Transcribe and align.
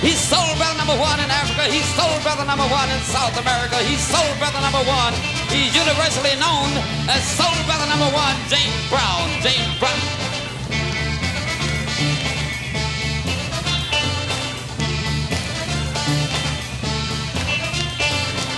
He's 0.00 0.20
soul 0.20 0.46
brother 0.56 0.78
number 0.78 0.94
one 0.94 1.18
in 1.18 1.26
Africa. 1.30 1.66
He's 1.66 1.84
soul 1.98 2.14
brother 2.22 2.46
number 2.46 2.66
one 2.70 2.88
in 2.90 3.00
South 3.02 3.34
America. 3.40 3.76
He's 3.82 3.98
soul 3.98 4.30
brother 4.38 4.60
number 4.62 4.82
one. 4.86 5.12
He's 5.50 5.74
universally 5.74 6.38
known 6.38 6.70
as 7.10 7.22
soul 7.34 7.50
brother 7.66 7.88
number 7.90 8.06
one, 8.14 8.36
James 8.46 8.78
Brown. 8.86 9.26
James 9.42 9.74
Brown. 9.82 9.98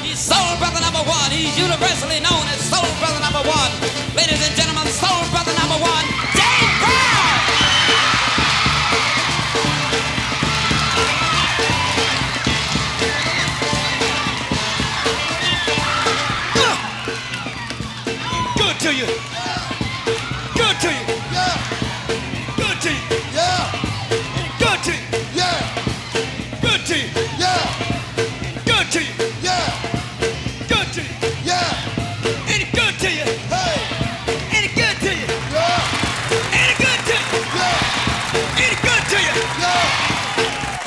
He's 0.04 0.18
sold 0.20 0.60
by 0.60 0.68
the 0.76 0.80
number 0.84 1.00
one. 1.08 1.30
He's 1.32 1.56
universally 1.56 2.20
known 2.20 2.44
as 2.52 2.60
sold 2.68 2.92
by 3.00 3.08
the 3.16 3.22
number 3.24 3.40
one. 3.48 3.72
Ladies 4.12 4.44
and 4.44 4.54
gentlemen, 4.60 4.84
sold 4.92 5.29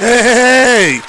Hey! 0.04 1.00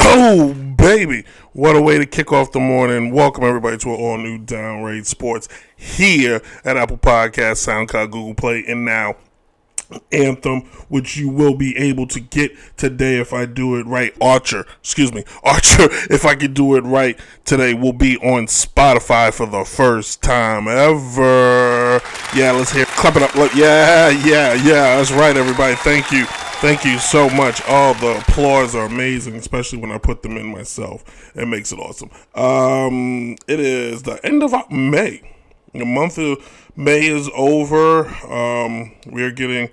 Oh, 0.00 0.54
baby. 0.54 1.24
What 1.52 1.76
a 1.76 1.82
way 1.82 1.98
to 1.98 2.06
kick 2.06 2.32
off 2.32 2.50
the 2.50 2.60
morning. 2.60 3.12
Welcome, 3.12 3.44
everybody, 3.44 3.76
to 3.76 3.90
an 3.90 4.00
all 4.00 4.16
new 4.16 4.38
Downright 4.38 5.04
Sports 5.04 5.50
here 5.76 6.40
at 6.64 6.78
Apple 6.78 6.96
Podcasts, 6.96 7.68
SoundCloud, 7.68 8.10
Google 8.10 8.32
Play, 8.32 8.64
and 8.66 8.86
now 8.86 9.16
Anthem, 10.12 10.62
which 10.88 11.18
you 11.18 11.28
will 11.28 11.58
be 11.58 11.76
able 11.76 12.06
to 12.06 12.20
get 12.20 12.52
today 12.78 13.20
if 13.20 13.34
I 13.34 13.44
do 13.44 13.76
it 13.76 13.84
right. 13.84 14.16
Archer, 14.18 14.64
excuse 14.80 15.12
me, 15.12 15.24
Archer, 15.42 15.86
if 16.08 16.24
I 16.24 16.34
can 16.34 16.54
do 16.54 16.74
it 16.76 16.84
right 16.84 17.20
today, 17.44 17.74
will 17.74 17.92
be 17.92 18.16
on 18.16 18.46
Spotify 18.46 19.30
for 19.30 19.44
the 19.44 19.66
first 19.66 20.22
time 20.22 20.68
ever. 20.68 22.00
Yeah, 22.34 22.52
let's 22.52 22.72
hear. 22.72 22.86
Clap 22.86 23.16
it 23.16 23.22
up. 23.24 23.34
Yeah, 23.54 24.08
yeah, 24.08 24.54
yeah. 24.54 24.96
That's 24.96 25.12
right, 25.12 25.36
everybody. 25.36 25.74
Thank 25.74 26.10
you. 26.10 26.24
Thank 26.60 26.84
you 26.84 26.98
so 26.98 27.30
much. 27.30 27.62
All 27.68 27.94
the 27.94 28.18
applause 28.18 28.74
are 28.74 28.86
amazing, 28.86 29.36
especially 29.36 29.78
when 29.78 29.92
I 29.92 29.98
put 29.98 30.22
them 30.22 30.36
in 30.36 30.46
myself. 30.46 31.30
It 31.36 31.46
makes 31.46 31.70
it 31.70 31.78
awesome. 31.78 32.10
Um, 32.34 33.36
it 33.46 33.60
is 33.60 34.02
the 34.02 34.18
end 34.26 34.42
of 34.42 34.52
May. 34.68 35.22
The 35.72 35.84
month 35.84 36.18
of 36.18 36.38
May 36.74 37.06
is 37.06 37.30
over. 37.36 38.08
Um, 38.26 38.92
we 39.06 39.22
are 39.22 39.30
getting 39.30 39.70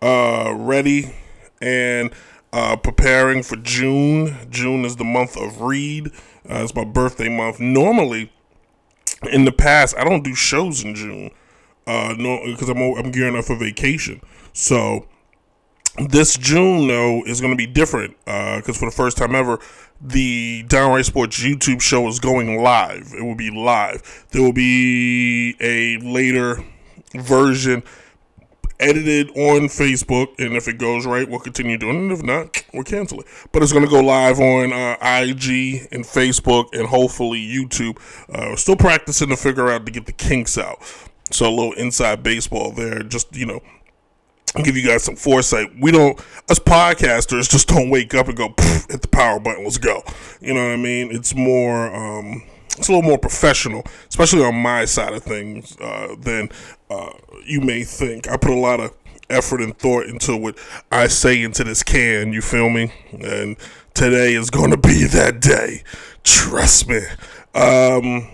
uh, 0.00 0.54
ready 0.56 1.12
and 1.60 2.12
uh, 2.52 2.76
preparing 2.76 3.42
for 3.42 3.56
June. 3.56 4.36
June 4.50 4.84
is 4.84 4.94
the 4.94 5.04
month 5.04 5.36
of 5.36 5.60
Reed. 5.60 6.12
Uh, 6.48 6.62
it's 6.62 6.76
my 6.76 6.84
birthday 6.84 7.28
month. 7.28 7.58
Normally, 7.58 8.32
in 9.32 9.46
the 9.46 9.52
past, 9.52 9.96
I 9.98 10.04
don't 10.04 10.22
do 10.22 10.36
shows 10.36 10.84
in 10.84 10.94
June. 10.94 11.32
Uh, 11.88 12.14
no, 12.16 12.40
because 12.46 12.68
I'm 12.68 12.78
I'm 12.78 13.10
gearing 13.10 13.36
up 13.36 13.46
for 13.46 13.56
vacation. 13.56 14.20
So 14.52 15.06
this 16.08 16.36
June 16.36 16.88
though 16.88 17.22
is 17.24 17.40
going 17.40 17.52
to 17.52 17.56
be 17.56 17.66
different 17.66 18.16
because 18.24 18.76
for 18.78 18.86
the 18.86 18.94
first 18.94 19.16
time 19.16 19.34
ever, 19.34 19.58
the 20.00 20.64
Downright 20.68 21.04
Sports 21.04 21.38
YouTube 21.40 21.80
show 21.80 22.08
is 22.08 22.18
going 22.20 22.62
live. 22.62 23.12
It 23.16 23.22
will 23.22 23.34
be 23.34 23.50
live. 23.50 24.26
There 24.30 24.42
will 24.42 24.52
be 24.52 25.56
a 25.60 25.98
later 25.98 26.64
version 27.14 27.82
edited 28.78 29.28
on 29.30 29.68
Facebook, 29.68 30.38
and 30.38 30.56
if 30.56 30.66
it 30.66 30.78
goes 30.78 31.06
right, 31.06 31.28
we'll 31.28 31.40
continue 31.40 31.76
doing 31.76 32.10
it. 32.10 32.14
If 32.14 32.22
not, 32.22 32.62
we'll 32.72 32.84
cancel 32.84 33.20
it. 33.20 33.26
But 33.52 33.62
it's 33.62 33.72
going 33.72 33.84
to 33.84 33.90
go 33.90 34.00
live 34.00 34.40
on 34.40 34.72
uh, 34.72 34.96
IG 35.02 35.88
and 35.92 36.04
Facebook 36.04 36.68
and 36.72 36.88
hopefully 36.88 37.40
YouTube. 37.40 37.98
Uh, 38.28 38.50
we're 38.50 38.56
still 38.56 38.76
practicing 38.76 39.28
to 39.28 39.36
figure 39.36 39.70
out 39.70 39.84
to 39.86 39.92
get 39.92 40.06
the 40.06 40.12
kinks 40.12 40.56
out. 40.56 40.78
So 41.30 41.46
a 41.46 41.50
little 41.50 41.74
inside 41.74 42.22
baseball 42.22 42.72
there, 42.72 43.02
just 43.02 43.36
you 43.36 43.46
know, 43.46 43.60
give 44.64 44.76
you 44.76 44.86
guys 44.86 45.04
some 45.04 45.16
foresight. 45.16 45.70
We 45.80 45.92
don't, 45.92 46.18
us 46.48 46.58
podcasters, 46.58 47.48
just 47.48 47.68
don't 47.68 47.90
wake 47.90 48.14
up 48.14 48.28
and 48.28 48.36
go 48.36 48.54
hit 48.88 49.02
the 49.02 49.08
power 49.08 49.38
button. 49.38 49.64
Let's 49.64 49.78
go. 49.78 50.02
You 50.40 50.54
know 50.54 50.64
what 50.64 50.72
I 50.72 50.76
mean? 50.76 51.10
It's 51.12 51.34
more, 51.34 51.94
um, 51.94 52.42
it's 52.76 52.88
a 52.88 52.92
little 52.92 53.08
more 53.08 53.18
professional, 53.18 53.84
especially 54.08 54.42
on 54.42 54.54
my 54.54 54.84
side 54.84 55.12
of 55.12 55.22
things 55.22 55.76
uh, 55.80 56.16
than 56.18 56.48
uh, 56.88 57.12
you 57.44 57.60
may 57.60 57.84
think. 57.84 58.28
I 58.28 58.36
put 58.36 58.50
a 58.50 58.58
lot 58.58 58.80
of 58.80 58.94
effort 59.28 59.60
and 59.60 59.78
thought 59.78 60.06
into 60.06 60.36
what 60.36 60.58
I 60.90 61.06
say 61.06 61.42
into 61.42 61.62
this 61.62 61.82
can. 61.82 62.32
You 62.32 62.42
feel 62.42 62.70
me? 62.70 62.92
And 63.12 63.56
today 63.94 64.34
is 64.34 64.50
going 64.50 64.70
to 64.70 64.76
be 64.76 65.04
that 65.04 65.40
day. 65.40 65.84
Trust 66.24 66.88
me. 66.88 67.00
Um, 67.54 68.28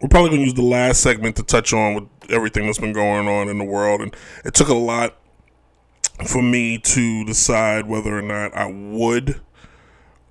we're 0.00 0.08
probably 0.08 0.30
going 0.30 0.40
to 0.40 0.46
use 0.46 0.54
the 0.54 0.62
last 0.62 1.00
segment 1.00 1.36
to 1.36 1.42
touch 1.42 1.72
on 1.72 1.94
with 1.94 2.04
everything 2.30 2.66
that's 2.66 2.78
been 2.78 2.92
going 2.92 3.28
on 3.28 3.48
in 3.48 3.58
the 3.58 3.64
world, 3.64 4.00
and 4.00 4.14
it 4.44 4.54
took 4.54 4.68
a 4.68 4.74
lot 4.74 5.16
for 6.26 6.42
me 6.42 6.78
to 6.78 7.24
decide 7.24 7.86
whether 7.86 8.16
or 8.16 8.22
not 8.22 8.54
I 8.54 8.66
would 8.66 9.40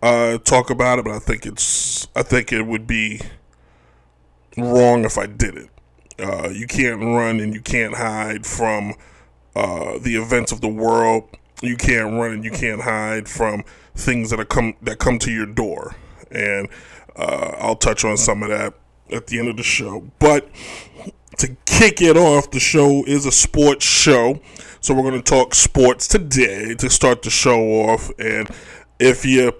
uh, 0.01 0.37
talk 0.39 0.69
about 0.69 0.99
it, 0.99 1.05
but 1.05 1.13
I 1.13 1.19
think 1.19 1.45
it's 1.45 2.07
I 2.15 2.23
think 2.23 2.51
it 2.51 2.63
would 2.63 2.87
be 2.87 3.21
wrong 4.57 5.05
if 5.05 5.17
I 5.17 5.25
did 5.27 5.55
it. 5.55 5.69
Uh, 6.19 6.49
you 6.49 6.67
can't 6.67 6.99
run 6.99 7.39
and 7.39 7.53
you 7.53 7.61
can't 7.61 7.95
hide 7.95 8.45
from 8.45 8.93
uh, 9.55 9.97
the 9.99 10.15
events 10.15 10.51
of 10.51 10.61
the 10.61 10.67
world. 10.67 11.23
You 11.61 11.77
can't 11.77 12.13
run 12.13 12.31
and 12.31 12.43
you 12.43 12.51
can't 12.51 12.81
hide 12.81 13.27
from 13.27 13.63
things 13.95 14.29
that 14.29 14.39
are 14.39 14.45
come 14.45 14.75
that 14.81 14.99
come 14.99 15.19
to 15.19 15.31
your 15.31 15.45
door, 15.45 15.95
and 16.31 16.69
uh, 17.15 17.55
I'll 17.57 17.75
touch 17.75 18.05
on 18.05 18.17
some 18.17 18.43
of 18.43 18.49
that 18.49 18.73
at 19.11 19.27
the 19.27 19.39
end 19.39 19.47
of 19.47 19.57
the 19.57 19.63
show. 19.63 20.11
But 20.19 20.49
to 21.37 21.55
kick 21.65 22.01
it 22.01 22.17
off, 22.17 22.51
the 22.51 22.59
show 22.59 23.03
is 23.05 23.25
a 23.25 23.31
sports 23.31 23.85
show. 23.85 24.39
So 24.79 24.93
we're 24.93 25.09
going 25.09 25.21
to 25.21 25.21
talk 25.21 25.53
sports 25.53 26.07
today 26.07 26.75
to 26.75 26.89
start 26.89 27.21
the 27.21 27.29
show 27.29 27.59
off. 27.59 28.11
And 28.19 28.47
if 28.99 29.25
you've 29.25 29.55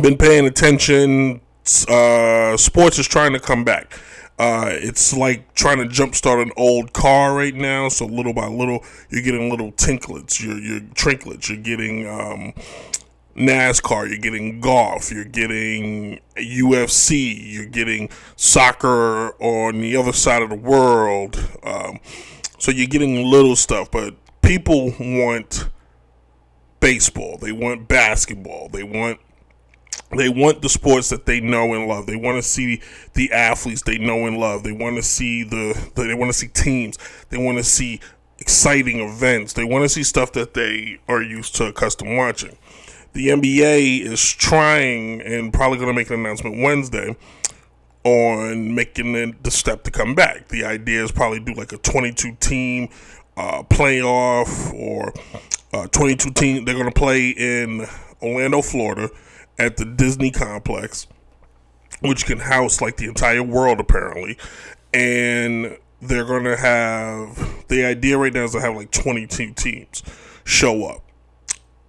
been 0.00 0.16
paying 0.16 0.46
attention, 0.46 1.40
uh, 1.88 2.56
sports 2.56 2.98
is 2.98 3.06
trying 3.06 3.32
to 3.32 3.40
come 3.40 3.64
back. 3.64 3.98
Uh, 4.38 4.70
it's 4.70 5.12
like 5.12 5.52
trying 5.54 5.78
to 5.78 5.84
jumpstart 5.84 6.40
an 6.40 6.52
old 6.56 6.92
car 6.92 7.34
right 7.34 7.54
now. 7.54 7.88
So 7.88 8.06
little 8.06 8.32
by 8.32 8.46
little, 8.46 8.84
you're 9.10 9.22
getting 9.22 9.50
little 9.50 9.72
tinklets, 9.72 10.40
you're, 10.40 10.58
you're 10.58 10.80
trinklets, 10.94 11.48
you're 11.48 11.58
getting 11.58 12.06
um, 12.06 12.52
NASCAR, 13.38 14.08
you're 14.08 14.18
getting 14.18 14.60
golf, 14.60 15.12
you're 15.12 15.24
getting 15.24 16.20
UFC, 16.36 17.38
you're 17.40 17.66
getting 17.66 18.10
soccer 18.36 19.30
on 19.40 19.80
the 19.80 19.96
other 19.96 20.12
side 20.12 20.42
of 20.42 20.50
the 20.50 20.56
world. 20.56 21.36
Um, 21.62 22.00
so 22.58 22.72
you're 22.72 22.88
getting 22.88 23.24
little 23.24 23.54
stuff, 23.54 23.90
but 23.90 24.16
people 24.42 24.92
want 24.98 25.68
baseball, 26.80 27.38
they 27.38 27.52
want 27.52 27.86
basketball, 27.86 28.68
they 28.68 28.82
want 28.82 29.20
they 30.16 30.30
want 30.30 30.62
the 30.62 30.70
sports 30.70 31.10
that 31.10 31.26
they 31.26 31.38
know 31.40 31.74
and 31.74 31.86
love. 31.86 32.06
They 32.06 32.16
want 32.16 32.36
to 32.36 32.42
see 32.42 32.80
the 33.12 33.30
athletes 33.30 33.82
they 33.82 33.98
know 33.98 34.26
and 34.26 34.38
love. 34.38 34.62
They 34.62 34.72
want 34.72 34.96
to 34.96 35.02
see 35.02 35.42
the, 35.42 35.90
the 35.94 36.04
they 36.04 36.14
want 36.14 36.30
to 36.30 36.38
see 36.38 36.48
teams. 36.48 36.96
They 37.28 37.36
want 37.36 37.58
to 37.58 37.64
see 37.64 38.00
exciting 38.38 39.00
events. 39.00 39.52
They 39.52 39.64
want 39.64 39.84
to 39.84 39.88
see 39.88 40.02
stuff 40.02 40.32
that 40.32 40.54
they 40.54 40.98
are 41.08 41.20
used 41.20 41.56
to 41.56 41.66
accustomed 41.66 42.16
watching. 42.16 42.56
The 43.12 43.28
NBA 43.28 44.02
is 44.02 44.32
trying 44.32 45.20
and 45.22 45.52
probably 45.52 45.78
going 45.78 45.88
to 45.88 45.94
make 45.94 46.10
an 46.10 46.20
announcement 46.20 46.62
Wednesday 46.62 47.16
on 48.04 48.74
making 48.74 49.12
the, 49.42 49.50
step 49.50 49.82
to 49.84 49.90
come 49.90 50.14
back. 50.14 50.48
The 50.48 50.64
idea 50.64 51.02
is 51.02 51.10
probably 51.10 51.40
do 51.40 51.54
like 51.54 51.72
a 51.72 51.78
22 51.78 52.36
team 52.40 52.88
uh, 53.36 53.62
playoff 53.64 54.72
or 54.72 55.12
uh, 55.72 55.86
22 55.88 56.30
team. 56.30 56.64
They're 56.64 56.74
going 56.74 56.86
to 56.86 56.92
play 56.92 57.30
in 57.30 57.86
Orlando, 58.22 58.62
Florida 58.62 59.10
at 59.58 59.76
the 59.76 59.84
Disney 59.84 60.30
complex, 60.30 61.06
which 62.00 62.24
can 62.24 62.38
house 62.38 62.80
like 62.80 62.96
the 62.96 63.06
entire 63.06 63.42
world 63.42 63.80
apparently. 63.80 64.38
And 64.94 65.76
they're 66.00 66.24
going 66.24 66.44
to 66.44 66.56
have 66.56 67.66
the 67.68 67.84
idea 67.84 68.16
right 68.16 68.32
now 68.32 68.44
is 68.44 68.52
to 68.52 68.60
have 68.60 68.76
like 68.76 68.90
22 68.90 69.52
teams 69.54 70.02
show 70.44 70.84
up. 70.86 71.02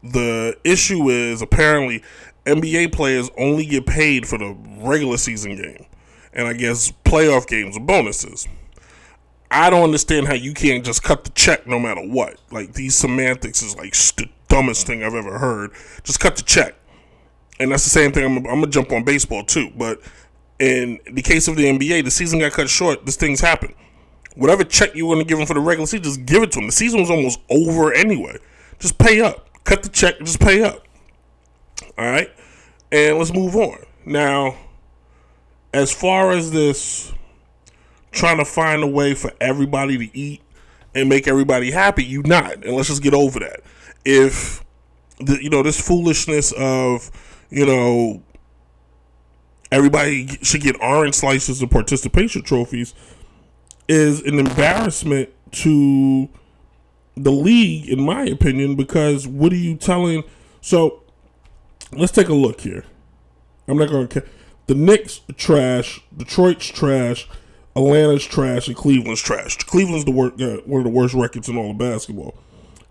The 0.04 0.58
issue 0.64 1.10
is 1.10 1.42
apparently 1.42 2.04
NBA 2.46 2.94
players 2.94 3.30
only 3.38 3.66
get 3.66 3.86
paid 3.86 4.28
for 4.28 4.38
the 4.38 4.56
regular 4.80 5.18
season 5.18 5.56
game, 5.56 5.86
and 6.34 6.48
I 6.48 6.54
guess 6.54 6.92
playoff 7.04 7.48
games 7.48 7.78
are 7.78 7.82
bonuses. 7.82 8.48
I 9.52 9.70
don't 9.70 9.84
understand 9.84 10.28
how 10.28 10.36
you 10.36 10.54
can't 10.54 10.86
just 10.86 11.04
cut 11.04 11.24
the 11.24 11.32
check 11.32 11.66
no 11.66 11.80
matter 11.80 12.02
what. 12.02 12.40
Like 12.52 12.74
these 12.74 12.96
semantics 12.96 13.62
is 13.62 13.76
like 13.76 13.94
the 13.94 14.30
dumbest 14.48 14.88
thing 14.88 15.04
I've 15.04 15.16
ever 15.16 15.40
heard. 15.40 15.72
Just 16.04 16.20
cut 16.20 16.38
the 16.38 16.44
check, 16.44 16.76
and 17.60 17.72
that's 17.72 17.84
the 17.84 17.90
same 17.90 18.12
thing. 18.12 18.26
I'm, 18.26 18.38
I'm 18.38 18.44
gonna 18.44 18.68
jump 18.68 18.92
on 18.92 19.04
baseball 19.04 19.44
too, 19.44 19.72
but 19.76 20.00
in 20.60 21.00
the 21.12 21.22
case 21.22 21.48
of 21.48 21.56
the 21.56 21.66
NBA, 21.66 22.04
the 22.04 22.12
season 22.12 22.40
got 22.40 22.52
cut 22.52 22.70
short. 22.70 23.06
This 23.06 23.16
thing's 23.16 23.42
happened. 23.42 23.76
Whatever 24.36 24.64
check 24.64 24.96
you 24.96 25.06
want 25.06 25.20
to 25.20 25.26
give 25.26 25.38
them 25.38 25.48
for 25.48 25.56
the 25.56 25.60
regular 25.60 25.88
season, 25.88 26.04
just 26.04 26.26
give 26.26 26.44
it 26.44 26.52
to 26.52 26.60
them. 26.60 26.68
The 26.68 26.72
season 26.72 27.00
was 27.00 27.10
almost 27.10 27.40
over 27.50 27.92
anyway. 27.94 28.38
Just 28.80 28.98
pay 28.98 29.20
up. 29.20 29.49
Cut 29.70 29.84
the 29.84 29.90
check. 29.90 30.18
Just 30.18 30.40
pay 30.40 30.64
up. 30.64 30.84
All 31.96 32.06
right, 32.06 32.32
and 32.92 33.20
let's 33.20 33.32
move 33.32 33.56
on 33.56 33.78
now. 34.04 34.58
As 35.72 35.94
far 35.94 36.32
as 36.32 36.50
this 36.50 37.14
trying 38.12 38.38
to 38.38 38.46
find 38.46 38.82
a 38.82 38.88
way 38.88 39.14
for 39.14 39.32
everybody 39.40 39.96
to 40.00 40.18
eat 40.18 40.42
and 40.96 41.08
make 41.08 41.28
everybody 41.28 41.70
happy, 41.70 42.04
you 42.04 42.24
not. 42.24 42.66
And 42.66 42.76
let's 42.76 42.88
just 42.88 43.04
get 43.04 43.14
over 43.14 43.42
that. 43.42 43.60
If 44.04 44.66
the, 45.20 45.38
you 45.40 45.52
know 45.52 45.62
this 45.62 45.80
foolishness 45.80 46.52
of 46.54 47.12
you 47.52 47.68
know 47.68 48.24
everybody 49.72 50.30
should 50.42 50.62
get 50.62 50.82
orange 50.82 51.14
slices 51.14 51.62
of 51.62 51.70
participation 51.70 52.42
trophies 52.42 52.96
is 53.88 54.22
an 54.24 54.40
embarrassment 54.40 55.30
to 55.52 56.28
the 57.24 57.32
league, 57.32 57.90
in 57.90 58.02
my 58.02 58.24
opinion, 58.24 58.76
because 58.76 59.28
what 59.28 59.52
are 59.52 59.58
you 59.58 59.76
telling? 59.76 60.24
So 60.62 61.04
let's 61.92 62.12
take 62.12 62.30
a 62.30 62.34
look 62.34 62.62
here. 62.62 62.86
I'm 63.68 63.78
not 63.78 63.90
going 63.90 64.08
to. 64.08 64.24
The 64.68 64.76
Knicks 64.76 65.22
trash, 65.36 66.02
Detroit's 66.16 66.68
trash, 66.68 67.28
Atlanta's 67.76 68.26
trash, 68.26 68.68
and 68.68 68.76
Cleveland's 68.76 69.22
trash. 69.22 69.58
Cleveland's 69.58 70.06
the 70.06 70.12
worst, 70.12 70.42
uh, 70.42 70.58
one 70.66 70.82
of 70.82 70.86
the 70.86 70.92
worst 70.92 71.14
records 71.14 71.50
in 71.50 71.58
all 71.58 71.72
of 71.72 71.78
basketball. 71.78 72.36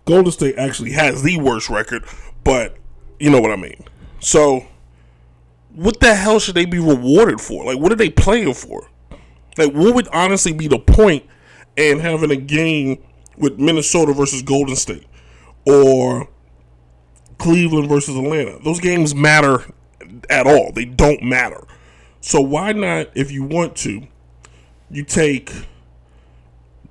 Golden 0.05 0.31
State 0.31 0.57
actually 0.57 0.91
has 0.91 1.23
the 1.23 1.37
worst 1.37 1.69
record, 1.69 2.03
but 2.43 2.77
you 3.19 3.29
know 3.29 3.39
what 3.39 3.51
I 3.51 3.55
mean. 3.55 3.83
So, 4.19 4.65
what 5.73 5.99
the 5.99 6.15
hell 6.15 6.39
should 6.39 6.55
they 6.55 6.65
be 6.65 6.79
rewarded 6.79 7.39
for? 7.39 7.63
Like, 7.65 7.79
what 7.79 7.91
are 7.91 7.95
they 7.95 8.09
playing 8.09 8.53
for? 8.55 8.89
Like, 9.57 9.73
what 9.73 9.93
would 9.93 10.07
honestly 10.09 10.51
be 10.51 10.67
the 10.67 10.79
point 10.79 11.25
in 11.75 11.99
having 11.99 12.31
a 12.31 12.35
game 12.35 13.03
with 13.39 13.57
Minnesota 13.57 14.13
versus 14.13 14.43
Golden 14.43 14.75
State 14.75 15.07
or 15.65 16.29
Cleveland 17.39 17.89
versus 17.89 18.15
Atlanta? 18.15 18.59
Those 18.63 18.79
games 18.79 19.15
matter 19.15 19.63
at 20.29 20.45
all. 20.45 20.71
They 20.71 20.85
don't 20.85 21.23
matter. 21.23 21.65
So 22.21 22.41
why 22.41 22.73
not, 22.73 23.07
if 23.15 23.31
you 23.31 23.43
want 23.43 23.75
to, 23.77 24.07
you 24.91 25.03
take 25.03 25.51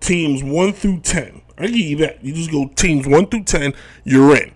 teams 0.00 0.42
one 0.42 0.72
through 0.72 1.00
ten. 1.00 1.42
I 1.58 1.66
give 1.66 1.76
you 1.76 1.96
that. 1.98 2.24
You 2.24 2.32
just 2.32 2.50
go 2.50 2.68
teams 2.76 3.06
one 3.06 3.26
through 3.26 3.44
ten, 3.44 3.74
you're 4.04 4.36
in. 4.36 4.52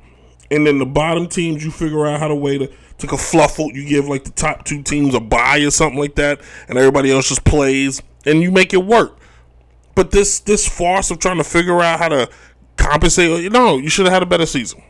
And 0.50 0.66
then 0.66 0.78
the 0.78 0.86
bottom 0.86 1.28
teams, 1.28 1.64
you 1.64 1.70
figure 1.70 2.06
out 2.06 2.20
how 2.20 2.28
to 2.28 2.34
way 2.34 2.58
to 2.58 2.70
take 2.98 3.12
a 3.12 3.18
fluffle. 3.18 3.72
You 3.72 3.84
give 3.88 4.06
like 4.06 4.24
the 4.24 4.30
top 4.30 4.64
two 4.64 4.82
teams 4.82 5.14
a 5.14 5.20
buy 5.20 5.58
or 5.58 5.70
something 5.70 5.98
like 5.98 6.14
that, 6.16 6.40
and 6.68 6.78
everybody 6.78 7.10
else 7.10 7.28
just 7.28 7.44
plays, 7.44 8.00
and 8.24 8.42
you 8.42 8.50
make 8.50 8.72
it 8.72 8.84
work. 8.84 9.18
But 9.94 10.10
this 10.10 10.40
this 10.40 10.66
farce 10.66 11.10
of 11.10 11.18
trying 11.18 11.38
to 11.38 11.44
figure 11.44 11.80
out 11.80 11.98
how 11.98 12.08
to 12.08 12.30
compensate, 12.76 13.30
no, 13.30 13.36
you 13.36 13.50
know, 13.50 13.76
you 13.76 13.90
should 13.90 14.06
have 14.06 14.12
had 14.12 14.22
a 14.22 14.26
better 14.26 14.46
season. 14.46 14.82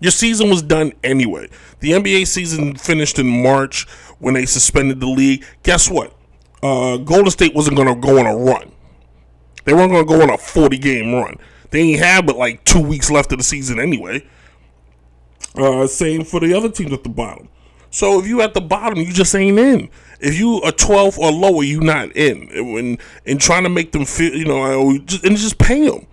Your 0.00 0.12
season 0.12 0.48
was 0.48 0.62
done 0.62 0.92
anyway. 1.02 1.48
The 1.80 1.90
NBA 1.90 2.26
season 2.26 2.76
finished 2.76 3.18
in 3.18 3.26
March 3.42 3.88
when 4.18 4.34
they 4.34 4.46
suspended 4.46 5.00
the 5.00 5.08
league. 5.08 5.44
Guess 5.64 5.90
what? 5.90 6.14
Uh, 6.62 6.98
Golden 6.98 7.30
State 7.30 7.54
wasn't 7.54 7.76
going 7.76 7.88
to 7.88 7.94
go 7.94 8.18
on 8.18 8.26
a 8.26 8.36
run. 8.36 8.72
They 9.64 9.74
weren't 9.74 9.90
going 9.90 10.06
to 10.06 10.12
go 10.12 10.22
on 10.22 10.30
a 10.30 10.38
40 10.38 10.78
game 10.78 11.14
run. 11.14 11.36
They 11.70 11.80
ain't 11.80 12.00
had 12.00 12.26
but 12.26 12.36
like 12.36 12.64
two 12.64 12.80
weeks 12.80 13.10
left 13.10 13.32
of 13.32 13.38
the 13.38 13.44
season 13.44 13.78
anyway. 13.78 14.26
Uh, 15.54 15.86
same 15.86 16.24
for 16.24 16.40
the 16.40 16.54
other 16.54 16.70
teams 16.70 16.92
at 16.92 17.02
the 17.02 17.08
bottom. 17.08 17.48
So 17.90 18.20
if 18.20 18.26
you 18.26 18.40
at 18.42 18.54
the 18.54 18.60
bottom, 18.60 18.98
you 18.98 19.12
just 19.12 19.34
ain't 19.34 19.58
in. 19.58 19.90
If 20.20 20.38
you 20.38 20.60
are 20.62 20.72
12 20.72 21.18
or 21.18 21.30
lower, 21.30 21.62
you 21.62 21.80
not 21.80 22.16
in. 22.16 22.48
And, 22.52 22.98
and 23.24 23.40
trying 23.40 23.62
to 23.62 23.68
make 23.68 23.92
them 23.92 24.04
feel, 24.04 24.34
you 24.34 24.44
know, 24.44 24.90
and 24.90 25.06
just 25.08 25.58
pay 25.58 25.88
them. 25.88 26.06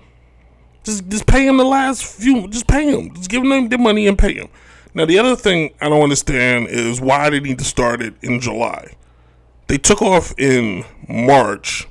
Just 0.83 1.09
just 1.09 1.25
pay 1.25 1.45
them 1.45 1.57
the 1.57 1.65
last 1.65 2.03
few. 2.03 2.47
Just 2.47 2.67
pay 2.67 2.91
them. 2.91 3.13
Just 3.15 3.29
give 3.29 3.41
them 3.41 3.69
their 3.69 3.79
money 3.79 4.07
and 4.07 4.17
pay 4.17 4.35
them. 4.35 4.49
Now 4.93 5.05
the 5.05 5.17
other 5.17 5.35
thing 5.35 5.73
I 5.81 5.89
don't 5.89 6.03
understand 6.03 6.67
is 6.67 7.01
why 7.01 7.29
they 7.29 7.39
need 7.39 7.57
to 7.59 7.65
start 7.65 8.01
it 8.01 8.13
in 8.21 8.39
July. 8.39 8.95
They 9.67 9.77
took 9.77 10.01
off 10.01 10.33
in 10.37 10.85
March. 11.09 11.87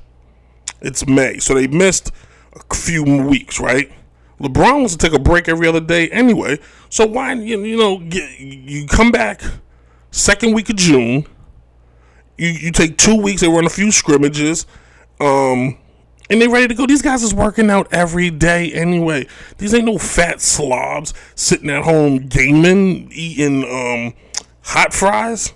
It's 0.81 1.05
May, 1.05 1.39
so 1.39 1.53
they 1.53 1.67
missed 1.67 2.11
a 2.53 2.75
few 2.75 3.03
weeks, 3.03 3.59
right? 3.59 3.91
LeBron 4.39 4.79
wants 4.79 4.95
to 4.95 4.97
take 4.97 5.17
a 5.17 5.21
break 5.21 5.47
every 5.49 5.67
other 5.67 5.79
day 5.79 6.09
anyway. 6.09 6.59
So 6.89 7.05
why 7.05 7.33
you, 7.33 7.63
you 7.63 7.77
know 7.77 7.99
you 7.99 8.87
come 8.87 9.11
back 9.11 9.41
second 10.11 10.53
week 10.53 10.69
of 10.69 10.77
June. 10.77 11.25
You 12.37 12.49
you 12.49 12.71
take 12.71 12.97
two 12.97 13.15
weeks. 13.15 13.41
They 13.41 13.47
run 13.47 13.65
a 13.65 13.69
few 13.69 13.91
scrimmages, 13.91 14.65
um, 15.19 15.77
and 16.29 16.41
they 16.41 16.47
ready 16.47 16.67
to 16.67 16.73
go. 16.73 16.85
These 16.85 17.01
guys 17.01 17.23
is 17.23 17.33
working 17.33 17.69
out 17.69 17.87
every 17.93 18.29
day 18.29 18.71
anyway. 18.73 19.27
These 19.57 19.73
ain't 19.73 19.85
no 19.85 19.97
fat 19.97 20.41
slobs 20.41 21.13
sitting 21.35 21.69
at 21.69 21.83
home 21.83 22.27
gaming, 22.27 23.09
eating 23.11 23.63
um, 23.63 24.13
hot 24.61 24.93
fries. 24.93 25.53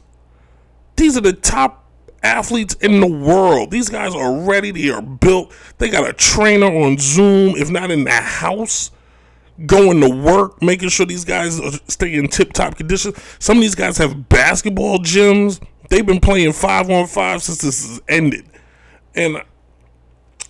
These 0.96 1.18
are 1.18 1.22
the 1.22 1.34
top 1.34 1.86
athletes 2.24 2.76
in 2.76 3.00
the 3.00 3.08
world. 3.08 3.72
These 3.72 3.90
guys 3.90 4.14
are 4.14 4.42
ready. 4.42 4.72
They 4.72 4.90
are 4.90 5.02
built. 5.02 5.54
They 5.78 5.90
got 5.90 6.08
a 6.08 6.14
trainer 6.14 6.68
on 6.68 6.98
Zoom, 6.98 7.56
if 7.56 7.70
not 7.70 7.92
in 7.92 8.04
the 8.04 8.12
house, 8.12 8.92
going 9.66 10.02
to 10.02 10.10
work, 10.10 10.62
making 10.62 10.90
sure 10.90 11.06
these 11.06 11.26
guys 11.26 11.60
stay 11.88 12.16
in 12.16 12.28
tip 12.28 12.54
top 12.54 12.76
condition. 12.76 13.14
Some 13.40 13.58
of 13.58 13.62
these 13.62 13.76
guys 13.76 13.98
have 13.98 14.30
basketball 14.30 15.00
gyms. 15.00 15.62
They've 15.90 16.06
been 16.06 16.20
playing 16.20 16.54
five 16.54 16.90
on 16.90 17.08
five 17.08 17.44
since 17.44 17.62
this 17.62 17.88
has 17.88 18.02
ended. 18.08 18.46
And 19.16 19.42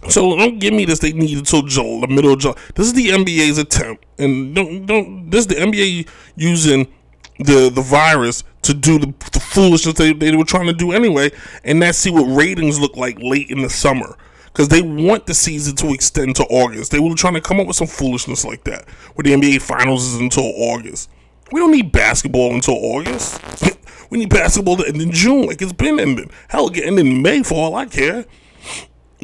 so 0.10 0.36
don't 0.36 0.60
give 0.60 0.74
me 0.74 0.86
this. 0.86 1.00
They 1.00 1.12
need 1.12 1.38
until 1.38 1.63
July, 1.63 2.01
the 2.01 2.13
middle 2.13 2.34
of 2.34 2.39
July. 2.39 2.55
This 2.75 2.88
is 2.88 2.93
the 2.93 3.08
NBA's 3.08 3.58
attempt, 3.58 4.05
and 4.17 4.55
don't 4.55 4.86
don't. 4.86 5.29
This 5.29 5.41
is 5.41 5.48
the 5.48 5.55
NBA 5.55 6.08
using 6.36 6.88
the 7.39 7.69
the 7.69 7.81
virus 7.81 8.43
to 8.62 8.74
do 8.74 9.00
the, 9.00 9.13
the 9.31 9.39
foolishness 9.39 9.96
they, 9.96 10.13
they 10.13 10.36
were 10.36 10.43
trying 10.43 10.67
to 10.67 10.74
do 10.74 10.91
anyway, 10.91 11.31
and 11.63 11.81
that's 11.81 11.98
see 11.98 12.12
what 12.12 12.24
ratings 12.24 12.79
look 12.79 12.96
like 12.96 13.17
late 13.22 13.50
in 13.50 13.62
the 13.62 13.69
summer. 13.69 14.17
Because 14.46 14.69
they 14.69 14.81
want 14.81 15.27
the 15.27 15.34
season 15.34 15.75
to 15.77 15.93
extend 15.93 16.36
to 16.38 16.43
August. 16.46 16.91
They 16.91 17.00
were 17.00 17.13
trying 17.13 17.36
to 17.36 17.41
come 17.41 17.60
up 17.60 17.67
with 17.67 17.75
some 17.75 17.88
foolishness 17.88 18.43
like 18.43 18.63
that, 18.63 18.89
where 19.13 19.24
the 19.24 19.31
NBA 19.31 19.62
Finals 19.62 20.05
is 20.05 20.19
until 20.19 20.51
August. 20.55 21.10
We 21.51 21.60
don't 21.60 21.72
need 21.72 21.91
basketball 21.91 22.53
until 22.53 22.75
August. 22.75 23.39
we 24.09 24.17
need 24.17 24.29
basketball 24.29 24.77
to 24.77 24.87
end 24.87 25.01
in 25.01 25.11
June, 25.11 25.45
like 25.47 25.61
it's 25.61 25.73
been 25.73 25.99
ending. 25.99 26.31
Hell, 26.49 26.69
end 26.73 26.99
in 26.99 27.21
May 27.21 27.43
for 27.43 27.55
all 27.55 27.75
I 27.75 27.85
care. 27.85 28.25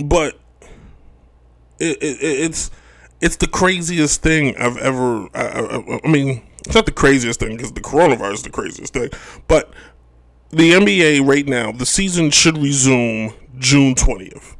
But 0.03 0.39
it, 1.79 1.97
it, 2.01 2.17
it's 2.21 2.71
it's 3.21 3.37
the 3.37 3.47
craziest 3.47 4.21
thing 4.21 4.55
I've 4.57 4.77
ever. 4.77 5.27
I, 5.33 5.41
I, 5.43 5.99
I 6.03 6.07
mean, 6.07 6.43
it's 6.59 6.75
not 6.75 6.85
the 6.85 6.91
craziest 6.91 7.39
thing 7.39 7.55
because 7.55 7.73
the 7.73 7.81
coronavirus 7.81 8.33
is 8.33 8.43
the 8.43 8.49
craziest 8.51 8.93
thing, 8.93 9.09
but 9.47 9.73
the 10.49 10.71
NBA 10.71 11.25
right 11.27 11.47
now, 11.47 11.71
the 11.71 11.85
season 11.85 12.29
should 12.29 12.57
resume 12.57 13.33
June 13.57 13.95
twentieth. 13.95 14.55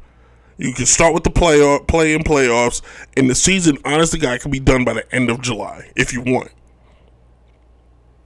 You 0.58 0.72
can 0.72 0.86
start 0.86 1.12
with 1.12 1.24
the 1.24 1.30
playoff, 1.30 1.86
play 1.86 2.14
in 2.14 2.22
playoffs, 2.22 2.80
and 3.14 3.28
the 3.28 3.34
season, 3.34 3.76
honestly, 3.84 4.18
guy, 4.18 4.38
can 4.38 4.50
be 4.50 4.60
done 4.60 4.84
by 4.84 4.94
the 4.94 5.14
end 5.14 5.28
of 5.28 5.42
July 5.42 5.90
if 5.94 6.14
you 6.14 6.22
want. 6.22 6.50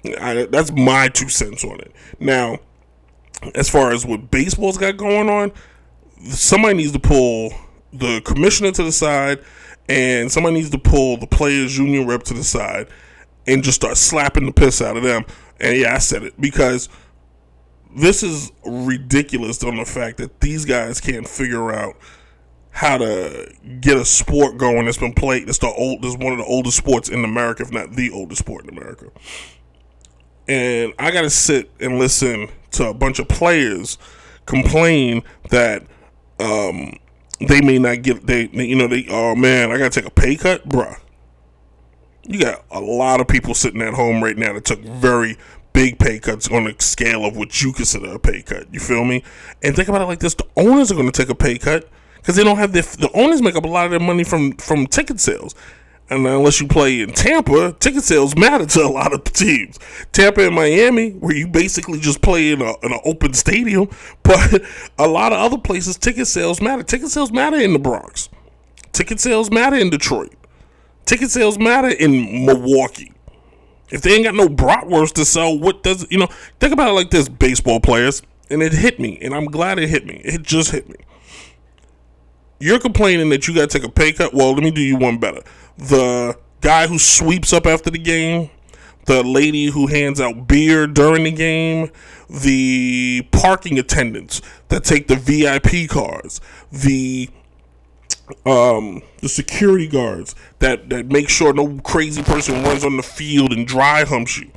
I, 0.05 0.47
that's 0.51 0.73
my 0.73 1.09
two 1.09 1.29
cents 1.29 1.65
on 1.65 1.81
it. 1.81 1.93
Now, 2.19 2.59
as 3.55 3.69
far 3.69 3.93
as 3.93 4.05
what 4.07 4.31
baseball's 4.31 4.79
got 4.79 4.97
going 4.97 5.29
on, 5.29 5.53
somebody 6.25 6.75
needs 6.75 6.93
to 6.93 6.99
pull 6.99 7.53
the 7.93 8.21
commissioner 8.25 8.71
to 8.73 8.83
the 8.83 8.93
side, 8.93 9.43
and 9.89 10.31
somebody 10.31 10.57
needs 10.57 10.71
to 10.71 10.79
pull 10.79 11.17
the 11.17 11.27
players' 11.27 11.77
union 11.77 12.07
rep 12.07 12.23
to 12.25 12.35
the 12.35 12.45
side, 12.45 12.87
and 13.47 13.63
just 13.63 13.77
start 13.77 13.97
slapping 13.97 14.47
the 14.47 14.53
piss 14.53 14.81
out 14.81 14.97
of 14.97 15.03
them. 15.03 15.25
And 15.59 15.77
yeah, 15.77 15.95
I 15.95 15.99
said 15.99 16.23
it 16.23 16.41
because 16.41 16.89
this 17.97 18.23
is 18.23 18.53
ridiculous 18.65 19.63
on 19.65 19.77
the 19.77 19.85
fact 19.85 20.19
that 20.19 20.41
these 20.41 20.65
guys 20.65 21.01
can't 21.01 21.27
figure 21.27 21.73
out 21.73 21.97
how 22.71 22.97
to 22.99 23.53
get 23.81 23.97
a 23.97 24.05
sport 24.05 24.57
going 24.57 24.85
that's 24.85 24.97
been 24.97 25.13
played. 25.13 25.49
It's 25.49 25.59
the 25.59 25.67
old. 25.67 26.05
It's 26.05 26.17
one 26.17 26.33
of 26.33 26.39
the 26.39 26.45
oldest 26.45 26.77
sports 26.77 27.09
in 27.09 27.25
America, 27.25 27.65
if 27.65 27.73
not 27.73 27.93
the 27.93 28.11
oldest 28.11 28.41
sport 28.41 28.65
in 28.65 28.71
America. 28.71 29.11
And 30.51 30.93
I 30.99 31.13
got 31.13 31.23
to 31.23 31.31
sit 31.31 31.71
and 31.79 32.01
listen 32.01 32.49
to 32.73 32.89
a 32.89 32.95
bunch 32.95 33.21
of 33.21 33.29
players 33.29 33.99
complain 34.47 35.23
that 35.51 35.85
um, 36.41 36.95
they 37.39 37.61
may 37.61 37.79
not 37.79 38.03
get 38.03 38.27
they 38.27 38.49
you 38.49 38.75
know 38.75 38.89
they 38.89 39.07
oh 39.09 39.37
man 39.37 39.71
I 39.71 39.79
gotta 39.79 39.91
take 39.91 40.07
a 40.07 40.11
pay 40.11 40.35
cut, 40.35 40.69
bruh. 40.69 40.99
You 42.25 42.41
got 42.41 42.65
a 42.73 42.81
lot 42.81 43.21
of 43.21 43.29
people 43.29 43.55
sitting 43.55 43.81
at 43.81 43.95
home 43.95 44.25
right 44.25 44.37
now 44.37 44.53
that 44.55 44.65
took 44.65 44.81
very 44.81 45.39
big 45.73 46.01
pay 46.01 46.19
cuts 46.19 46.49
on 46.51 46.67
a 46.67 46.81
scale 46.81 47.25
of 47.25 47.37
what 47.37 47.63
you 47.63 47.73
consider 47.73 48.13
a 48.13 48.19
pay 48.19 48.43
cut. 48.43 48.75
You 48.75 48.81
feel 48.81 49.05
me? 49.05 49.23
And 49.63 49.77
think 49.77 49.89
about 49.89 50.03
it 50.03 50.07
like 50.07 50.19
this: 50.19 50.35
the 50.35 50.47
owners 50.57 50.91
are 50.91 50.97
going 50.97 51.11
to 51.11 51.17
take 51.17 51.31
a 51.31 51.35
pay 51.37 51.59
cut 51.59 51.89
because 52.17 52.35
they 52.35 52.43
don't 52.43 52.59
have 52.59 52.73
their 52.73 52.83
the 52.83 53.11
owners 53.15 53.41
make 53.41 53.55
up 53.55 53.65
a 53.65 53.69
lot 53.69 53.85
of 53.85 53.93
their 53.93 54.01
money 54.01 54.25
from 54.25 54.55
from 54.55 54.89
ticket 54.89 55.21
sales. 55.21 55.55
And 56.11 56.27
unless 56.27 56.61
you 56.61 56.67
play 56.67 57.01
in 57.01 57.13
Tampa, 57.13 57.73
ticket 57.79 58.03
sales 58.03 58.37
matter 58.37 58.67
to 58.67 58.81
a 58.81 58.91
lot 58.91 59.13
of 59.13 59.23
teams. 59.25 59.79
Tampa 60.11 60.45
and 60.45 60.57
Miami, 60.57 61.13
where 61.13 61.35
you 61.35 61.47
basically 61.47 62.01
just 62.01 62.21
play 62.21 62.51
in, 62.51 62.61
a, 62.61 62.75
in 62.83 62.93
an 62.93 62.99
open 63.05 63.33
stadium, 63.33 63.89
but 64.25 64.61
a 64.99 65.07
lot 65.07 65.33
of 65.33 65.39
other 65.39 65.59
places, 65.59 65.97
ticket 65.97 66.27
sales 66.27 66.61
matter. 66.61 66.83
Ticket 66.83 67.11
sales 67.11 67.31
matter 67.31 67.57
in 67.57 67.73
the 67.73 67.79
Bronx. 67.79 68.29
Ticket 68.93 69.21
sales 69.21 69.53
matter 69.53 69.77
in 69.77 69.89
Detroit. 69.89 70.35
Ticket 71.07 71.31
sales 71.31 71.59
matter 71.59 71.89
in 71.89 72.45
Milwaukee. 72.45 73.13
If 73.91 74.03
they 74.03 74.15
ain't 74.15 74.25
got 74.25 74.35
no 74.35 74.49
bratwurst 74.49 75.15
to 75.15 75.25
sell, 75.25 75.59
what 75.59 75.83
does 75.83 76.07
you 76.11 76.19
know? 76.19 76.29
Think 76.59 76.73
about 76.73 76.89
it 76.89 76.93
like 76.93 77.11
this: 77.11 77.29
baseball 77.29 77.81
players, 77.81 78.23
and 78.49 78.63
it 78.63 78.73
hit 78.73 79.01
me, 79.01 79.19
and 79.21 79.35
I'm 79.35 79.47
glad 79.47 79.79
it 79.79 79.89
hit 79.89 80.07
me. 80.07 80.21
It 80.25 80.43
just 80.43 80.71
hit 80.71 80.89
me. 80.89 80.97
You're 82.61 82.79
complaining 82.79 83.31
that 83.31 83.49
you 83.49 83.55
got 83.55 83.71
to 83.71 83.79
take 83.79 83.89
a 83.89 83.91
pay 83.91 84.13
cut. 84.13 84.35
Well, 84.35 84.53
let 84.53 84.63
me 84.63 84.71
do 84.71 84.83
you 84.83 84.97
one 84.97 85.19
better. 85.19 85.43
The 85.79 86.39
guy 86.61 86.87
who 86.87 86.99
sweeps 86.99 87.53
up 87.53 87.67
after 87.67 87.91
the 87.91 87.99
game, 87.99 88.51
the 89.07 89.23
lady 89.23 89.67
who 89.67 89.87
hands 89.87 90.21
out 90.21 90.47
beer 90.47 90.87
during 90.87 91.25
the 91.25 91.33
game, 91.33 91.91
the 92.29 93.27
parking 93.33 93.79
attendants 93.79 94.41
that 94.69 94.85
take 94.85 95.09
the 95.09 95.17
VIP 95.17 95.89
cars, 95.89 96.41
the 96.71 97.31
um, 98.47 99.03
the 99.21 99.29
security 99.29 99.89
guards 99.89 100.37
that, 100.61 100.89
that 100.91 101.07
make 101.07 101.29
sure 101.29 101.53
no 101.53 101.81
crazy 101.81 102.23
person 102.23 102.63
runs 102.63 102.85
on 102.85 102.97
the 102.97 103.03
field 103.03 103.53
and 103.53 103.67
dry 103.67 104.05
humps 104.05 104.39
you. 104.39 104.53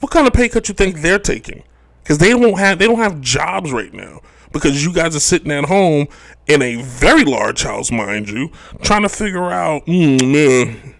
What 0.00 0.10
kind 0.10 0.26
of 0.26 0.32
pay 0.32 0.48
cut 0.48 0.68
you 0.68 0.74
think 0.74 1.00
they're 1.00 1.20
taking? 1.20 1.62
Because 2.02 2.18
they 2.18 2.30
don't 2.30 2.58
have 2.58 2.78
they 2.78 2.86
don't 2.86 2.98
have 2.98 3.20
jobs 3.20 3.72
right 3.72 3.92
now 3.92 4.20
because 4.54 4.84
you 4.84 4.92
guys 4.92 5.14
are 5.14 5.20
sitting 5.20 5.50
at 5.50 5.64
home 5.64 6.06
in 6.46 6.62
a 6.62 6.80
very 6.80 7.24
large 7.24 7.64
house, 7.64 7.90
mind 7.90 8.30
you, 8.30 8.50
trying 8.80 9.02
to 9.02 9.08
figure 9.08 9.50
out, 9.50 9.84
mm, 9.84 10.32
man, 10.32 10.94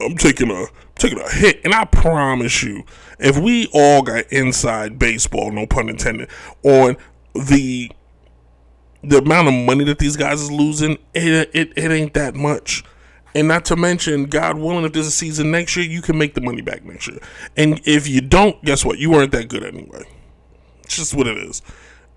I'm 0.00 0.16
taking 0.16 0.50
a 0.50 0.66
taking 0.96 1.20
a 1.20 1.30
hit, 1.30 1.64
and 1.64 1.72
I 1.72 1.84
promise 1.86 2.62
you, 2.62 2.84
if 3.18 3.38
we 3.38 3.68
all 3.72 4.02
got 4.02 4.30
inside 4.30 4.98
baseball, 4.98 5.50
no 5.52 5.66
pun 5.66 5.88
intended, 5.88 6.28
on 6.62 6.96
the 7.34 7.90
the 9.02 9.18
amount 9.18 9.48
of 9.48 9.54
money 9.54 9.84
that 9.84 9.98
these 9.98 10.16
guys 10.16 10.40
is 10.40 10.50
losing, 10.50 10.98
it, 11.14 11.50
it, 11.52 11.72
it 11.76 11.90
ain't 11.90 12.14
that 12.14 12.34
much. 12.34 12.82
And 13.34 13.46
not 13.48 13.64
to 13.66 13.76
mention, 13.76 14.24
God 14.24 14.56
willing, 14.56 14.84
if 14.84 14.92
there's 14.92 15.06
a 15.06 15.10
season 15.10 15.50
next 15.50 15.76
year, 15.76 15.84
you 15.84 16.00
can 16.00 16.16
make 16.16 16.34
the 16.34 16.40
money 16.40 16.62
back 16.62 16.84
next 16.84 17.08
year. 17.08 17.18
And 17.56 17.80
if 17.84 18.08
you 18.08 18.20
don't, 18.20 18.62
guess 18.64 18.84
what? 18.84 18.98
You 18.98 19.10
weren't 19.10 19.32
that 19.32 19.48
good 19.48 19.62
anyway. 19.62 20.04
It's 20.84 20.96
just 20.96 21.14
what 21.14 21.26
it 21.26 21.36
is. 21.36 21.60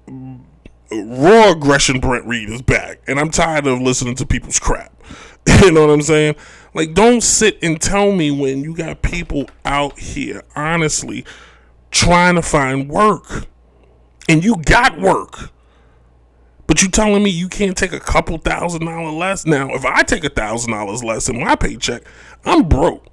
Raw 0.07 1.51
aggression 1.51 1.99
Brent 1.99 2.25
Reed 2.25 2.49
is 2.49 2.61
back. 2.61 3.01
And 3.07 3.19
I'm 3.19 3.29
tired 3.29 3.67
of 3.67 3.81
listening 3.81 4.15
to 4.15 4.25
people's 4.25 4.59
crap. 4.59 4.93
you 5.61 5.71
know 5.71 5.87
what 5.87 5.93
I'm 5.93 6.01
saying? 6.01 6.35
Like, 6.73 6.93
don't 6.93 7.21
sit 7.21 7.57
and 7.61 7.79
tell 7.81 8.11
me 8.11 8.31
when 8.31 8.63
you 8.63 8.75
got 8.75 9.01
people 9.01 9.49
out 9.65 9.97
here, 9.99 10.43
honestly, 10.55 11.25
trying 11.91 12.35
to 12.35 12.41
find 12.41 12.89
work. 12.89 13.47
And 14.29 14.43
you 14.43 14.57
got 14.57 14.99
work 14.99 15.51
but 16.67 16.83
you 16.83 16.89
telling 16.89 17.23
me 17.23 17.29
you 17.29 17.47
can't 17.47 17.77
take 17.77 17.93
a 17.93 17.99
couple 17.99 18.37
thousand 18.37 18.85
dollars 18.85 19.13
less? 19.13 19.45
Now, 19.45 19.69
if 19.73 19.85
I 19.85 20.03
take 20.03 20.25
a 20.25 20.29
thousand 20.29 20.71
dollars 20.71 21.03
less 21.03 21.29
in 21.29 21.39
my 21.39 21.55
paycheck, 21.55 22.03
I'm 22.45 22.67
broke. 22.67 23.07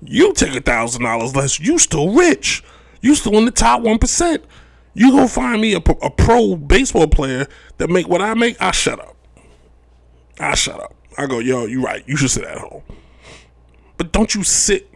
You 0.00 0.32
take 0.32 0.56
a 0.56 0.62
thousand 0.62 1.02
dollars 1.02 1.36
less, 1.36 1.60
you 1.60 1.78
still 1.78 2.14
rich. 2.14 2.64
You 3.02 3.14
still 3.14 3.36
in 3.36 3.44
the 3.44 3.50
top 3.50 3.82
one 3.82 3.98
percent. 3.98 4.44
You 4.94 5.12
go 5.12 5.26
find 5.26 5.60
me 5.60 5.74
a, 5.74 5.78
a 5.78 6.10
pro 6.10 6.56
baseball 6.56 7.06
player 7.06 7.46
that 7.78 7.88
make 7.88 8.08
what 8.08 8.20
I 8.20 8.34
make. 8.34 8.60
I 8.60 8.70
shut 8.72 8.98
up. 8.98 9.16
I 10.38 10.54
shut 10.54 10.80
up. 10.80 10.94
I 11.16 11.26
go, 11.26 11.38
yo, 11.38 11.66
you 11.66 11.82
right. 11.82 12.02
You 12.06 12.16
should 12.16 12.30
sit 12.30 12.44
at 12.44 12.58
home. 12.58 12.82
But 13.96 14.12
don't 14.12 14.34
you 14.34 14.42
sit 14.42 14.90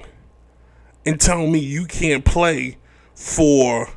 and 1.04 1.20
tell 1.20 1.46
me 1.46 1.58
you 1.58 1.86
can't 1.86 2.24
play 2.24 2.78
for 3.14 3.88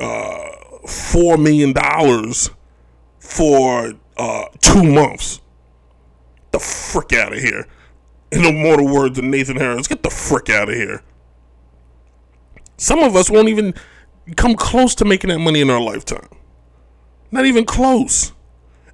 uh, 0.00 0.48
four 0.86 1.38
million 1.38 1.72
dollars 1.72 2.50
for 3.18 3.94
uh, 4.16 4.44
two 4.60 4.82
months. 4.82 5.40
The 6.50 6.58
frick 6.58 7.12
out 7.12 7.32
of 7.32 7.38
here. 7.38 7.66
In 8.30 8.42
no 8.42 8.52
more 8.52 8.84
words 8.84 9.18
of 9.18 9.24
Nathan 9.24 9.56
Harris, 9.56 9.86
get 9.86 10.02
the 10.02 10.10
frick 10.10 10.50
out 10.50 10.68
of 10.68 10.74
here. 10.74 11.02
Some 12.76 12.98
of 12.98 13.14
us 13.14 13.30
won't 13.30 13.48
even 13.48 13.74
come 14.36 14.54
close 14.54 14.94
to 14.96 15.04
making 15.04 15.30
that 15.30 15.38
money 15.38 15.60
in 15.60 15.70
our 15.70 15.80
lifetime. 15.80 16.28
Not 17.30 17.44
even 17.46 17.64
close. 17.64 18.32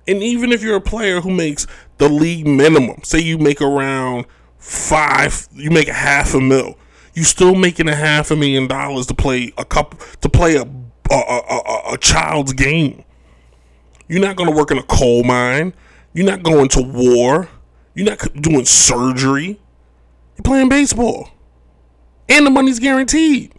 And 0.08 0.22
even 0.22 0.50
if 0.50 0.62
you're 0.62 0.76
a 0.76 0.80
player 0.80 1.20
who 1.20 1.30
makes 1.30 1.66
the 1.98 2.08
league 2.08 2.46
minimum, 2.46 3.02
say 3.04 3.20
you 3.20 3.38
make 3.38 3.60
around 3.60 4.26
five, 4.58 5.48
you 5.52 5.70
make 5.70 5.88
a 5.88 5.92
half 5.92 6.34
a 6.34 6.40
mil, 6.40 6.76
you 7.14 7.22
still 7.22 7.54
making 7.54 7.88
a 7.88 7.94
half 7.94 8.30
a 8.30 8.36
million 8.36 8.66
dollars 8.66 9.06
to 9.06 9.14
play 9.14 9.52
a 9.58 9.64
couple 9.64 9.98
to 10.20 10.28
play 10.28 10.56
a 10.56 10.62
a, 11.10 11.14
a, 11.14 11.82
a 11.94 11.98
child's 11.98 12.52
game. 12.52 13.04
You're 14.08 14.20
not 14.20 14.36
going 14.36 14.50
to 14.50 14.56
work 14.56 14.70
in 14.70 14.78
a 14.78 14.82
coal 14.82 15.22
mine. 15.22 15.74
You're 16.12 16.26
not 16.26 16.42
going 16.42 16.68
to 16.70 16.82
war. 16.82 17.48
You're 17.94 18.06
not 18.06 18.18
doing 18.40 18.64
surgery. 18.64 19.60
You're 20.36 20.42
playing 20.44 20.68
baseball. 20.68 21.30
And 22.28 22.46
the 22.46 22.50
money's 22.50 22.78
guaranteed. 22.78 23.54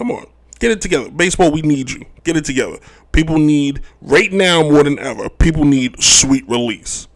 Come 0.00 0.12
on. 0.12 0.24
Get 0.60 0.70
it 0.70 0.80
together. 0.80 1.10
Baseball, 1.10 1.50
we 1.50 1.60
need 1.60 1.90
you. 1.90 2.06
Get 2.24 2.34
it 2.34 2.46
together. 2.46 2.78
People 3.12 3.36
need, 3.36 3.82
right 4.00 4.32
now 4.32 4.62
more 4.62 4.82
than 4.82 4.98
ever, 4.98 5.28
people 5.28 5.66
need 5.66 6.02
sweet 6.02 6.48
release. 6.48 7.06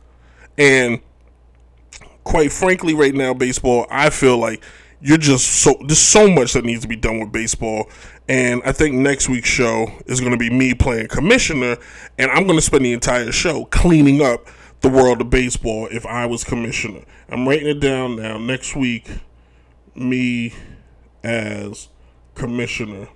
And 0.58 1.00
quite 2.24 2.52
frankly, 2.52 2.92
right 2.92 3.14
now, 3.14 3.32
baseball, 3.32 3.86
I 3.90 4.10
feel 4.10 4.36
like 4.36 4.62
you're 5.00 5.16
just 5.16 5.46
so, 5.46 5.78
there's 5.86 5.98
so 5.98 6.28
much 6.28 6.52
that 6.52 6.66
needs 6.66 6.82
to 6.82 6.88
be 6.88 6.96
done 6.96 7.20
with 7.20 7.32
baseball. 7.32 7.88
And 8.28 8.60
I 8.66 8.72
think 8.72 8.96
next 8.96 9.30
week's 9.30 9.48
show 9.48 9.90
is 10.04 10.20
going 10.20 10.32
to 10.32 10.38
be 10.38 10.50
me 10.50 10.74
playing 10.74 11.08
commissioner, 11.08 11.78
and 12.18 12.30
I'm 12.32 12.44
going 12.44 12.58
to 12.58 12.62
spend 12.62 12.84
the 12.84 12.92
entire 12.92 13.32
show 13.32 13.64
cleaning 13.64 14.20
up 14.20 14.46
the 14.82 14.90
world 14.90 15.22
of 15.22 15.30
baseball 15.30 15.88
if 15.90 16.04
I 16.04 16.26
was 16.26 16.44
commissioner. 16.44 17.06
I'm 17.30 17.48
writing 17.48 17.68
it 17.68 17.80
down 17.80 18.16
now. 18.16 18.36
Next 18.36 18.76
week, 18.76 19.08
me 19.94 20.52
as 21.22 21.88
commissioner 22.34 23.08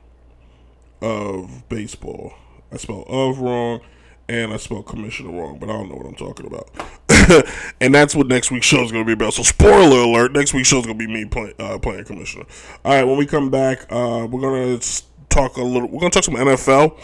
of 1.01 1.69
baseball. 1.69 2.35
I 2.73 2.77
spell 2.77 3.05
of 3.09 3.39
wrong 3.41 3.81
and 4.29 4.53
I 4.53 4.57
spell 4.59 4.83
commissioner 4.83 5.31
wrong, 5.31 5.59
but 5.59 5.71
I 5.71 5.73
don't 5.73 5.89
know 5.89 5.97
what 5.97 6.07
I'm 6.07 6.15
talking 6.15 6.47
about. 6.47 6.69
and 7.81 7.95
that's 7.95 8.15
what 8.15 8.27
next 8.27 8.51
week's 8.51 8.67
show 8.67 8.83
is 8.83 8.93
going 8.93 9.05
to 9.05 9.07
be 9.07 9.13
about. 9.13 9.35
So, 9.35 9.43
spoiler 9.43 9.99
alert: 9.99 10.33
next 10.33 10.53
week's 10.55 10.69
show 10.69 10.79
is 10.79 10.87
going 10.87 10.99
to 10.99 11.07
be 11.07 11.13
me 11.13 11.25
play, 11.25 11.55
uh, 11.59 11.79
playing 11.79 12.05
commissioner. 12.05 12.45
All 12.85 12.95
right, 12.95 13.05
when 13.05 13.17
we 13.17 13.27
come 13.27 13.51
back, 13.51 13.87
uh, 13.91 14.27
we're 14.31 14.41
going 14.41 14.79
to 14.79 15.03
talk 15.31 15.57
a 15.57 15.63
little. 15.63 15.89
We're 15.89 16.01
going 16.01 16.11
to 16.11 16.21
talk 16.21 16.25
some 16.25 16.35
NFL, 16.35 16.99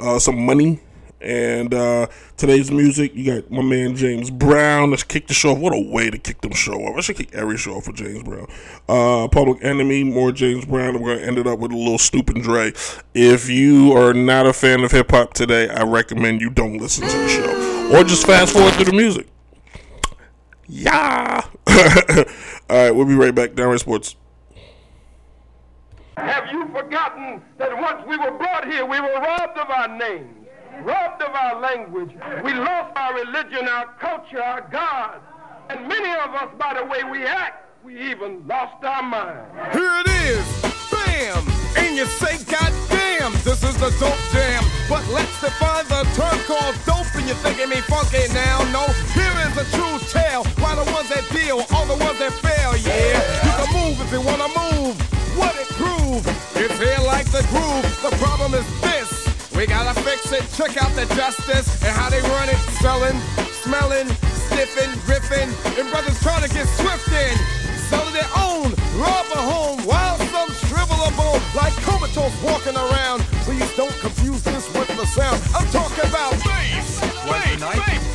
uh, 0.00 0.18
some 0.18 0.44
money, 0.44 0.80
and 1.20 1.74
uh, 1.74 2.06
today's 2.36 2.70
music. 2.70 3.14
You 3.14 3.40
got 3.40 3.50
my 3.50 3.62
man 3.62 3.96
James 3.96 4.30
Brown. 4.30 4.90
Let's 4.90 5.02
kick 5.02 5.26
the 5.26 5.34
show 5.34 5.52
off. 5.52 5.58
What 5.58 5.72
a 5.72 5.80
way 5.80 6.10
to 6.10 6.18
kick 6.18 6.40
them 6.40 6.52
show 6.52 6.74
off! 6.74 6.96
I 6.96 7.00
should 7.00 7.16
kick 7.16 7.34
every 7.34 7.56
show 7.56 7.74
off 7.74 7.84
for 7.84 7.92
James 7.92 8.22
Brown. 8.22 8.46
Uh, 8.88 9.28
Public 9.28 9.62
Enemy, 9.62 10.04
more 10.04 10.32
James 10.32 10.64
Brown. 10.64 10.96
I'm 10.96 11.02
going 11.02 11.18
to 11.18 11.24
end 11.24 11.38
it 11.38 11.46
up 11.46 11.58
with 11.58 11.72
a 11.72 11.76
little 11.76 11.98
Snoop 11.98 12.30
and 12.30 12.42
Dre. 12.42 12.72
If 13.14 13.48
you 13.48 13.92
are 13.92 14.14
not 14.14 14.46
a 14.46 14.52
fan 14.52 14.84
of 14.84 14.92
hip 14.92 15.10
hop 15.10 15.34
today, 15.34 15.68
I 15.68 15.84
recommend 15.84 16.40
you 16.40 16.50
don't 16.50 16.78
listen 16.78 17.08
to 17.08 17.16
the 17.16 17.28
show 17.28 17.96
or 17.96 18.04
just 18.04 18.26
fast 18.26 18.52
forward 18.52 18.74
through 18.74 18.86
the 18.86 18.92
music. 18.92 19.26
Yeah. 20.66 21.46
All 21.68 22.76
right, 22.76 22.90
we'll 22.90 23.06
be 23.06 23.14
right 23.14 23.34
back. 23.34 23.54
Downright 23.54 23.80
Sports. 23.80 24.16
Have 26.18 26.50
you 26.52 26.66
forgotten 26.68 27.40
that 27.58 27.80
once 27.80 28.04
we 28.06 28.16
were 28.16 28.32
brought 28.32 28.66
here, 28.66 28.84
we 28.84 29.00
were 29.00 29.14
robbed 29.14 29.56
of 29.56 29.70
our 29.70 29.96
names, 29.96 30.37
robbed 30.82 31.22
of 31.22 31.34
our 31.34 31.60
language. 31.60 32.12
We 32.44 32.54
lost 32.54 32.96
our 32.96 33.14
religion, 33.14 33.68
our 33.68 33.86
culture, 34.00 34.42
our 34.42 34.62
God. 34.70 35.20
And 35.70 35.88
many 35.88 36.10
of 36.10 36.34
us, 36.34 36.48
by 36.58 36.74
the 36.74 36.84
way 36.86 37.04
we 37.04 37.24
act, 37.24 37.64
we 37.84 38.10
even 38.10 38.46
lost 38.46 38.82
our 38.84 39.02
mind. 39.02 39.38
Here 39.72 40.02
it 40.04 40.08
is. 40.08 40.44
Bam! 40.90 41.44
And 41.76 41.96
you 41.96 42.06
say, 42.06 42.42
God 42.44 42.72
damn, 42.88 43.32
this 43.44 43.62
is 43.62 43.76
the 43.76 43.90
dope 44.00 44.18
jam. 44.32 44.64
But 44.88 45.06
let's 45.08 45.40
define 45.40 45.84
the 45.86 46.02
term 46.16 46.38
called 46.48 46.74
dope, 46.86 47.14
and 47.14 47.26
you're 47.26 47.36
thinking 47.36 47.68
me 47.68 47.80
funky 47.82 48.26
now. 48.32 48.64
No, 48.72 48.86
here 49.12 49.36
is 49.46 49.54
the 49.54 49.66
true 49.76 49.98
tale. 50.08 50.44
Why 50.58 50.74
the 50.74 50.84
ones 50.92 51.08
that 51.10 51.28
deal, 51.30 51.64
all 51.74 51.86
the 51.86 52.02
ones 52.02 52.18
that 52.18 52.32
fail, 52.40 52.76
yeah. 52.76 53.20
You 53.44 53.52
can 53.56 53.68
move 53.76 54.00
if 54.00 54.12
you 54.12 54.20
wanna 54.20 54.48
move. 54.48 54.96
What 55.36 55.54
it 55.56 55.68
prove? 55.76 56.26
It's 56.56 56.78
here 56.78 56.98
like 57.06 57.30
the 57.30 57.46
groove. 57.52 57.84
The 58.02 58.16
problem 58.16 58.54
is 58.54 58.66
this. 58.80 59.17
We 59.58 59.66
gotta 59.66 60.00
fix 60.02 60.30
it. 60.30 60.46
Check 60.54 60.80
out 60.80 60.94
the 60.94 61.04
justice 61.16 61.66
and 61.82 61.90
how 61.90 62.08
they 62.08 62.22
run 62.30 62.48
it. 62.48 62.54
Selling, 62.78 63.18
smelling, 63.66 64.06
sniffing, 64.46 64.94
riffing, 65.02 65.50
and 65.76 65.90
brothers 65.90 66.14
trying 66.22 66.46
to 66.46 66.54
get 66.54 66.68
swift 66.78 67.10
in. 67.10 67.34
Selling 67.90 68.14
their 68.14 68.30
own, 68.38 68.70
rob 68.94 69.26
a 69.34 69.42
home, 69.42 69.82
while 69.82 70.16
some 70.30 70.48
shrivel 70.62 71.02
a 71.02 71.10
bone 71.18 71.42
like 71.56 71.74
comatose 71.82 72.30
walking 72.40 72.76
around. 72.76 73.22
Please 73.42 73.66
don't 73.74 73.90
confuse 73.98 74.44
this 74.44 74.72
with 74.78 74.94
the 74.94 75.06
sound. 75.06 75.42
I'm 75.52 75.66
talking 75.74 76.06
about 76.06 76.38
bass, 76.46 77.00
bass, 77.26 77.58
bass, 77.58 78.07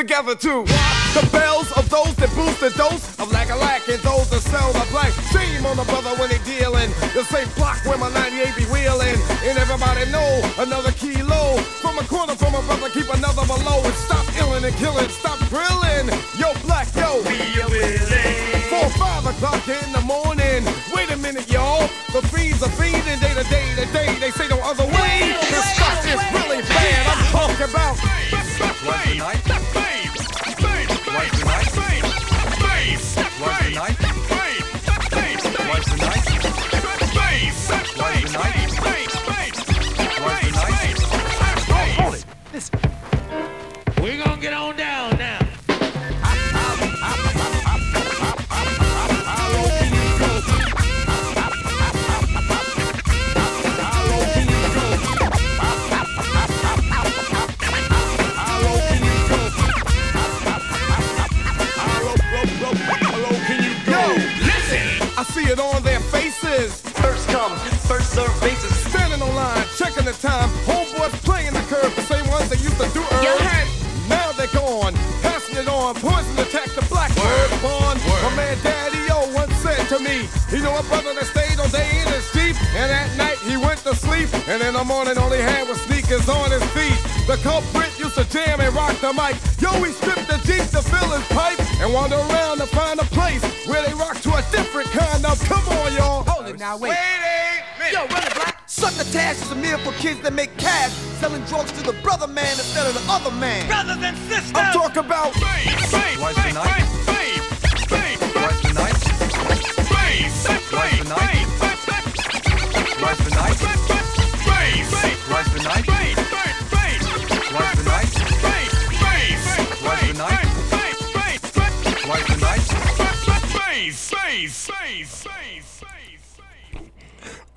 together 0.00 0.34
too. 0.34 0.64
The 1.12 1.28
bells 1.30 1.68
of 1.76 1.84
those 1.92 2.16
that 2.16 2.32
boost 2.32 2.56
the 2.64 2.72
dose 2.72 3.04
of 3.20 3.28
lack 3.36 3.50
a 3.50 3.56
lack 3.56 3.84
and 3.84 4.00
those 4.00 4.30
that 4.32 4.40
sell 4.40 4.72
the 4.72 4.86
black. 4.88 5.12
Shame 5.28 5.66
on 5.68 5.76
the 5.76 5.84
brother 5.84 6.16
when 6.16 6.32
they 6.32 6.40
dealing. 6.48 6.88
The 7.12 7.20
same 7.28 7.48
block 7.52 7.84
where 7.84 8.00
my 8.00 8.08
98 8.08 8.56
be 8.56 8.64
wheeling. 8.72 9.20
And 9.44 9.60
everybody 9.60 10.08
know 10.08 10.24
another 10.56 10.92
kilo. 10.96 11.60
From 11.84 12.00
a 12.00 12.04
corner 12.08 12.32
from 12.32 12.56
a 12.56 12.62
brother, 12.64 12.88
keep 12.88 13.12
another 13.12 13.44
below. 13.44 13.84
And 13.84 13.92
stop 14.08 14.24
illing 14.40 14.64
and 14.64 14.72
killing, 14.80 15.10
stop 15.12 15.36
grilling. 15.52 16.08
Yo, 16.40 16.48
black, 16.64 16.88
yo. 16.96 17.20
Four, 18.72 18.88
five 18.96 19.28
o'clock 19.28 19.60
in 19.68 19.92
the 19.92 20.00
morning. 20.00 20.64
Wait 20.96 21.12
a 21.12 21.18
minute, 21.20 21.44
y'all. 21.52 21.84
The 22.16 22.24
fiends 22.32 22.64
are 22.64 22.72
feeding 22.80 23.20
day 23.20 23.36
to 23.36 23.44
day 23.52 23.68
to 23.76 23.84
day. 23.92 24.16
They 24.16 24.32
say 24.32 24.48
no 24.48 24.56
other 24.64 24.88
way. 24.96 25.36
This 25.52 25.76
stuff 25.76 26.00
is 26.08 26.22
really 26.32 26.64
bad. 26.72 27.04
I'm 27.04 27.20
talking 27.36 27.68
about. 27.68 28.00
What's 28.32 28.56
the 28.56 28.64
night? 28.64 28.80
What's 28.80 29.04
the 29.12 29.18
night? 29.20 29.49
He 80.50 80.58
know 80.58 80.74
a 80.76 80.82
brother 80.84 81.14
that 81.14 81.26
stayed 81.26 81.58
all 81.60 81.68
day 81.68 81.86
in 82.02 82.06
his 82.10 82.26
Jeep, 82.32 82.56
and 82.74 82.90
at 82.90 83.16
night 83.16 83.38
he 83.46 83.56
went 83.56 83.78
to 83.86 83.94
sleep, 83.94 84.28
and 84.48 84.62
in 84.62 84.74
the 84.74 84.84
morning 84.84 85.18
all 85.18 85.30
he 85.30 85.40
had 85.40 85.68
was 85.68 85.80
sneakers 85.82 86.28
on 86.28 86.50
his 86.50 86.64
feet. 86.74 86.98
The 87.26 87.38
culprit 87.42 87.92
used 87.98 88.16
to 88.16 88.24
jam 88.28 88.60
and 88.60 88.74
rock 88.74 88.98
the 89.00 89.12
mic. 89.12 89.38
Yo, 89.62 89.70
he 89.82 89.92
stripped 89.92 90.26
the 90.26 90.38
Jeep 90.42 90.66
to 90.74 90.82
fill 90.82 91.10
his 91.14 91.26
pipe 91.28 91.60
and 91.80 91.92
wander 91.92 92.16
around 92.16 92.58
to 92.58 92.66
find 92.66 92.98
a 92.98 93.06
place 93.14 93.42
where 93.66 93.86
they 93.86 93.94
rock 93.94 94.20
to 94.22 94.34
a 94.34 94.42
different 94.50 94.88
kind 94.90 95.24
of. 95.24 95.38
Come 95.46 95.66
on, 95.78 95.92
y'all. 95.94 96.24
Hold 96.24 96.48
it 96.48 96.58
now, 96.58 96.76
wait. 96.76 96.96
wait 97.78 97.92
Yo, 97.92 98.06
run 98.06 98.22
it, 98.26 98.34
black. 98.34 98.62
Suck 98.66 98.94
the 98.94 99.04
tash 99.12 99.42
is 99.42 99.50
a 99.50 99.54
meal 99.54 99.78
for 99.78 99.92
kids 99.98 100.20
that 100.20 100.32
make 100.32 100.56
cash, 100.56 100.92
selling 101.18 101.42
drugs 101.44 101.72
to 101.72 101.82
the 101.82 101.92
brother 102.02 102.26
man 102.26 102.52
instead 102.58 102.86
of 102.86 102.94
the 102.94 103.04
other 103.10 103.30
man. 103.32 103.66
Brothers 103.66 104.02
and 104.02 104.16
sisters. 104.30 104.52
I'm 104.54 104.72
talking 104.72 105.04
about. 105.04 105.34
What's 105.34 106.36
the 106.36 106.52
night? 106.52 106.99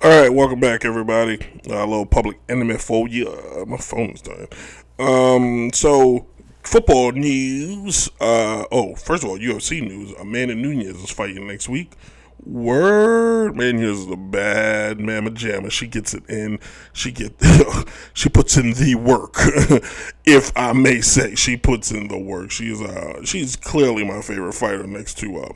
All 0.02 0.10
right, 0.20 0.28
welcome 0.28 0.60
back, 0.60 0.84
everybody. 0.84 1.38
Uh, 1.66 1.76
a 1.76 1.86
little 1.86 2.04
public 2.04 2.38
enemy 2.50 2.76
for 2.76 3.08
you. 3.08 3.64
My 3.66 3.78
phone's 3.78 4.20
dying. 4.20 4.48
Um, 4.98 5.70
so 5.72 6.26
football 6.62 7.12
news. 7.12 8.10
Uh, 8.20 8.64
oh, 8.70 8.94
first 8.96 9.24
of 9.24 9.30
all, 9.30 9.38
UFC 9.38 9.80
news. 9.80 10.12
Amanda 10.20 10.54
Nunes 10.54 11.02
is 11.02 11.10
fighting 11.10 11.46
next 11.46 11.70
week. 11.70 11.92
Word, 12.42 13.56
man, 13.56 13.78
here's 13.78 14.06
a 14.06 14.16
bad 14.16 15.00
mamma 15.00 15.30
jamma. 15.30 15.70
She 15.70 15.86
gets 15.86 16.12
it 16.12 16.28
in. 16.28 16.58
She 16.92 17.10
get. 17.10 17.32
she 18.12 18.28
puts 18.28 18.56
in 18.58 18.72
the 18.74 18.96
work, 18.96 19.36
if 20.26 20.52
I 20.54 20.74
may 20.74 21.00
say. 21.00 21.34
She 21.36 21.56
puts 21.56 21.90
in 21.90 22.08
the 22.08 22.18
work. 22.18 22.50
She's 22.50 22.82
uh, 22.82 23.24
she's 23.24 23.56
clearly 23.56 24.04
my 24.04 24.20
favorite 24.20 24.52
fighter 24.52 24.86
next 24.86 25.16
to 25.18 25.38
uh, 25.38 25.52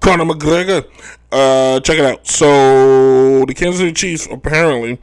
Conor 0.00 0.26
McGregor. 0.26 0.86
Uh, 1.32 1.80
check 1.80 1.98
it 1.98 2.04
out. 2.04 2.26
So 2.26 3.44
the 3.46 3.54
Kansas 3.54 3.80
City 3.80 3.92
Chiefs 3.92 4.28
apparently 4.30 5.00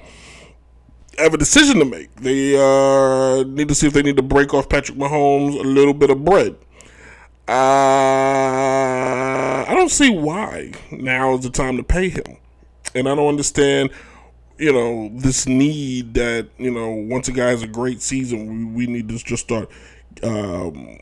have 1.18 1.34
a 1.34 1.38
decision 1.38 1.80
to 1.80 1.86
make. 1.86 2.14
They 2.16 2.56
uh, 2.56 3.44
need 3.44 3.68
to 3.70 3.76
see 3.76 3.88
if 3.88 3.94
they 3.94 4.04
need 4.04 4.18
to 4.18 4.24
break 4.24 4.54
off 4.54 4.70
Patrick 4.70 4.98
Mahomes 4.98 5.60
a 5.60 5.64
little 5.64 5.94
bit 5.94 6.10
of 6.10 6.24
bread. 6.24 6.56
Uh, 7.48 7.54
I 9.74 9.76
don't 9.76 9.90
see 9.90 10.12
why 10.12 10.72
now 10.92 11.34
is 11.34 11.42
the 11.42 11.50
time 11.50 11.78
to 11.78 11.84
pay 11.84 12.10
him, 12.10 12.38
and 12.94 13.10
I 13.10 13.16
don't 13.16 13.28
understand. 13.28 13.90
You 14.60 14.72
know 14.72 15.10
this 15.16 15.48
need 15.48 16.14
that 16.14 16.50
you 16.60 16.70
know 16.70 16.92
once 16.92 17.28
a 17.28 17.32
guy 17.32 17.48
has 17.48 17.64
a 17.64 17.68
great 17.68 18.00
season, 18.00 18.76
we, 18.76 18.86
we 18.86 18.94
need 18.94 19.10
to 19.10 19.18
just 19.18 19.46
start 19.46 19.72
um, 20.22 21.00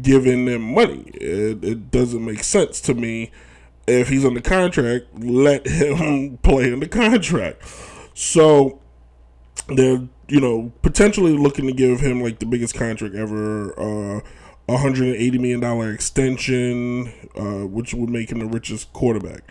giving 0.00 0.46
them 0.46 0.62
money. 0.74 1.02
It, 1.12 1.62
it 1.62 1.90
doesn't 1.90 2.24
make 2.24 2.42
sense 2.44 2.80
to 2.82 2.94
me. 2.94 3.30
If 3.86 4.08
he's 4.08 4.24
under 4.24 4.40
contract, 4.40 5.04
let 5.18 5.66
him 5.68 6.38
play 6.38 6.72
in 6.72 6.80
the 6.80 6.88
contract. 6.88 7.62
So 8.14 8.80
they're 9.68 10.08
you 10.28 10.40
know 10.40 10.72
potentially 10.80 11.36
looking 11.36 11.66
to 11.66 11.74
give 11.74 12.00
him 12.00 12.22
like 12.22 12.38
the 12.38 12.46
biggest 12.46 12.74
contract 12.74 13.14
ever, 13.14 13.78
uh, 13.78 14.20
a 14.68 14.78
hundred 14.78 15.08
and 15.08 15.16
eighty 15.16 15.38
million 15.38 15.60
dollar 15.60 15.92
extension, 15.92 17.12
uh, 17.36 17.66
which 17.66 17.94
would 17.94 18.10
make 18.10 18.30
him 18.30 18.38
the 18.38 18.46
richest 18.46 18.92
quarterback. 18.92 19.42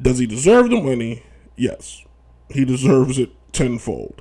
Does 0.00 0.18
he 0.18 0.26
deserve 0.26 0.70
the 0.70 0.80
money? 0.80 1.22
Yes, 1.56 2.04
he 2.48 2.64
deserves 2.64 3.18
it 3.18 3.30
tenfold. 3.52 4.20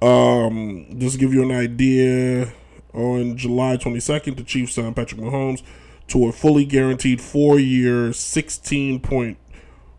Um, 0.00 0.86
just 0.98 1.20
give 1.20 1.32
you 1.32 1.42
an 1.42 1.52
idea, 1.52 2.52
on 2.92 3.36
July 3.36 3.76
22nd, 3.76 4.36
the 4.36 4.44
Chiefs 4.44 4.74
signed 4.74 4.94
Patrick 4.96 5.20
Mahomes 5.20 5.62
to 6.08 6.26
a 6.26 6.32
fully 6.32 6.64
guaranteed 6.64 7.20
four-year, 7.20 8.10
$16.42 8.10 9.36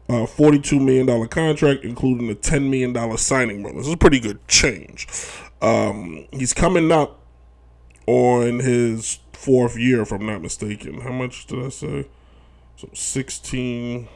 $42 0.10 0.84
million 0.84 1.28
contract, 1.28 1.84
including 1.84 2.30
a 2.30 2.36
$10 2.36 2.70
million 2.70 3.18
signing 3.18 3.64
bonus. 3.64 3.78
This 3.78 3.88
is 3.88 3.94
a 3.94 3.98
pretty 3.98 4.20
good 4.20 4.48
change. 4.48 5.08
Um, 5.62 6.28
he's 6.32 6.54
coming 6.54 6.92
up 6.92 7.22
on 8.06 8.60
his 8.60 9.20
fourth 9.44 9.78
year, 9.78 10.02
if 10.02 10.12
I'm 10.12 10.26
not 10.26 10.42
mistaken. 10.42 11.02
How 11.02 11.12
much 11.12 11.48
did 11.48 11.64
I 11.64 11.70
say? 11.70 12.08
So 12.78 12.90
16. 12.94 14.08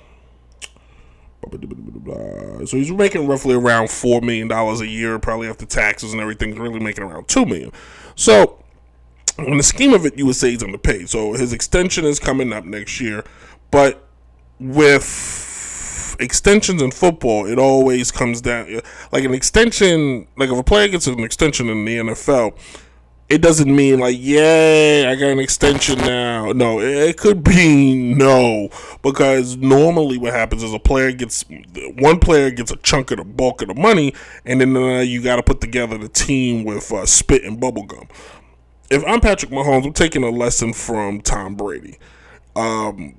So 2.66 2.78
he's 2.78 2.92
making 2.92 3.28
roughly 3.28 3.56
around 3.56 3.90
four 3.90 4.22
million 4.22 4.48
dollars 4.48 4.82
a 4.82 4.88
year, 4.88 5.20
probably 5.20 5.48
after 5.48 5.66
taxes 5.66 6.12
and 6.12 6.22
everything. 6.22 6.50
He's 6.50 6.60
really 6.60 6.80
making 6.80 7.04
around 7.04 7.28
two 7.28 7.46
million. 7.46 7.72
So 8.16 8.64
in 9.38 9.58
the 9.58 9.64
scheme 9.64 9.94
of 9.94 10.06
it, 10.06 10.18
you 10.18 10.26
would 10.26 10.36
say 10.36 10.52
he's 10.52 10.64
underpaid. 10.64 11.10
So 11.10 11.34
his 11.34 11.54
extension 11.54 12.06
is 12.06 12.20
coming 12.20 12.52
up 12.52 12.66
next 12.66 13.00
year, 13.00 13.24
but 13.72 14.08
with 14.60 16.16
extensions 16.20 16.82
in 16.82 16.92
football, 16.92 17.46
it 17.46 17.60
always 17.60 18.12
comes 18.12 18.42
down 18.42 18.82
like 19.12 19.24
an 19.24 19.34
extension. 19.34 20.28
Like 20.36 20.50
if 20.50 20.58
a 20.58 20.64
player 20.64 20.88
gets 20.88 21.08
an 21.08 21.20
extension 21.20 21.70
in 21.70 21.86
the 21.86 21.98
NFL, 21.98 22.58
it 23.30 23.42
doesn't 23.42 23.74
mean 23.74 24.00
like, 24.00 24.16
yay, 24.18 25.06
I 25.06 25.16
got 25.16 25.30
an 25.30 25.40
extension 25.40 25.98
now. 26.00 26.54
No, 26.54 26.80
it, 26.80 27.18
could 27.18 27.44
be 27.44 28.14
no, 28.14 28.70
because 29.02 29.58
normally 29.58 30.18
what 30.18 30.34
happens 30.34 30.64
is 30.64 30.74
a 30.74 30.80
player 30.80 31.12
gets 31.12 31.44
one 31.98 32.20
player 32.20 32.52
gets 32.52 32.72
a 32.72 32.78
chunk 32.78 33.12
of 33.12 33.18
the 33.18 33.26
bulk 33.26 33.62
of 33.62 33.68
the 33.68 33.74
money, 33.74 34.14
and 34.46 34.62
then 34.62 34.76
uh, 34.78 35.00
you 35.00 35.22
got 35.22 35.38
to 35.38 35.44
put 35.44 35.60
together 35.60 35.98
the 35.98 36.08
team 36.08 36.64
with 36.64 36.92
uh, 36.92 37.06
spit 37.06 37.44
and 37.44 37.60
bubble 37.60 37.84
gum. 37.84 38.08
If 38.90 39.04
I'm 39.06 39.20
Patrick 39.20 39.52
Mahomes, 39.52 39.86
I'm 39.86 39.94
taking 39.94 40.24
a 40.24 40.30
lesson 40.30 40.72
from 40.72 41.20
Tom 41.20 41.56
Brady. 41.56 42.00
Um, 42.56 43.16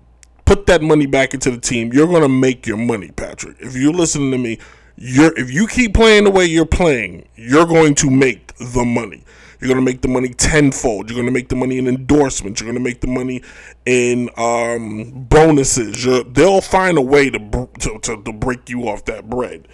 put 0.46 0.64
that 0.66 0.80
money 0.80 1.04
back 1.04 1.34
into 1.34 1.50
the 1.50 1.60
team. 1.60 1.92
You're 1.92 2.06
gonna 2.06 2.30
make 2.30 2.66
your 2.66 2.78
money, 2.78 3.10
Patrick. 3.10 3.56
If 3.60 3.76
you're 3.76 3.92
listening 3.92 4.30
to 4.30 4.38
me, 4.38 4.58
you're 4.96 5.38
if 5.38 5.52
you 5.52 5.66
keep 5.66 5.92
playing 5.92 6.24
the 6.24 6.30
way 6.30 6.46
you're 6.46 6.64
playing, 6.64 7.28
you're 7.36 7.66
going 7.66 7.94
to 7.96 8.10
make 8.10 8.54
the 8.56 8.86
money. 8.86 9.24
You're 9.60 9.68
going 9.68 9.84
to 9.84 9.92
make 9.92 10.02
the 10.02 10.08
money 10.08 10.28
tenfold. 10.28 11.08
You're 11.08 11.16
going 11.16 11.26
to 11.26 11.32
make 11.32 11.48
the 11.48 11.56
money 11.56 11.78
in 11.78 11.88
endorsements. 11.88 12.60
You're 12.60 12.70
going 12.70 12.82
to 12.82 12.88
make 12.88 13.00
the 13.00 13.08
money 13.08 13.42
in 13.84 14.30
um, 14.36 15.26
bonuses. 15.28 16.04
You're, 16.04 16.22
they'll 16.24 16.60
find 16.60 16.96
a 16.96 17.02
way 17.02 17.28
to, 17.30 17.68
to, 17.80 17.98
to, 17.98 18.22
to 18.22 18.32
break 18.32 18.68
you 18.68 18.88
off 18.88 19.04
that 19.06 19.28
bread. 19.28 19.66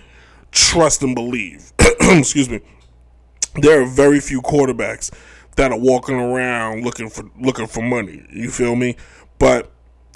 Trust 0.52 1.02
and 1.02 1.14
believe. 1.14 1.72
Excuse 2.00 2.48
me. 2.48 2.60
There 3.56 3.82
are 3.82 3.86
very 3.86 4.20
few 4.20 4.40
quarterbacks 4.40 5.12
that 5.56 5.70
are 5.70 5.78
walking 5.78 6.16
around 6.16 6.82
looking 6.82 7.08
for 7.08 7.30
looking 7.38 7.66
for 7.66 7.82
money. 7.82 8.26
You 8.30 8.50
feel 8.50 8.74
me? 8.74 8.96
But 9.38 9.70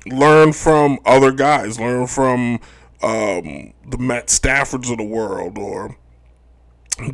learn 0.07 0.53
from 0.53 0.99
other 1.05 1.33
guys. 1.33 1.79
Learn 1.79 2.07
from 2.07 2.55
um, 3.03 3.73
the 3.87 3.99
Matt 3.99 4.27
Staffords 4.27 4.91
of 4.91 4.99
the 4.99 5.05
world 5.05 5.59
or 5.59 5.97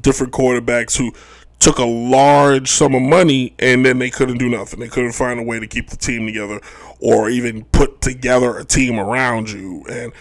different 0.01 0.33
quarterbacks 0.33 0.97
who 0.97 1.13
took 1.65 1.79
a 1.79 1.85
large 1.85 2.71
sum 2.71 2.95
of 2.95 3.01
money 3.01 3.55
and 3.59 3.87
then 3.87 3.99
they 3.99 4.11
couldn't 4.11 4.37
do 4.37 4.51
nothing. 4.51 4.81
They 4.81 4.89
couldn't 4.89 5.13
find 5.13 5.41
a 5.41 5.43
way 5.43 5.59
to 5.59 5.67
keep 5.67 5.89
the 5.89 5.97
team 5.97 6.27
together 6.27 6.61
or 7.01 7.31
even 7.31 7.65
put 7.65 8.03
together 8.03 8.59
a 8.59 8.67
team 8.67 9.01
around 9.01 9.51
you. 9.51 9.83
And 9.89 10.13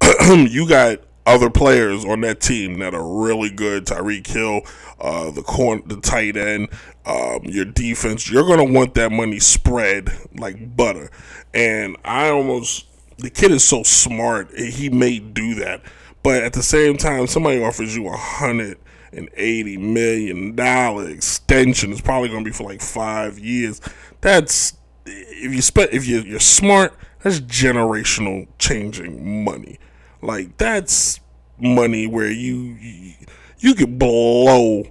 you 0.50 0.68
got 0.68 0.98
other 1.24 1.50
players 1.50 2.04
on 2.04 2.22
that 2.22 2.40
team 2.40 2.80
that 2.80 2.94
are 2.94 3.06
really 3.06 3.48
good. 3.48 3.86
Tyreek 3.86 4.26
Hill, 4.26 4.62
uh, 5.00 5.30
the 5.30 5.42
corn, 5.42 5.84
the 5.86 6.00
tight 6.00 6.36
end, 6.36 6.68
um, 7.06 7.44
your 7.44 7.64
defense. 7.64 8.28
You're 8.28 8.48
gonna 8.48 8.64
want 8.64 8.94
that 8.94 9.12
money 9.12 9.38
spread 9.38 10.10
like 10.34 10.76
butter. 10.76 11.12
And 11.54 11.96
I 12.04 12.28
almost 12.30 12.86
the 13.18 13.30
kid 13.30 13.52
is 13.52 13.62
so 13.62 13.84
smart. 13.84 14.50
He 14.58 14.88
may 14.88 15.20
do 15.20 15.54
that, 15.56 15.80
but 16.24 16.42
at 16.42 16.54
the 16.54 16.62
same 16.62 16.96
time, 16.96 17.28
somebody 17.28 17.62
offers 17.62 17.94
you 17.94 18.08
a 18.08 18.16
hundred 18.16 18.78
an 19.12 19.28
eighty 19.34 19.76
million 19.76 20.54
dollar 20.54 21.08
extension. 21.08 21.92
It's 21.92 22.00
probably 22.00 22.28
going 22.28 22.44
to 22.44 22.50
be 22.50 22.54
for 22.54 22.64
like 22.64 22.80
five 22.80 23.38
years. 23.38 23.80
That's 24.20 24.74
if 25.06 25.54
you 25.54 25.62
spend 25.62 25.90
if 25.92 26.06
you 26.06 26.20
you're 26.20 26.40
smart. 26.40 26.94
That's 27.22 27.40
generational 27.40 28.46
changing 28.58 29.44
money. 29.44 29.78
Like 30.22 30.56
that's 30.56 31.20
money 31.58 32.06
where 32.06 32.30
you 32.30 32.76
you, 32.80 33.14
you 33.58 33.74
could 33.74 33.98
blow 33.98 34.84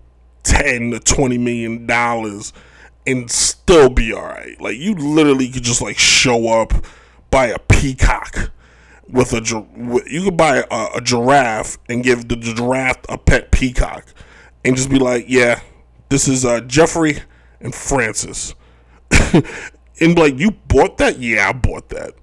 ten 0.44 0.92
to 0.92 1.00
twenty 1.00 1.38
million 1.38 1.86
dollars 1.86 2.54
and 3.06 3.32
still 3.32 3.90
be 3.90 4.12
all 4.12 4.24
right. 4.24 4.60
Like 4.60 4.78
you 4.78 4.94
literally 4.96 5.50
could 5.50 5.64
just 5.64 5.82
like 5.82 5.98
show 5.98 6.50
up, 6.50 6.74
buy 7.32 7.48
a 7.48 7.60
peacock 7.60 8.52
with 9.10 9.34
a 9.34 9.42
you 10.08 10.24
could 10.24 10.38
buy 10.38 10.64
a, 10.70 10.88
a, 10.96 11.02
giraffe 11.02 11.78
and 11.88 12.04
give 12.04 12.28
the 12.28 12.36
giraffe 12.36 13.00
a 13.10 13.18
pet 13.18 13.52
peacock 13.52 14.06
and 14.66 14.76
just 14.76 14.90
be 14.90 15.00
like, 15.00 15.26
yeah, 15.28 15.62
this 16.10 16.28
is 16.28 16.46
uh, 16.46 16.62
Jeffrey 16.62 17.20
and 17.62 17.74
Francis. 17.74 18.54
and 20.02 20.18
like, 20.18 20.38
you 20.38 20.52
bought 20.52 20.98
that? 20.98 21.20
Yeah, 21.20 21.50
I 21.50 21.54
bought 21.54 21.90
that. 21.90 22.14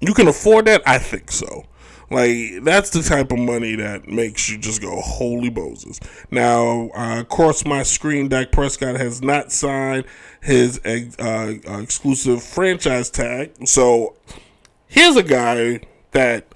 You 0.00 0.14
can 0.14 0.28
afford 0.28 0.66
that? 0.66 0.82
I 0.86 0.98
think 0.98 1.30
so. 1.30 1.64
Like 2.10 2.62
that's 2.62 2.88
the 2.90 3.02
type 3.02 3.32
of 3.32 3.38
money 3.38 3.74
that 3.76 4.08
makes 4.08 4.48
you 4.48 4.56
just 4.56 4.80
go 4.80 5.00
holy 5.00 5.50
Moses. 5.50 6.00
Now, 6.30 6.88
uh, 6.94 7.20
across 7.20 7.66
my 7.66 7.82
screen, 7.82 8.28
Dak 8.28 8.50
Prescott 8.50 8.96
has 8.96 9.20
not 9.20 9.52
signed 9.52 10.04
his 10.40 10.80
uh, 10.86 11.00
uh, 11.18 11.78
exclusive 11.80 12.42
franchise 12.42 13.10
tag. 13.10 13.66
So 13.66 14.16
here's 14.86 15.16
a 15.16 15.22
guy 15.22 15.80
that 16.12 16.46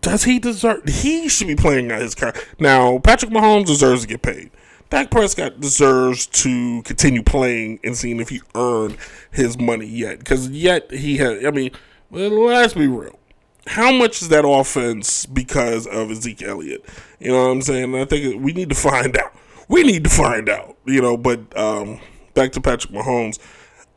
does 0.00 0.24
he 0.24 0.38
deserve? 0.38 0.84
He 0.88 1.28
should 1.28 1.46
be 1.46 1.56
playing 1.56 1.90
out 1.92 2.00
his 2.00 2.14
car. 2.14 2.34
Now, 2.58 2.98
Patrick 2.98 3.30
Mahomes 3.30 3.66
deserves 3.66 4.02
to 4.02 4.08
get 4.08 4.22
paid. 4.22 4.50
Dak 4.90 5.10
Prescott 5.10 5.60
deserves 5.60 6.26
to 6.26 6.82
continue 6.82 7.22
playing 7.22 7.80
and 7.82 7.96
seeing 7.96 8.20
if 8.20 8.28
he 8.28 8.40
earned 8.54 8.96
his 9.30 9.58
money 9.58 9.86
yet. 9.86 10.18
Because 10.18 10.50
yet 10.50 10.90
he 10.92 11.16
has, 11.18 11.44
I 11.44 11.50
mean, 11.50 11.70
let's 12.10 12.74
be 12.74 12.86
real. 12.86 13.18
How 13.66 13.92
much 13.92 14.20
is 14.20 14.28
that 14.28 14.46
offense 14.46 15.26
because 15.26 15.86
of 15.86 16.10
Ezekiel 16.10 16.50
Elliott? 16.50 16.84
You 17.18 17.32
know 17.32 17.44
what 17.46 17.50
I'm 17.52 17.62
saying? 17.62 17.94
I 17.94 18.04
think 18.04 18.42
we 18.42 18.52
need 18.52 18.68
to 18.68 18.74
find 18.74 19.16
out. 19.16 19.32
We 19.68 19.82
need 19.82 20.04
to 20.04 20.10
find 20.10 20.48
out. 20.48 20.76
You 20.84 21.00
know, 21.00 21.16
but 21.16 21.56
um, 21.58 21.98
back 22.34 22.52
to 22.52 22.60
Patrick 22.60 22.92
Mahomes. 22.92 23.38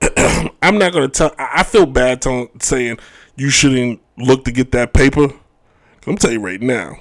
I'm 0.61 0.77
not 0.77 0.93
going 0.93 1.09
to 1.09 1.13
tell. 1.13 1.35
I 1.37 1.63
feel 1.63 1.85
bad 1.85 2.21
telling, 2.21 2.49
saying 2.59 2.97
you 3.37 3.49
shouldn't 3.49 4.01
look 4.17 4.43
to 4.45 4.51
get 4.51 4.71
that 4.73 4.93
paper 4.93 5.29
I'm 6.07 6.15
tell 6.15 6.31
you 6.31 6.39
right 6.39 6.61
now. 6.61 6.99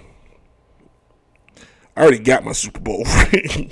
I 1.96 2.02
already 2.02 2.18
got 2.18 2.44
my 2.44 2.52
Super 2.52 2.80
Bowl 2.80 3.04
ring. 3.32 3.70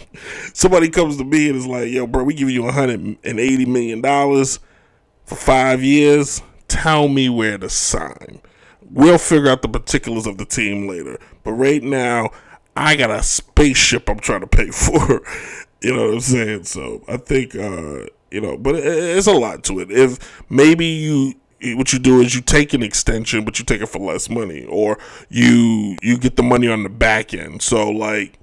Somebody 0.54 0.88
comes 0.88 1.16
to 1.18 1.24
me 1.24 1.48
and 1.48 1.56
is 1.58 1.66
like, 1.66 1.90
"Yo, 1.90 2.06
bro, 2.06 2.22
we 2.22 2.34
give 2.34 2.48
you 2.50 2.62
180 2.62 3.66
million 3.66 4.00
dollars 4.00 4.60
for 5.26 5.34
five 5.34 5.82
years. 5.82 6.40
Tell 6.68 7.08
me 7.08 7.28
where 7.28 7.58
to 7.58 7.68
sign. 7.68 8.40
We'll 8.80 9.18
figure 9.18 9.50
out 9.50 9.62
the 9.62 9.68
particulars 9.68 10.26
of 10.26 10.38
the 10.38 10.44
team 10.44 10.86
later. 10.86 11.18
But 11.42 11.52
right 11.52 11.82
now, 11.82 12.30
I 12.76 12.94
got 12.94 13.10
a 13.10 13.22
spaceship 13.22 14.08
I'm 14.08 14.20
trying 14.20 14.40
to 14.40 14.46
pay 14.46 14.70
for. 14.70 15.20
you 15.82 15.94
know 15.94 16.06
what 16.06 16.14
I'm 16.14 16.20
saying? 16.20 16.64
So 16.64 17.02
I 17.08 17.16
think, 17.16 17.56
uh, 17.56 18.06
you 18.30 18.40
know, 18.40 18.56
but 18.56 18.76
it's 18.76 19.26
a 19.26 19.32
lot 19.32 19.64
to 19.64 19.80
it. 19.80 19.90
If 19.90 20.44
maybe 20.48 20.86
you 20.86 21.34
what 21.72 21.92
you 21.92 21.98
do 21.98 22.20
is 22.20 22.34
you 22.34 22.40
take 22.40 22.74
an 22.74 22.82
extension, 22.82 23.44
but 23.44 23.58
you 23.58 23.64
take 23.64 23.80
it 23.80 23.86
for 23.86 23.98
less 23.98 24.28
money, 24.28 24.64
or 24.66 24.98
you 25.28 25.96
you 26.02 26.18
get 26.18 26.36
the 26.36 26.42
money 26.42 26.68
on 26.68 26.82
the 26.82 26.88
back 26.88 27.32
end. 27.32 27.62
So 27.62 27.90
like, 27.90 28.38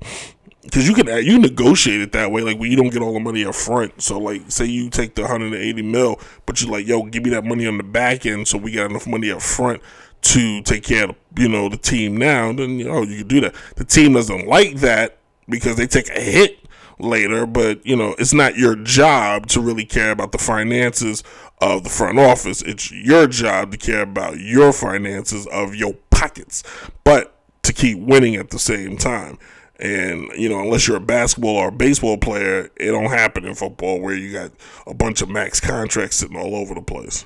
because 0.63 0.87
you 0.87 0.93
can 0.95 1.07
you 1.25 1.37
negotiate 1.37 2.01
it 2.01 2.11
that 2.13 2.31
way, 2.31 2.41
like 2.41 2.57
when 2.57 2.71
you 2.71 2.77
don't 2.77 2.89
get 2.89 3.01
all 3.01 3.13
the 3.13 3.19
money 3.19 3.45
up 3.45 3.55
front. 3.55 4.01
So 4.01 4.19
like, 4.19 4.49
say 4.49 4.65
you 4.65 4.89
take 4.89 5.15
the 5.15 5.21
180 5.21 5.81
mil, 5.81 6.19
but 6.45 6.61
you're 6.61 6.71
like, 6.71 6.87
yo, 6.87 7.03
give 7.03 7.23
me 7.23 7.29
that 7.31 7.45
money 7.45 7.67
on 7.67 7.77
the 7.77 7.83
back 7.83 8.25
end, 8.25 8.47
so 8.47 8.57
we 8.57 8.71
got 8.71 8.89
enough 8.89 9.07
money 9.07 9.31
up 9.31 9.41
front 9.41 9.81
to 10.21 10.61
take 10.61 10.83
care 10.83 11.09
of 11.09 11.15
you 11.37 11.47
know 11.47 11.69
the 11.69 11.77
team 11.77 12.17
now. 12.17 12.51
Then 12.53 12.79
you 12.79 12.85
know 12.85 13.03
you 13.03 13.19
can 13.19 13.27
do 13.27 13.41
that. 13.41 13.55
The 13.75 13.85
team 13.85 14.13
doesn't 14.13 14.47
like 14.47 14.77
that 14.77 15.17
because 15.47 15.75
they 15.75 15.87
take 15.87 16.09
a 16.09 16.19
hit 16.19 16.61
later, 17.03 17.45
but 17.45 17.85
you 17.85 17.95
know, 17.95 18.15
it's 18.19 18.33
not 18.33 18.55
your 18.55 18.75
job 18.75 19.47
to 19.47 19.61
really 19.61 19.85
care 19.85 20.11
about 20.11 20.31
the 20.31 20.37
finances 20.37 21.23
of 21.61 21.83
the 21.83 21.89
front 21.89 22.19
office. 22.19 22.61
It's 22.63 22.91
your 22.91 23.27
job 23.27 23.71
to 23.71 23.77
care 23.77 24.01
about 24.01 24.39
your 24.39 24.73
finances 24.73 25.47
of 25.47 25.75
your 25.75 25.93
pockets, 26.09 26.63
but 27.03 27.35
to 27.63 27.71
keep 27.71 27.99
winning 27.99 28.35
at 28.35 28.49
the 28.49 28.59
same 28.59 28.97
time. 28.97 29.37
And 29.79 30.29
you 30.35 30.49
know, 30.49 30.59
unless 30.59 30.87
you're 30.87 30.97
a 30.97 31.01
basketball 31.01 31.55
or 31.55 31.69
a 31.69 31.71
baseball 31.71 32.17
player, 32.17 32.69
it 32.75 32.91
don't 32.91 33.09
happen 33.09 33.45
in 33.45 33.55
football 33.55 33.99
where 33.99 34.15
you 34.15 34.31
got 34.31 34.51
a 34.85 34.93
bunch 34.93 35.21
of 35.21 35.29
max 35.29 35.59
contracts 35.59 36.17
sitting 36.17 36.37
all 36.37 36.55
over 36.55 36.73
the 36.73 36.81
place. 36.81 37.25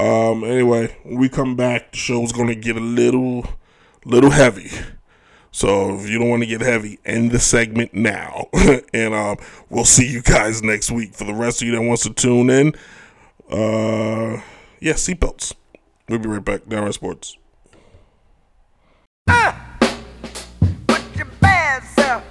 Um, 0.00 0.42
anyway, 0.42 0.96
when 1.04 1.18
we 1.18 1.28
come 1.28 1.54
back, 1.54 1.92
the 1.92 1.98
show's 1.98 2.32
gonna 2.32 2.54
get 2.54 2.76
a 2.76 2.80
little, 2.80 3.46
little 4.04 4.30
heavy. 4.30 4.70
So 5.52 5.94
if 5.94 6.10
you 6.10 6.18
don't 6.18 6.28
want 6.28 6.42
to 6.42 6.48
get 6.48 6.62
heavy, 6.62 6.98
end 7.04 7.30
the 7.30 7.38
segment 7.38 7.94
now. 7.94 8.48
and 8.92 9.14
um, 9.14 9.36
we'll 9.70 9.84
see 9.84 10.10
you 10.10 10.20
guys 10.20 10.64
next 10.64 10.90
week. 10.90 11.14
For 11.14 11.22
the 11.22 11.32
rest 11.32 11.62
of 11.62 11.68
you 11.68 11.76
that 11.76 11.82
wants 11.82 12.02
to 12.02 12.12
tune 12.12 12.50
in, 12.50 12.74
uh, 13.50 14.40
yeah, 14.80 14.94
seatbelts. 14.94 15.54
We'll 16.08 16.18
be 16.18 16.28
right 16.28 16.44
back. 16.44 16.68
Downright 16.68 16.94
Sports. 16.94 17.36
Ah! 19.28 19.76
Put 20.86 21.02
your. 21.16 21.26
Say 21.96 22.20
it. 22.20 22.24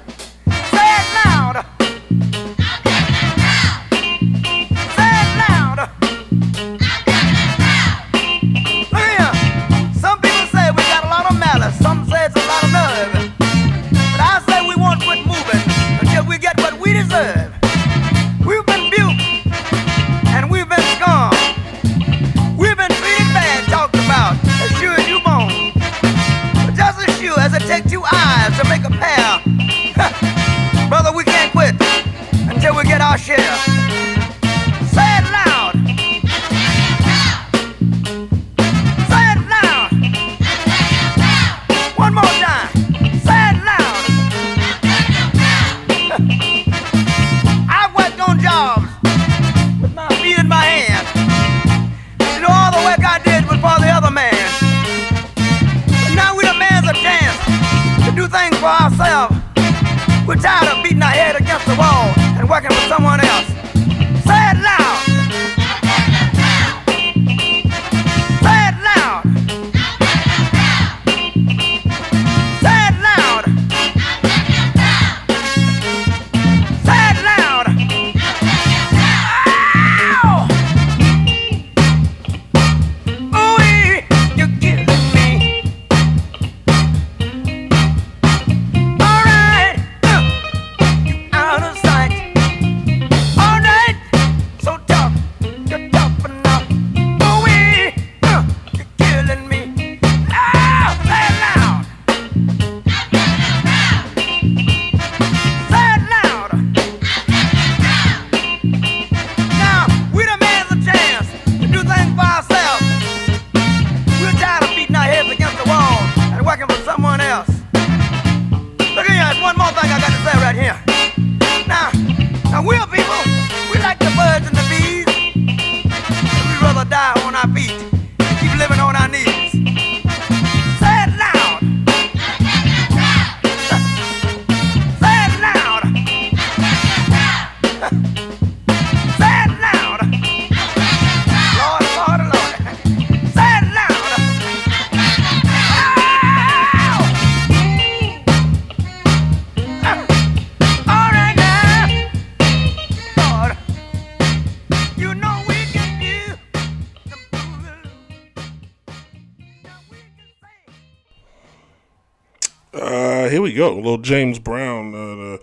Go. 163.53 163.73
A 163.73 163.75
little 163.75 163.97
James 163.97 164.39
Brown 164.39 164.93
uh, 164.93 165.37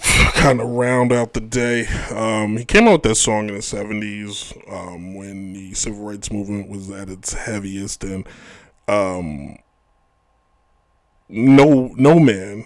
kind 0.34 0.60
of 0.60 0.68
round 0.68 1.12
out 1.12 1.32
the 1.32 1.40
day. 1.40 1.86
Um, 2.10 2.56
he 2.56 2.64
came 2.64 2.86
out 2.86 2.92
with 2.92 3.02
that 3.02 3.14
song 3.16 3.48
in 3.48 3.54
the 3.54 3.60
70s 3.60 4.56
um, 4.72 5.14
when 5.14 5.52
the 5.52 5.74
civil 5.74 6.04
rights 6.04 6.30
movement 6.30 6.68
was 6.68 6.90
at 6.90 7.08
its 7.08 7.32
heaviest. 7.32 8.04
And 8.04 8.26
um, 8.86 9.58
no, 11.28 11.94
no 11.96 12.18
man 12.18 12.64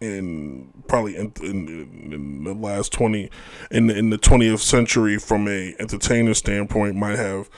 in 0.00 0.72
probably 0.88 1.14
in, 1.14 1.32
in, 1.42 2.12
in 2.12 2.44
the 2.44 2.54
last 2.54 2.92
20 2.92 3.30
in 3.70 3.86
the, 3.86 3.96
in 3.96 4.10
the 4.10 4.18
20th 4.18 4.60
century 4.60 5.18
from 5.18 5.46
a 5.46 5.74
entertainer 5.78 6.32
standpoint 6.32 6.96
might 6.96 7.18
have 7.18 7.50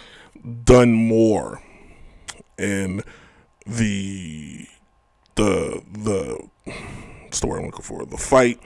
done 0.64 0.92
more 0.92 1.62
in 2.58 3.02
the 3.64 4.66
the 5.34 5.82
the 5.92 7.46
word 7.46 7.58
I'm 7.58 7.66
looking 7.66 7.82
for 7.82 8.04
the 8.04 8.16
fight 8.16 8.60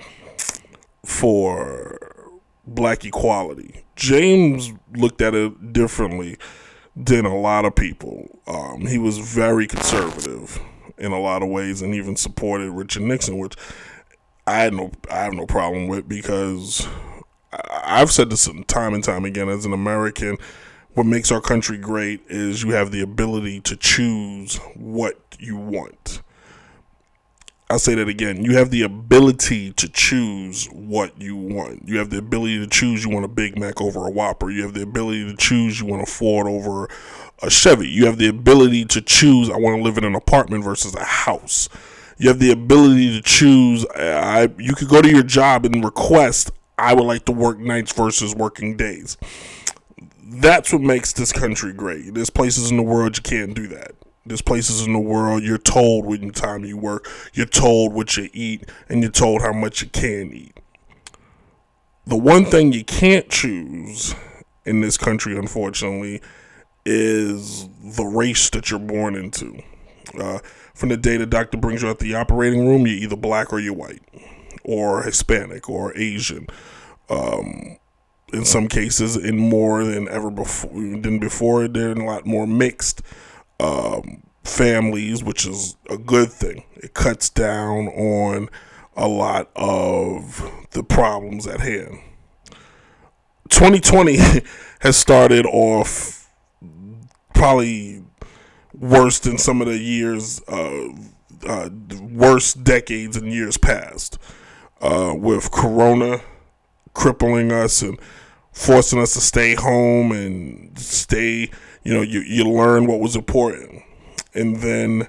for 1.05 1.98
black 2.66 3.05
equality. 3.05 3.85
James 3.94 4.72
looked 4.94 5.22
at 5.22 5.35
it 5.35 5.72
differently 5.72 6.37
than 6.94 7.24
a 7.24 7.38
lot 7.38 7.64
of 7.64 7.74
people. 7.74 8.40
Um, 8.46 8.87
he 8.87 8.98
was 8.98 9.18
very 9.18 9.66
conservative 9.66 10.61
in 10.98 11.12
a 11.12 11.20
lot 11.20 11.42
of 11.42 11.48
ways, 11.48 11.83
and 11.83 11.94
even 11.94 12.16
supported 12.16 12.70
Richard 12.70 13.02
Nixon, 13.02 13.38
which 13.38 13.55
I 14.46 14.59
had 14.59 14.74
no 14.74 14.90
I 15.11 15.18
have 15.18 15.35
no 15.35 15.46
problem 15.46 15.88
with 15.88 16.09
because 16.09 16.87
I've 17.52 18.11
said 18.11 18.31
this 18.31 18.48
time 18.66 18.94
and 18.94 19.05
time 19.05 19.24
again 19.24 19.48
as 19.48 19.64
an 19.64 19.72
American. 19.72 20.38
What 20.94 21.05
makes 21.05 21.31
our 21.31 21.42
country 21.42 21.76
great 21.76 22.22
is 22.29 22.62
you 22.62 22.70
have 22.70 22.90
the 22.90 23.02
ability 23.02 23.61
to 23.62 23.76
choose 23.76 24.57
what 24.74 25.18
you 25.38 25.57
want. 25.57 26.22
I'll 27.68 27.81
say 27.81 27.96
that 27.96 28.09
again. 28.09 28.44
You 28.44 28.57
have 28.57 28.70
the 28.70 28.83
ability 28.83 29.72
to 29.72 29.88
choose 29.88 30.66
what 30.66 31.20
you 31.20 31.35
want. 31.37 31.88
You 31.88 31.98
have 31.98 32.11
the 32.11 32.18
ability 32.18 32.61
to 32.61 32.68
choose 32.68 33.05
you 33.05 33.11
want 33.11 33.24
a 33.24 33.29
Big 33.29 33.59
Mac 33.59 33.81
over 33.81 34.07
a 34.07 34.11
Whopper. 34.11 34.50
You 34.50 34.62
have 34.62 34.74
the 34.74 34.83
ability 34.83 35.29
to 35.29 35.37
choose 35.37 35.81
you 35.81 35.87
want 35.87 36.02
a 36.02 36.07
Ford 36.07 36.46
over 36.46 36.88
a 37.42 37.50
Chevy. 37.50 37.88
You 37.88 38.07
have 38.07 38.18
the 38.18 38.29
ability 38.29 38.85
to 38.85 39.00
choose 39.00 39.50
I 39.50 39.57
want 39.57 39.79
to 39.79 39.83
live 39.83 39.98
in 39.98 40.05
an 40.05 40.14
apartment 40.14 40.62
versus 40.62 40.94
a 40.94 41.02
house. 41.02 41.68
You 42.18 42.29
have 42.29 42.38
the 42.38 42.52
ability 42.52 43.12
to 43.16 43.20
choose 43.20 43.85
I 43.96 44.48
you 44.59 44.76
could 44.76 44.88
go 44.88 45.02
to 45.02 45.11
your 45.11 45.24
job 45.24 45.66
and 45.66 45.85
request 45.85 46.52
I 46.79 46.94
would 46.94 47.05
like 47.05 47.24
to 47.24 47.33
work 47.33 47.59
nights 47.59 47.92
versus 47.92 48.33
working 48.33 48.76
days. 48.76 49.16
That's 50.22 50.72
what 50.72 50.83
makes 50.83 51.12
this 51.12 51.33
country 51.33 51.72
great. 51.72 52.14
There's 52.14 52.31
places 52.31 52.70
in 52.70 52.76
the 52.76 52.85
world 52.85 53.16
you 53.16 53.24
can't 53.24 53.55
do 53.55 53.66
that. 53.68 53.95
There's 54.27 54.43
places 54.43 54.85
in 54.87 54.93
the 54.93 54.99
world 54.99 55.43
you're 55.43 55.57
told 55.59 56.05
when 56.05 56.31
time 56.33 56.65
you 56.65 56.77
work, 56.77 57.09
you're 57.33 57.47
told 57.47 57.95
what 57.95 58.17
you 58.17 58.29
eat, 58.33 58.69
and 58.89 59.03
you're 59.03 59.11
told 59.11 59.43
how 59.43 59.53
much 59.53 59.83
you 59.83 59.89
can 59.89 60.33
eat. 60.33 60.57
The 62.07 62.17
one 62.17 62.45
thing 62.45 62.73
you 62.73 62.85
can't 62.85 63.29
choose 63.29 64.15
in 64.65 64.81
this 64.81 64.97
country, 64.97 65.37
unfortunately, 65.37 66.21
is 66.85 67.69
the 67.83 68.05
race 68.05 68.51
that 68.51 68.71
you're 68.71 68.81
born 68.81 69.15
into. 69.15 69.62
Uh, 70.19 70.39
from 70.75 70.89
the 70.91 70.97
day 70.97 71.17
the 71.17 71.27
doctor 71.27 71.57
brings 71.57 71.83
you 71.83 71.89
out 71.89 71.99
the 71.99 72.15
operating 72.15 72.67
room, 72.67 72.87
you're 72.87 72.97
either 72.97 73.17
black 73.17 73.53
or 73.53 73.59
you're 73.59 73.75
white, 73.75 74.03
or 74.65 75.03
Hispanic, 75.03 75.69
or 75.69 75.97
Asian. 75.97 76.47
Um, 77.09 77.79
in 78.33 78.45
some 78.45 78.69
cases, 78.69 79.17
in 79.17 79.37
more 79.37 79.85
than 79.85 80.09
ever 80.09 80.31
before 80.31 80.71
than 80.73 81.19
before, 81.19 81.69
they're 81.69 81.93
a 81.93 82.05
lot 82.05 82.27
more 82.27 82.47
mixed 82.47 83.03
um, 83.61 84.23
families, 84.45 85.23
which 85.23 85.47
is 85.47 85.77
a 85.90 85.99
good 85.99 86.31
thing. 86.31 86.64
It 86.75 86.95
cuts 86.95 87.29
down 87.29 87.88
on 87.88 88.49
a 88.97 89.09
lot 89.09 89.51
of 89.57 90.51
the 90.70 90.83
problems 90.83 91.47
at 91.47 91.61
hand. 91.61 92.01
2020 93.49 94.18
has 94.80 94.97
started 94.97 95.47
off 95.47 96.30
probably 97.35 98.03
worse 98.72 99.18
than 99.18 99.39
some 99.39 99.61
of 99.61 99.68
the 99.68 99.78
years, 99.78 100.41
uh, 100.49 100.89
uh, 101.47 101.68
worst 102.01 102.64
decades 102.64 103.16
and 103.16 103.33
years 103.33 103.57
past, 103.57 104.18
uh, 104.80 105.14
with 105.16 105.51
Corona 105.51 106.20
crippling 106.95 107.53
us 107.53 107.83
and 107.83 108.01
forcing 108.53 108.99
us 108.99 109.12
to 109.14 109.20
stay 109.20 109.55
home 109.55 110.12
and 110.12 110.78
stay 110.78 111.51
you 111.87 111.95
know 111.95 112.03
you, 112.03 112.20
you 112.20 112.45
learn 112.45 112.87
what 112.87 113.01
was 113.01 113.16
important. 113.16 113.82
And 114.34 114.57
then 114.57 115.09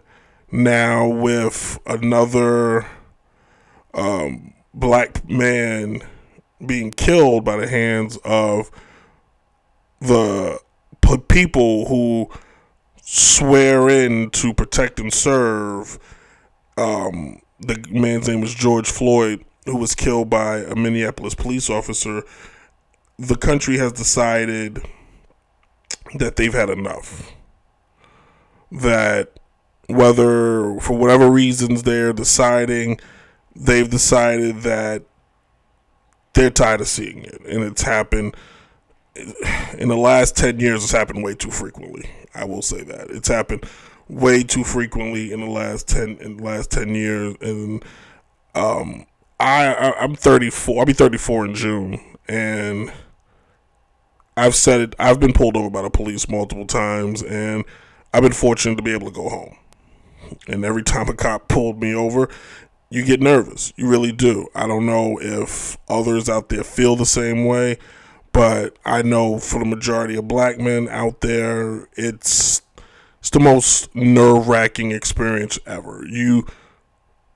now 0.51 1.07
with 1.07 1.79
another 1.85 2.85
um, 3.93 4.53
black 4.73 5.27
man 5.29 6.01
being 6.65 6.91
killed 6.91 7.43
by 7.43 7.57
the 7.57 7.67
hands 7.67 8.17
of 8.23 8.71
the 9.99 10.59
p- 11.01 11.17
people 11.27 11.87
who 11.87 12.29
swear 13.01 13.89
in 13.89 14.29
to 14.29 14.53
protect 14.53 14.99
and 14.99 15.13
serve 15.13 15.97
um, 16.77 17.41
the 17.59 17.83
man's 17.89 18.27
name 18.27 18.41
was 18.41 18.53
george 18.53 18.89
floyd 18.89 19.43
who 19.67 19.77
was 19.77 19.95
killed 19.95 20.29
by 20.29 20.59
a 20.59 20.75
minneapolis 20.75 21.35
police 21.35 21.69
officer. 21.69 22.23
The 23.19 23.35
country 23.35 23.77
has 23.77 23.91
decided 23.91 24.81
that 26.15 26.35
they've 26.35 26.53
had 26.53 26.69
enough. 26.69 27.31
That 28.71 29.39
whether 29.87 30.79
for 30.79 30.97
whatever 30.97 31.29
reasons 31.29 31.83
they're 31.83 32.13
deciding, 32.13 32.99
they've 33.55 33.89
decided 33.89 34.61
that 34.61 35.03
they're 36.33 36.49
tired 36.49 36.81
of 36.81 36.87
seeing 36.87 37.23
it. 37.23 37.41
And 37.45 37.63
it's 37.63 37.81
happened 37.81 38.35
in 39.77 39.87
the 39.87 39.97
last 39.97 40.35
10 40.37 40.59
years, 40.59 40.83
it's 40.83 40.91
happened 40.91 41.23
way 41.23 41.33
too 41.33 41.49
frequently. 41.51 42.09
I 42.35 42.45
will 42.45 42.61
say 42.61 42.83
that. 42.83 43.09
It's 43.09 43.27
happened 43.27 43.65
way 44.07 44.43
too 44.43 44.63
frequently 44.63 45.31
in 45.33 45.41
the 45.41 45.49
last 45.49 45.87
10 45.89 46.17
in 46.21 46.37
the 46.37 46.43
last 46.43 46.71
10 46.71 46.95
years 46.95 47.35
and 47.41 47.83
um 48.55 49.05
I, 49.37 49.73
I 49.73 49.99
I'm 49.99 50.15
34. 50.15 50.79
I'll 50.79 50.85
be 50.85 50.93
34 50.93 51.45
in 51.45 51.55
June 51.55 52.17
and 52.27 52.91
I've 54.37 54.53
said 54.53 54.81
it. 54.81 54.95
I've 54.99 55.19
been 55.19 55.33
pulled 55.33 55.57
over 55.57 55.71
by 55.71 55.81
the 55.81 55.89
police 55.89 56.29
multiple 56.29 56.67
times, 56.67 57.23
and 57.23 57.65
I've 58.13 58.21
been 58.21 58.33
fortunate 58.33 58.75
to 58.75 58.83
be 58.83 58.93
able 58.93 59.07
to 59.07 59.13
go 59.13 59.29
home. 59.29 59.57
And 60.47 60.63
every 60.63 60.83
time 60.83 61.09
a 61.09 61.15
cop 61.15 61.47
pulled 61.47 61.81
me 61.81 61.95
over, 61.95 62.29
you 62.91 63.03
get 63.03 63.19
nervous. 63.19 63.73
You 63.75 63.89
really 63.89 64.11
do. 64.11 64.47
I 64.53 64.67
don't 64.67 64.85
know 64.85 65.17
if 65.19 65.77
others 65.89 66.29
out 66.29 66.49
there 66.49 66.63
feel 66.63 66.95
the 66.95 67.05
same 67.05 67.45
way, 67.45 67.79
but 68.31 68.77
I 68.85 69.01
know 69.01 69.39
for 69.39 69.57
the 69.57 69.65
majority 69.65 70.15
of 70.15 70.27
black 70.27 70.59
men 70.59 70.87
out 70.87 71.21
there, 71.21 71.89
it's 71.93 72.61
it's 73.19 73.31
the 73.31 73.39
most 73.39 73.93
nerve 73.95 74.47
wracking 74.47 74.91
experience 74.91 75.57
ever. 75.65 76.05
You 76.07 76.45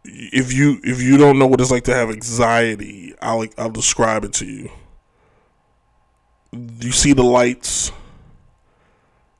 if 0.03 0.53
you 0.53 0.79
if 0.83 1.01
you 1.01 1.17
don't 1.17 1.39
know 1.39 1.47
what 1.47 1.59
it's 1.61 1.71
like 1.71 1.85
to 1.85 1.95
have 1.95 2.11
anxiety, 2.11 3.15
I'll 3.23 3.47
I'll 3.57 3.71
describe 3.71 4.23
it 4.23 4.33
to 4.33 4.45
you 4.45 4.69
you 6.51 6.91
see 6.91 7.13
the 7.13 7.23
lights, 7.23 7.91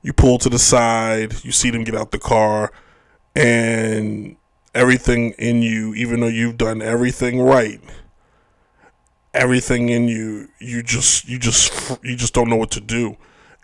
you 0.02 0.12
pull 0.12 0.38
to 0.38 0.48
the 0.48 0.58
side, 0.58 1.44
you 1.44 1.52
see 1.52 1.70
them 1.70 1.84
get 1.84 1.94
out 1.94 2.10
the 2.10 2.18
car, 2.18 2.72
and 3.34 4.36
everything 4.74 5.32
in 5.38 5.62
you, 5.62 5.94
even 5.94 6.20
though 6.20 6.28
you've 6.28 6.56
done 6.56 6.80
everything 6.82 7.40
right, 7.40 7.80
everything 9.34 9.88
in 9.88 10.08
you, 10.08 10.48
you 10.58 10.82
just 10.82 11.28
you 11.28 11.38
just 11.38 11.98
you 12.02 12.16
just 12.16 12.34
don't 12.34 12.48
know 12.48 12.56
what 12.56 12.70
to 12.72 12.80
do, 12.80 13.16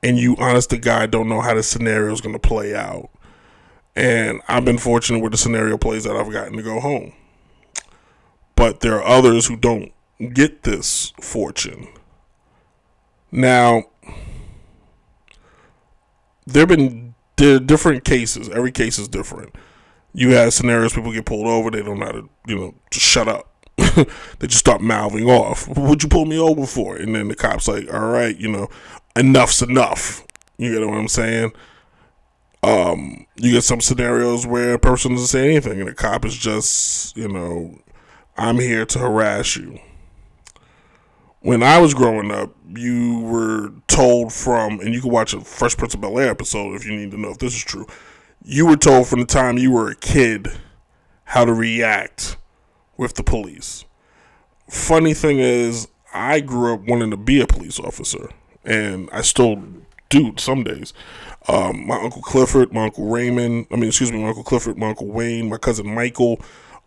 and 0.03 0.19
you, 0.19 0.37
honest 0.37 0.71
to 0.71 0.79
God, 0.79 1.11
don't 1.11 1.29
know 1.29 1.41
how 1.41 1.55
the 1.55 1.63
scenario 1.63 2.13
is 2.13 2.21
going 2.21 2.35
to 2.35 2.39
play 2.39 2.75
out. 2.75 3.11
And 3.97 4.41
I've 4.47 4.65
been 4.65 4.79
fortunate 4.79 5.21
with 5.21 5.33
the 5.33 5.39
scenario 5.39 5.77
plays 5.77 6.05
that 6.05 6.15
I've 6.15 6.31
gotten 6.31 6.57
to 6.57 6.63
go 6.63 6.79
home. 6.79 7.15
But 8.55 8.79
there 8.81 8.95
are 8.95 9.05
others 9.05 9.47
who 9.47 9.57
don't 9.57 9.93
get 10.35 10.63
this 10.63 11.13
fortune 11.21 11.89
now, 13.31 13.85
there 16.47 16.63
have 16.63 16.69
been 16.69 17.15
there 17.37 17.61
different 17.61 18.05
cases. 18.05 18.49
Every 18.49 18.73
case 18.73 18.99
is 18.99 19.09
different. 19.09 19.55
You 20.13 20.31
have 20.33 20.55
scenarios 20.55 20.95
people 20.95 21.13
get 21.13 21.27
pulled 21.27 21.47
over, 21.47 21.71
they 21.71 21.83
don't 21.83 21.99
know 21.99 22.07
how 22.07 22.13
to, 22.13 22.31
you 22.47 22.57
know, 22.57 22.75
just 22.91 23.07
shut 23.07 23.29
up. 23.29 23.45
they 23.77 24.47
just 24.47 24.59
start 24.59 24.81
mouthing 24.81 25.27
off. 25.27 25.69
What'd 25.69 26.03
you 26.03 26.09
pull 26.09 26.27
me 26.27 26.39
over 26.39 26.67
for? 26.67 26.97
And 26.97 27.15
then 27.15 27.29
the 27.29 27.37
cop's 27.37 27.69
like, 27.69 27.93
all 27.93 28.09
right, 28.09 28.37
you 28.37 28.49
know, 28.49 28.69
enough's 29.15 29.63
enough. 29.63 30.27
You 30.57 30.73
get 30.77 30.87
what 30.87 30.99
I'm 30.99 31.09
saying? 31.09 31.53
Um, 32.65 33.27
you 33.37 33.53
get 33.53 33.63
some 33.63 33.81
scenarios 33.81 34.47
where 34.47 34.75
a 34.75 34.79
person 34.79 35.13
doesn't 35.13 35.29
say 35.29 35.49
anything 35.49 35.79
and 35.79 35.89
the 35.89 35.95
cop 35.95 36.25
is 36.25 36.37
just, 36.37 37.17
you 37.17 37.29
know, 37.29 37.79
I'm 38.37 38.59
here 38.59 38.85
to 38.87 38.99
harass 38.99 39.57
you 39.57 39.79
when 41.41 41.63
I 41.63 41.79
was 41.79 41.95
growing 41.95 42.31
up, 42.31 42.55
you 42.75 43.21
were 43.21 43.73
told 43.87 44.33
from, 44.33 44.81
and 44.81 44.93
you 44.93 45.01
can 45.01 45.11
watch 45.11 45.35
a 45.35 45.41
Fresh 45.41 45.77
Prince 45.77 45.95
of 45.95 46.01
Bel 46.01 46.19
Air 46.19 46.31
episode 46.31 46.75
if 46.75 46.85
you 46.85 46.95
need 46.95 47.11
to 47.13 47.21
know 47.21 47.31
if 47.31 47.39
this 47.39 47.55
is 47.55 47.63
true. 47.63 47.87
You 48.45 48.67
were 48.67 48.77
told 48.77 49.09
from 49.09 49.21
the 49.21 49.27
time 49.27 49.59
you 49.59 49.71
were 49.71 49.91
a 49.91 49.95
kid 49.95 50.49
how 51.25 51.45
to 51.45 51.53
react 51.53 52.37
with 52.97 53.15
the 53.15 53.23
police. 53.23 53.85
Funny 54.69 55.15
thing 55.15 55.39
is, 55.39 55.89
I 56.13 56.41
grew 56.41 56.75
up 56.75 56.81
wanting 56.89 57.11
to 57.11 57.17
be 57.17 57.41
a 57.41 57.47
police 57.47 57.79
officer, 57.79 58.31
and 58.65 59.09
I 59.13 59.21
still 59.21 59.63
do 60.09 60.35
some 60.39 60.65
days. 60.65 60.93
Um, 61.49 61.87
my 61.87 62.01
uncle 62.01 62.23
Clifford, 62.23 62.73
my 62.73 62.85
uncle 62.85 63.07
Raymond, 63.07 63.67
I 63.71 63.77
mean, 63.77 63.89
excuse 63.89 64.11
me, 64.11 64.21
my 64.23 64.29
uncle 64.29 64.43
Clifford, 64.43 64.79
my 64.79 64.89
uncle 64.89 65.07
Wayne, 65.07 65.49
my 65.49 65.59
cousin 65.59 65.87
Michael. 65.95 66.41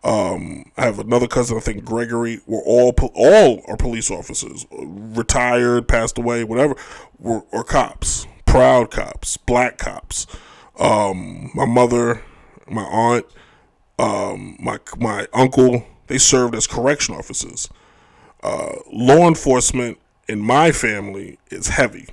Um, 0.03 0.71
I 0.77 0.85
have 0.85 0.97
another 0.97 1.27
cousin, 1.27 1.57
I 1.57 1.59
think 1.59 1.85
Gregory. 1.85 2.39
We're 2.47 2.61
all 2.63 2.93
all 3.13 3.61
are 3.67 3.77
police 3.77 4.09
officers, 4.09 4.65
retired, 4.71 5.87
passed 5.87 6.17
away, 6.17 6.43
whatever. 6.43 6.75
We're, 7.19 7.43
or 7.51 7.63
cops, 7.63 8.25
proud 8.45 8.89
cops, 8.89 9.37
black 9.37 9.77
cops. 9.77 10.25
Um, 10.79 11.51
my 11.53 11.65
mother, 11.65 12.23
my 12.67 12.83
aunt, 12.83 13.25
um, 13.99 14.57
my 14.59 14.79
my 14.97 15.27
uncle, 15.33 15.85
they 16.07 16.17
served 16.17 16.55
as 16.55 16.65
correction 16.65 17.13
officers. 17.13 17.69
Uh, 18.41 18.73
law 18.91 19.27
enforcement 19.27 19.99
in 20.27 20.39
my 20.39 20.71
family 20.71 21.37
is 21.51 21.67
heavy, 21.67 22.07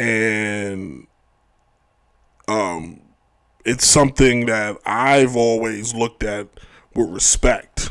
and 0.00 1.06
um, 2.48 3.00
it's 3.64 3.86
something 3.86 4.46
that 4.46 4.78
I've 4.84 5.36
always 5.36 5.94
looked 5.94 6.22
at 6.22 6.48
with 6.94 7.10
respect. 7.10 7.90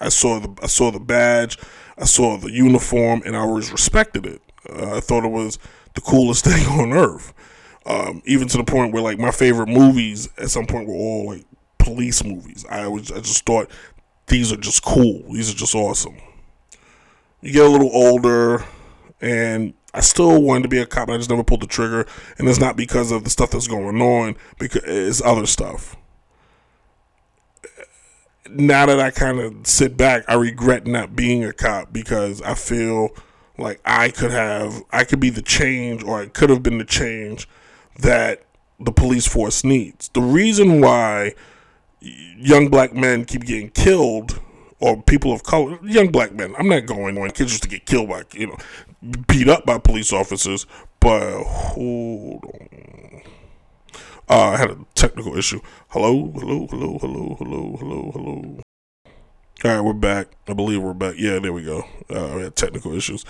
I 0.00 0.08
saw 0.08 0.38
the 0.38 0.54
I 0.62 0.66
saw 0.66 0.90
the 0.90 1.00
badge, 1.00 1.58
I 1.96 2.04
saw 2.04 2.36
the 2.36 2.50
uniform, 2.50 3.22
and 3.26 3.36
I 3.36 3.40
always 3.40 3.72
respected 3.72 4.26
it. 4.26 4.42
Uh, 4.68 4.96
I 4.96 5.00
thought 5.00 5.24
it 5.24 5.30
was 5.30 5.58
the 5.94 6.00
coolest 6.00 6.44
thing 6.46 6.66
on 6.66 6.92
earth. 6.92 7.32
Um, 7.86 8.22
even 8.26 8.48
to 8.48 8.58
the 8.58 8.64
point 8.64 8.92
where 8.92 9.02
like 9.02 9.18
my 9.18 9.30
favorite 9.30 9.68
movies 9.68 10.28
at 10.36 10.50
some 10.50 10.66
point 10.66 10.88
were 10.88 10.94
all 10.94 11.26
like 11.26 11.44
police 11.78 12.22
movies. 12.22 12.64
I 12.70 12.86
was 12.86 13.10
I 13.10 13.20
just 13.20 13.44
thought 13.44 13.70
these 14.26 14.52
are 14.52 14.56
just 14.56 14.84
cool. 14.84 15.22
These 15.32 15.50
are 15.50 15.56
just 15.56 15.74
awesome. 15.74 16.16
You 17.40 17.52
get 17.52 17.64
a 17.64 17.68
little 17.68 17.90
older, 17.92 18.64
and 19.20 19.74
I 19.98 20.00
still 20.00 20.40
wanted 20.40 20.62
to 20.62 20.68
be 20.68 20.78
a 20.78 20.86
cop. 20.86 21.10
I 21.10 21.16
just 21.16 21.28
never 21.28 21.42
pulled 21.42 21.62
the 21.62 21.66
trigger, 21.66 22.06
and 22.38 22.48
it's 22.48 22.60
not 22.60 22.76
because 22.76 23.10
of 23.10 23.24
the 23.24 23.30
stuff 23.30 23.50
that's 23.50 23.66
going 23.66 24.00
on. 24.00 24.36
Because 24.56 24.82
it's 24.84 25.20
other 25.20 25.44
stuff. 25.44 25.96
Now 28.48 28.86
that 28.86 29.00
I 29.00 29.10
kind 29.10 29.40
of 29.40 29.66
sit 29.66 29.96
back, 29.96 30.24
I 30.28 30.34
regret 30.34 30.86
not 30.86 31.16
being 31.16 31.44
a 31.44 31.52
cop 31.52 31.92
because 31.92 32.40
I 32.42 32.54
feel 32.54 33.08
like 33.58 33.80
I 33.84 34.10
could 34.10 34.30
have, 34.30 34.84
I 34.92 35.02
could 35.02 35.18
be 35.18 35.30
the 35.30 35.42
change, 35.42 36.04
or 36.04 36.20
I 36.20 36.26
could 36.26 36.48
have 36.48 36.62
been 36.62 36.78
the 36.78 36.84
change 36.84 37.48
that 37.98 38.44
the 38.78 38.92
police 38.92 39.26
force 39.26 39.64
needs. 39.64 40.10
The 40.10 40.22
reason 40.22 40.80
why 40.80 41.34
young 42.00 42.68
black 42.68 42.94
men 42.94 43.24
keep 43.24 43.44
getting 43.44 43.70
killed 43.70 44.40
or 44.80 45.02
people 45.02 45.32
of 45.32 45.42
color, 45.42 45.78
young 45.82 46.10
black 46.10 46.32
men. 46.32 46.54
I'm 46.58 46.68
not 46.68 46.86
going 46.86 47.18
on 47.18 47.30
kids 47.30 47.50
just 47.52 47.62
to 47.64 47.68
get 47.68 47.86
killed 47.86 48.08
by, 48.08 48.22
you 48.32 48.48
know, 48.48 48.56
beat 49.26 49.48
up 49.48 49.66
by 49.66 49.78
police 49.78 50.12
officers, 50.12 50.66
but 51.00 51.42
hold 51.42 52.44
on. 52.44 53.22
Uh, 54.30 54.50
I 54.50 54.56
had 54.58 54.70
a 54.70 54.78
technical 54.94 55.36
issue. 55.36 55.60
Hello, 55.88 56.30
hello, 56.34 56.66
hello, 56.68 56.98
hello, 57.00 57.36
hello, 57.38 57.76
hello, 57.78 58.10
hello. 58.12 58.60
All 59.64 59.70
right, 59.70 59.80
we're 59.80 59.92
back. 59.94 60.28
I 60.46 60.52
believe 60.52 60.82
we're 60.82 60.94
back. 60.94 61.14
Yeah, 61.16 61.38
there 61.38 61.52
we 61.52 61.64
go. 61.64 61.80
Uh, 62.10 62.34
we 62.36 62.42
had 62.42 62.54
technical 62.54 62.94
issues. 62.94 63.24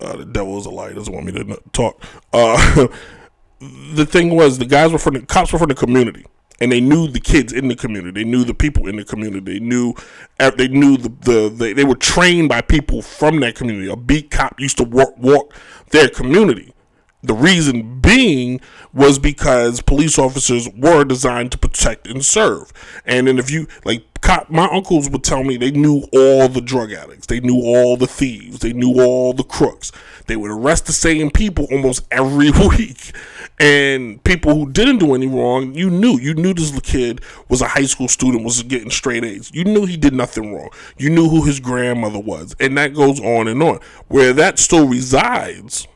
Uh, 0.00 0.16
the 0.16 0.24
devil 0.24 0.56
is 0.58 0.64
a 0.64 0.70
lie. 0.70 0.92
Doesn't 0.92 1.12
want 1.12 1.26
me 1.26 1.32
to 1.32 1.62
talk. 1.72 2.02
Uh, 2.32 2.86
the 3.92 4.06
thing 4.06 4.34
was, 4.34 4.58
the 4.58 4.64
guys 4.64 4.92
were 4.92 4.98
from 4.98 5.14
the 5.14 5.22
cops 5.22 5.52
were 5.52 5.58
from 5.58 5.68
the 5.68 5.74
community 5.74 6.24
and 6.60 6.70
they 6.70 6.80
knew 6.80 7.08
the 7.08 7.20
kids 7.20 7.52
in 7.52 7.68
the 7.68 7.76
community. 7.76 8.22
They 8.22 8.28
knew 8.28 8.44
the 8.44 8.54
people 8.54 8.86
in 8.86 8.96
the 8.96 9.04
community. 9.04 9.58
They 9.58 9.60
knew 9.60 9.94
uh, 10.38 10.50
they 10.50 10.68
knew 10.68 10.96
the, 10.96 11.08
the 11.08 11.48
they, 11.48 11.72
they 11.72 11.84
were 11.84 11.96
trained 11.96 12.48
by 12.48 12.60
people 12.60 13.02
from 13.02 13.40
that 13.40 13.54
community. 13.54 13.90
A 13.90 13.96
beat 13.96 14.30
cop 14.30 14.60
used 14.60 14.76
to 14.78 14.84
walk 14.84 15.16
walk 15.18 15.54
their 15.90 16.08
community. 16.08 16.74
The 17.22 17.34
reason 17.34 18.00
being 18.00 18.60
was 18.94 19.18
because 19.18 19.82
police 19.82 20.18
officers 20.18 20.68
were 20.74 21.04
designed 21.04 21.52
to 21.52 21.58
protect 21.58 22.06
and 22.06 22.24
serve. 22.24 22.72
And 23.04 23.26
then 23.26 23.38
if 23.38 23.50
you 23.50 23.66
like 23.84 24.04
cop 24.22 24.50
my 24.50 24.68
uncles 24.72 25.08
would 25.10 25.24
tell 25.24 25.44
me 25.44 25.56
they 25.56 25.70
knew 25.70 26.04
all 26.12 26.48
the 26.48 26.60
drug 26.62 26.92
addicts, 26.92 27.26
they 27.26 27.40
knew 27.40 27.60
all 27.62 27.96
the 27.96 28.06
thieves, 28.06 28.60
they 28.60 28.72
knew 28.72 29.00
all 29.00 29.34
the 29.34 29.44
crooks. 29.44 29.92
They 30.26 30.36
would 30.36 30.50
arrest 30.50 30.86
the 30.86 30.92
same 30.92 31.30
people 31.30 31.66
almost 31.70 32.06
every 32.10 32.50
week. 32.50 33.12
And 33.58 34.22
people 34.24 34.54
who 34.54 34.70
didn't 34.70 34.98
do 34.98 35.14
any 35.14 35.26
wrong, 35.26 35.74
you 35.74 35.90
knew. 35.90 36.18
You 36.18 36.32
knew 36.32 36.54
this 36.54 36.78
kid 36.80 37.20
was 37.50 37.60
a 37.60 37.68
high 37.68 37.84
school 37.84 38.08
student, 38.08 38.44
was 38.44 38.62
getting 38.62 38.90
straight 38.90 39.24
A's. 39.24 39.50
You 39.52 39.64
knew 39.64 39.84
he 39.84 39.98
did 39.98 40.14
nothing 40.14 40.54
wrong. 40.54 40.70
You 40.96 41.10
knew 41.10 41.28
who 41.28 41.44
his 41.44 41.60
grandmother 41.60 42.18
was. 42.18 42.56
And 42.58 42.78
that 42.78 42.94
goes 42.94 43.20
on 43.20 43.48
and 43.48 43.62
on. 43.62 43.80
Where 44.08 44.32
that 44.32 44.58
still 44.58 44.88
resides 44.88 45.86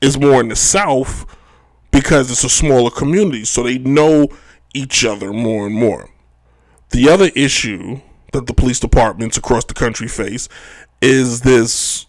is 0.00 0.18
more 0.18 0.40
in 0.40 0.48
the 0.48 0.56
South 0.56 1.26
because 1.90 2.30
it's 2.30 2.44
a 2.44 2.48
smaller 2.48 2.90
community. 2.90 3.44
So 3.44 3.62
they 3.62 3.78
know 3.78 4.28
each 4.74 5.04
other 5.04 5.32
more 5.32 5.66
and 5.66 5.74
more. 5.74 6.10
The 6.90 7.08
other 7.08 7.30
issue 7.34 8.00
that 8.32 8.46
the 8.46 8.54
police 8.54 8.80
departments 8.80 9.36
across 9.36 9.64
the 9.64 9.74
country 9.74 10.08
face 10.08 10.48
is 11.00 11.42
this 11.42 12.06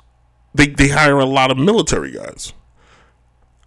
they, 0.53 0.67
they 0.67 0.89
hire 0.89 1.19
a 1.19 1.25
lot 1.25 1.51
of 1.51 1.57
military 1.57 2.11
guys. 2.11 2.53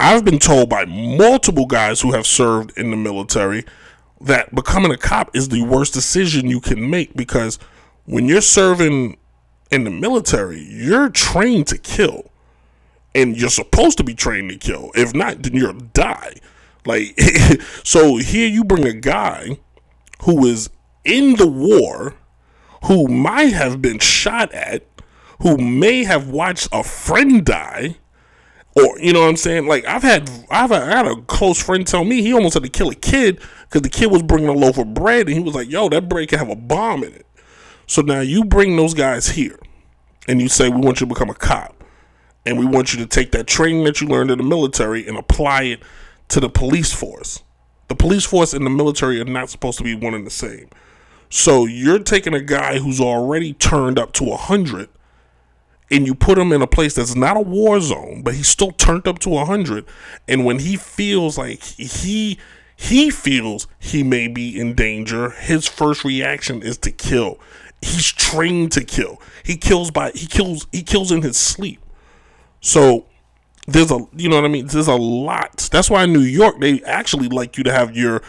I've 0.01 0.25
been 0.25 0.41
told 0.41 0.68
by 0.68 0.85
multiple 0.85 1.66
guys 1.66 2.01
who 2.01 2.12
have 2.12 2.27
served 2.27 2.77
in 2.77 2.91
the 2.91 2.97
military 2.97 3.64
that 4.20 4.55
becoming 4.55 4.91
a 4.91 4.97
cop 4.97 5.35
is 5.35 5.49
the 5.49 5.62
worst 5.62 5.95
decision 5.95 6.49
you 6.49 6.61
can 6.61 6.91
make 6.91 7.14
because 7.14 7.59
when 8.05 8.27
you're 8.27 8.41
serving 8.41 9.16
in 9.70 9.85
the 9.85 9.91
military, 9.91 10.61
you're 10.61 11.09
trained 11.09 11.68
to 11.68 11.79
kill. 11.79 12.32
And 13.15 13.37
you're 13.37 13.51
supposed 13.51 13.99
to 13.99 14.05
be 14.05 14.15
trained 14.15 14.51
to 14.51 14.57
kill. 14.57 14.91
If 14.95 15.15
not, 15.15 15.43
then 15.43 15.55
you'll 15.55 15.75
die. 15.75 16.35
Like 16.85 17.19
so 17.85 18.17
here 18.17 18.49
you 18.49 18.65
bring 18.65 18.87
a 18.87 18.93
guy 18.93 19.59
who 20.23 20.47
is 20.47 20.71
in 21.05 21.37
the 21.37 21.47
war, 21.47 22.15
who 22.85 23.09
might 23.09 23.53
have 23.53 23.83
been 23.83 23.99
shot 23.99 24.53
at, 24.53 24.85
who 25.41 25.57
may 25.57 26.05
have 26.05 26.29
watched 26.29 26.69
a 26.73 26.83
friend 26.83 27.45
die, 27.45 27.97
or 28.75 28.99
you 29.01 29.13
know 29.13 29.21
what 29.21 29.29
I'm 29.29 29.37
saying? 29.37 29.67
Like 29.67 29.85
I've 29.87 30.03
had 30.03 30.31
I've 30.51 30.73
I 30.73 30.85
had 30.85 31.07
a 31.07 31.17
close 31.23 31.63
friend 31.63 31.87
tell 31.87 32.05
me 32.05 32.23
he 32.23 32.33
almost 32.33 32.55
had 32.55 32.63
to 32.63 32.69
kill 32.69 32.91
a 32.91 32.95
kid 32.95 33.41
because 33.63 33.83
the 33.83 33.89
kid 33.89 34.11
was 34.11 34.23
bringing 34.23 34.49
a 34.49 34.53
loaf 34.53 34.79
of 34.79 34.95
bread 34.95 35.27
and 35.27 35.37
he 35.37 35.41
was 35.41 35.55
like, 35.55 35.71
"Yo, 35.71 35.89
that 35.91 36.09
bread 36.09 36.29
can 36.29 36.39
have 36.39 36.51
a 36.51 36.57
bomb 36.57 37.05
in 37.05 37.13
it." 37.13 37.27
So 37.87 38.03
now 38.03 38.21
you 38.21 38.45
bring 38.45 38.77
those 38.77 38.95
guys 38.95 39.29
here, 39.31 39.59
and 40.27 40.41
you 40.41 40.49
say, 40.49 40.69
"We 40.69 40.81
want 40.81 41.01
you 41.01 41.07
to 41.07 41.13
become 41.13 41.29
a 41.29 41.35
cop, 41.35 41.82
and 42.45 42.59
we 42.59 42.66
want 42.66 42.93
you 42.93 42.99
to 43.01 43.07
take 43.07 43.32
that 43.32 43.47
training 43.47 43.84
that 43.84 44.01
you 44.01 44.07
learned 44.07 44.30
in 44.30 44.38
the 44.38 44.45
military 44.45 45.07
and 45.07 45.16
apply 45.16 45.62
it 45.62 45.80
to 46.28 46.40
the 46.40 46.49
police 46.49 46.93
force." 46.93 47.43
The 47.88 47.95
police 47.95 48.24
force 48.24 48.55
and 48.55 48.64
the 48.64 48.70
military 48.70 49.20
are 49.20 49.24
not 49.24 49.51
supposed 49.51 49.78
to 49.78 49.84
be 49.84 49.95
one 49.95 50.14
and 50.14 50.26
the 50.26 50.30
same. 50.30 50.68
So 51.28 51.66
you're 51.66 51.99
taking 51.99 52.34
a 52.34 52.40
guy 52.40 52.78
who's 52.78 53.01
already 53.01 53.53
turned 53.55 53.99
up 53.99 54.12
to 54.14 54.32
a 54.32 54.36
hundred 54.36 54.88
and 55.93 56.07
you 56.07 56.14
put 56.14 56.38
him 56.38 56.53
in 56.53 56.62
a 56.62 56.66
place 56.66 56.95
that's 56.95 57.14
not 57.14 57.36
a 57.36 57.40
war 57.40 57.78
zone, 57.80 58.22
but 58.24 58.34
he's 58.34 58.49
still 58.49 58.72
turned 58.72 59.07
up 59.07 59.18
to 59.20 59.28
100. 59.28 59.84
And 60.26 60.45
when 60.45 60.59
he 60.61 60.76
feels 60.76 61.36
like 61.36 61.62
he 61.62 62.38
he 62.74 63.11
feels 63.11 63.68
he 63.78 64.03
may 64.03 64.26
be 64.26 64.59
in 64.59 64.74
danger, 64.74 65.30
his 65.30 65.68
first 65.68 66.03
reaction 66.03 66.62
is 66.62 66.78
to 66.78 66.90
kill. 66.90 67.38
He's 67.82 68.11
trained 68.11 68.72
to 68.72 68.82
kill. 68.82 69.20
He 69.45 69.57
kills 69.57 69.90
by 69.90 70.12
he 70.14 70.26
kills 70.26 70.66
he 70.72 70.82
kills 70.82 71.12
in 71.12 71.20
his 71.20 71.36
sleep. 71.36 71.82
So 72.63 73.05
there's 73.67 73.91
a 73.91 73.99
you 74.17 74.31
know 74.31 74.37
what 74.37 74.47
I 74.47 74.49
mean. 74.49 74.67
There's 74.67 74.89
a 74.89 74.97
lot. 74.97 75.69
That's 75.71 75.91
why 75.91 76.05
in 76.05 76.15
New 76.15 76.21
York 76.21 76.59
they 76.61 76.83
actually 76.85 77.29
like 77.29 77.59
you 77.59 77.65
to 77.65 77.73
have 77.73 77.95
your. 77.95 78.23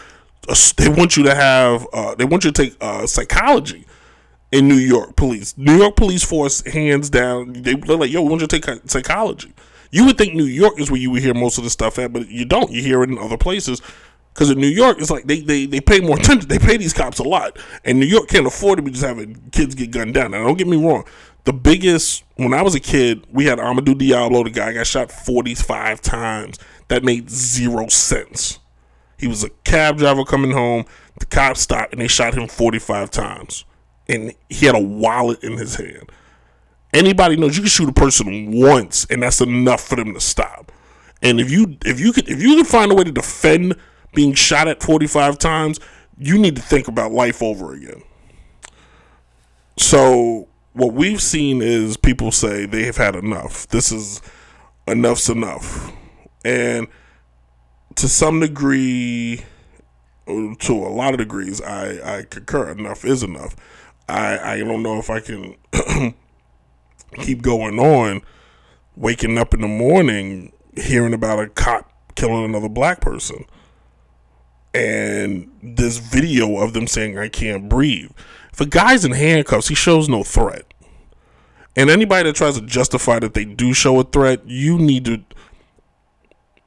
They 0.76 0.90
want 0.90 1.16
you 1.16 1.22
to 1.22 1.34
have. 1.34 1.86
Uh, 1.90 2.14
they 2.16 2.26
want 2.26 2.44
you 2.44 2.52
to 2.52 2.62
take 2.62 2.76
uh, 2.78 3.06
psychology 3.06 3.86
in 4.54 4.68
New 4.68 4.76
York 4.76 5.16
police. 5.16 5.56
New 5.58 5.76
York 5.76 5.96
police 5.96 6.22
force, 6.22 6.64
hands 6.64 7.10
down, 7.10 7.54
they, 7.54 7.74
they're 7.74 7.96
like, 7.96 8.12
yo, 8.12 8.22
we 8.22 8.28
want 8.28 8.40
you 8.40 8.46
to 8.46 8.60
take 8.60 8.80
psychology. 8.88 9.52
You 9.90 10.06
would 10.06 10.16
think 10.16 10.34
New 10.34 10.44
York 10.44 10.78
is 10.78 10.90
where 10.90 11.00
you 11.00 11.10
would 11.10 11.22
hear 11.22 11.34
most 11.34 11.58
of 11.58 11.64
the 11.64 11.70
stuff 11.70 11.98
at, 11.98 12.12
but 12.12 12.28
you 12.28 12.44
don't. 12.44 12.70
You 12.70 12.80
hear 12.80 13.02
it 13.02 13.10
in 13.10 13.18
other 13.18 13.36
places. 13.36 13.82
Because 14.32 14.50
in 14.50 14.58
New 14.58 14.68
York, 14.68 14.98
it's 15.00 15.10
like 15.10 15.24
they, 15.24 15.40
they, 15.40 15.66
they 15.66 15.80
pay 15.80 16.00
more 16.00 16.16
attention. 16.20 16.48
They 16.48 16.58
pay 16.58 16.76
these 16.76 16.92
cops 16.92 17.18
a 17.18 17.24
lot. 17.24 17.58
And 17.84 17.98
New 17.98 18.06
York 18.06 18.28
can't 18.28 18.46
afford 18.46 18.76
to 18.76 18.82
be 18.82 18.92
just 18.92 19.04
having 19.04 19.40
kids 19.50 19.74
get 19.74 19.90
gunned 19.90 20.14
down. 20.14 20.32
Now, 20.32 20.44
don't 20.44 20.58
get 20.58 20.68
me 20.68 20.76
wrong. 20.76 21.04
The 21.44 21.52
biggest, 21.52 22.24
when 22.36 22.54
I 22.54 22.62
was 22.62 22.74
a 22.74 22.80
kid, 22.80 23.26
we 23.30 23.44
had 23.46 23.58
Amadou 23.58 23.94
Diallo, 23.94 24.44
the 24.44 24.50
guy 24.50 24.72
got 24.72 24.86
shot 24.86 25.12
45 25.12 26.00
times. 26.00 26.58
That 26.88 27.04
made 27.04 27.30
zero 27.30 27.88
sense. 27.88 28.58
He 29.18 29.26
was 29.26 29.44
a 29.44 29.50
cab 29.64 29.98
driver 29.98 30.24
coming 30.24 30.52
home. 30.52 30.84
The 31.18 31.26
cops 31.26 31.60
stopped 31.60 31.92
and 31.92 32.00
they 32.00 32.08
shot 32.08 32.34
him 32.34 32.48
45 32.48 33.10
times 33.10 33.64
and 34.08 34.34
he 34.48 34.66
had 34.66 34.74
a 34.74 34.80
wallet 34.80 35.42
in 35.42 35.56
his 35.56 35.76
hand. 35.76 36.10
Anybody 36.92 37.36
knows 37.36 37.56
you 37.56 37.62
can 37.62 37.70
shoot 37.70 37.88
a 37.88 37.92
person 37.92 38.52
once, 38.52 39.06
and 39.10 39.22
that's 39.22 39.40
enough 39.40 39.82
for 39.82 39.96
them 39.96 40.14
to 40.14 40.20
stop. 40.20 40.70
And 41.22 41.40
if 41.40 41.50
you 41.50 41.76
if 41.84 41.98
you 41.98 42.12
could 42.12 42.28
if 42.28 42.40
you 42.40 42.56
could 42.56 42.66
find 42.66 42.92
a 42.92 42.94
way 42.94 43.04
to 43.04 43.12
defend 43.12 43.76
being 44.14 44.34
shot 44.34 44.68
at 44.68 44.82
forty 44.82 45.06
five 45.06 45.38
times, 45.38 45.80
you 46.18 46.38
need 46.38 46.56
to 46.56 46.62
think 46.62 46.86
about 46.86 47.12
life 47.12 47.42
over 47.42 47.72
again. 47.72 48.02
So 49.76 50.48
what 50.74 50.92
we've 50.92 51.22
seen 51.22 51.62
is 51.62 51.96
people 51.96 52.30
say 52.30 52.66
they 52.66 52.82
have 52.84 52.96
had 52.96 53.16
enough. 53.16 53.66
This 53.68 53.90
is 53.90 54.20
enough's 54.86 55.30
enough. 55.30 55.92
And 56.44 56.88
to 57.94 58.08
some 58.08 58.40
degree, 58.40 59.44
to 60.26 60.72
a 60.72 60.90
lot 60.90 61.14
of 61.14 61.18
degrees, 61.18 61.60
I, 61.62 62.18
I 62.18 62.22
concur. 62.24 62.70
Enough 62.70 63.04
is 63.04 63.22
enough. 63.22 63.54
I, 64.08 64.54
I 64.54 64.58
don't 64.58 64.82
know 64.82 64.98
if 64.98 65.10
I 65.10 65.20
can 65.20 65.54
keep 67.14 67.40
going 67.40 67.78
on, 67.78 68.22
waking 68.96 69.38
up 69.38 69.54
in 69.54 69.60
the 69.60 69.68
morning, 69.68 70.52
hearing 70.76 71.14
about 71.14 71.38
a 71.38 71.48
cop 71.48 71.90
killing 72.16 72.44
another 72.44 72.68
black 72.68 73.00
person. 73.00 73.44
And 74.74 75.50
this 75.62 75.98
video 75.98 76.56
of 76.56 76.72
them 76.72 76.88
saying, 76.88 77.16
I 77.16 77.28
can't 77.28 77.68
breathe. 77.68 78.10
If 78.54 78.60
a 78.60 78.66
guy's 78.66 79.04
in 79.04 79.10
handcuffs, 79.10 79.66
he 79.66 79.74
shows 79.74 80.08
no 80.08 80.22
threat. 80.22 80.72
And 81.74 81.90
anybody 81.90 82.28
that 82.30 82.36
tries 82.36 82.54
to 82.54 82.64
justify 82.64 83.18
that 83.18 83.34
they 83.34 83.44
do 83.44 83.74
show 83.74 83.98
a 83.98 84.04
threat, 84.04 84.42
you 84.46 84.78
need 84.78 85.06
to 85.06 85.24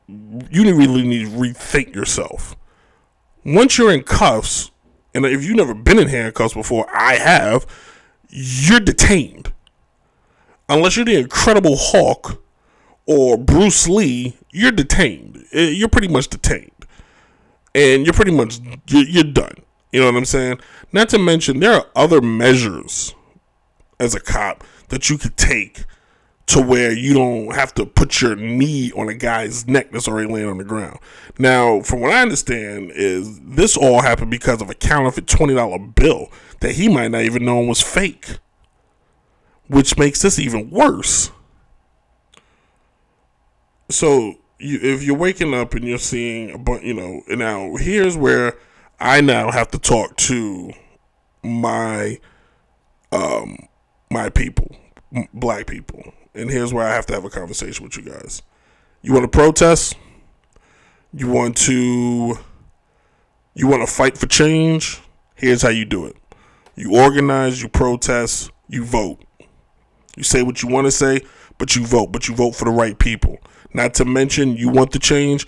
you 0.09 0.75
really 0.75 1.07
need 1.07 1.29
to 1.29 1.31
rethink 1.31 1.95
yourself. 1.95 2.57
Once 3.45 3.77
you're 3.77 3.93
in 3.93 4.03
cuffs, 4.03 4.69
and 5.13 5.25
if 5.25 5.45
you've 5.45 5.55
never 5.55 5.73
been 5.73 5.97
in 5.97 6.09
handcuffs 6.09 6.53
before, 6.53 6.85
I 6.93 7.15
have, 7.15 7.65
you're 8.27 8.81
detained. 8.81 9.53
Unless 10.67 10.97
you're 10.97 11.05
the 11.05 11.15
Incredible 11.15 11.77
Hulk 11.77 12.43
or 13.05 13.37
Bruce 13.37 13.87
Lee, 13.87 14.35
you're 14.51 14.73
detained. 14.73 15.45
Eh, 15.53 15.69
You're 15.69 15.87
pretty 15.87 16.09
much 16.09 16.27
detained. 16.27 16.71
And 17.73 18.05
you're 18.05 18.13
pretty 18.13 18.31
much, 18.31 18.59
you're, 18.89 19.05
you're 19.05 19.23
done. 19.23 19.55
You 19.97 20.03
know 20.03 20.11
what 20.11 20.17
I'm 20.19 20.25
saying? 20.25 20.59
Not 20.93 21.09
to 21.09 21.17
mention, 21.17 21.59
there 21.59 21.73
are 21.73 21.87
other 21.95 22.21
measures 22.21 23.15
as 23.99 24.13
a 24.13 24.19
cop 24.19 24.63
that 24.89 25.09
you 25.09 25.17
could 25.17 25.35
take 25.37 25.85
to 26.45 26.61
where 26.61 26.91
you 26.91 27.15
don't 27.15 27.55
have 27.55 27.73
to 27.73 27.85
put 27.87 28.21
your 28.21 28.35
knee 28.35 28.91
on 28.91 29.09
a 29.09 29.15
guy's 29.15 29.67
neck 29.67 29.91
that's 29.91 30.07
already 30.07 30.31
laying 30.31 30.49
on 30.49 30.59
the 30.59 30.63
ground. 30.63 30.99
Now, 31.39 31.81
from 31.81 32.01
what 32.01 32.11
I 32.11 32.21
understand, 32.21 32.91
is 32.93 33.39
this 33.39 33.75
all 33.75 34.03
happened 34.03 34.29
because 34.29 34.61
of 34.61 34.69
a 34.69 34.75
counterfeit 34.75 35.25
twenty 35.25 35.55
dollar 35.55 35.79
bill 35.79 36.31
that 36.59 36.73
he 36.73 36.87
might 36.87 37.07
not 37.07 37.23
even 37.23 37.43
know 37.43 37.59
was 37.61 37.81
fake, 37.81 38.37
which 39.67 39.97
makes 39.97 40.21
this 40.21 40.37
even 40.37 40.69
worse. 40.69 41.31
So, 43.89 44.35
you, 44.59 44.77
if 44.79 45.01
you're 45.01 45.17
waking 45.17 45.55
up 45.55 45.73
and 45.73 45.83
you're 45.83 45.97
seeing 45.97 46.51
a 46.51 46.59
bunch, 46.59 46.83
you 46.83 46.93
know, 46.93 47.23
now 47.29 47.77
here's 47.77 48.15
where 48.15 48.59
I 48.99 49.21
now 49.21 49.51
have 49.51 49.69
to 49.71 49.79
talk 49.79 50.17
to 50.17 50.71
my 51.43 52.19
um 53.11 53.57
my 54.09 54.29
people, 54.29 54.75
black 55.33 55.67
people. 55.67 56.13
And 56.33 56.49
here's 56.49 56.73
where 56.73 56.87
I 56.87 56.93
have 56.93 57.05
to 57.07 57.13
have 57.13 57.25
a 57.25 57.29
conversation 57.29 57.83
with 57.83 57.97
you 57.97 58.03
guys. 58.03 58.41
You 59.01 59.13
want 59.13 59.23
to 59.23 59.29
protest? 59.29 59.95
You 61.13 61.29
want 61.29 61.57
to 61.57 62.37
you 63.53 63.67
want 63.67 63.87
to 63.87 63.91
fight 63.91 64.17
for 64.17 64.27
change? 64.27 65.01
Here's 65.35 65.61
how 65.61 65.69
you 65.69 65.85
do 65.85 66.05
it. 66.05 66.15
You 66.75 66.95
organize, 66.95 67.61
you 67.61 67.69
protest, 67.69 68.51
you 68.67 68.83
vote. 68.83 69.23
You 70.15 70.23
say 70.23 70.41
what 70.41 70.63
you 70.63 70.69
want 70.69 70.85
to 70.85 70.91
say, 70.91 71.21
but 71.57 71.75
you 71.75 71.85
vote, 71.85 72.11
but 72.11 72.27
you 72.27 72.35
vote 72.35 72.55
for 72.55 72.65
the 72.65 72.71
right 72.71 72.97
people. 72.97 73.37
Not 73.73 73.93
to 73.95 74.05
mention 74.05 74.57
you 74.57 74.69
want 74.69 74.91
the 74.91 74.99
change, 74.99 75.45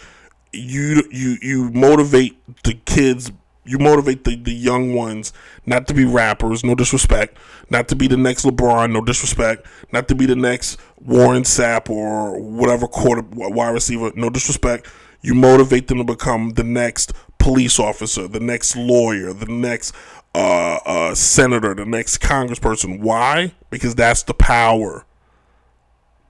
you 0.54 1.04
you 1.12 1.38
you 1.42 1.72
motivate 1.72 2.38
the 2.64 2.74
kids 2.86 3.32
you 3.70 3.78
motivate 3.78 4.24
the, 4.24 4.36
the 4.36 4.52
young 4.52 4.96
ones 4.96 5.32
not 5.68 5.88
to 5.88 5.94
be 5.94 6.04
rappers, 6.04 6.64
no 6.64 6.74
disrespect, 6.74 7.38
not 7.70 7.88
to 7.90 7.96
be 7.96 8.08
the 8.08 8.18
next 8.18 8.44
LeBron, 8.44 8.92
no 8.92 9.02
disrespect, 9.02 9.68
not 9.94 10.08
to 10.08 10.16
be 10.16 10.26
the 10.26 10.36
next 10.36 10.80
Warren 11.00 11.44
Sapp 11.44 11.88
or 11.88 12.40
whatever 12.40 12.88
quarter 12.88 13.22
wide 13.32 13.70
receiver, 13.70 14.12
no 14.16 14.32
disrespect. 14.32 14.88
You 15.22 15.36
motivate 15.36 15.88
them 15.88 16.00
to 16.00 16.04
become 16.04 16.52
the 16.52 16.64
next 16.64 17.14
police 17.38 17.80
officer, 17.80 18.28
the 18.28 18.40
next 18.40 18.76
lawyer, 18.76 19.34
the 19.34 19.46
next 19.46 19.94
uh, 20.34 20.80
uh, 20.86 21.14
senator, 21.14 21.76
the 21.76 21.86
next 21.86 22.18
congressperson. 22.20 23.02
Why? 23.02 23.54
Because 23.70 23.94
that's 23.94 24.24
the 24.24 24.34
power. 24.34 25.06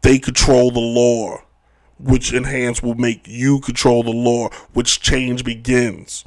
They 0.01 0.19
control 0.19 0.71
the 0.71 0.79
law, 0.79 1.43
which 1.99 2.33
enhance 2.33 2.83
will 2.83 2.95
make 2.95 3.25
you 3.27 3.61
control 3.61 4.03
the 4.03 4.11
law, 4.11 4.49
which 4.73 4.99
change 4.99 5.45
begins 5.45 6.25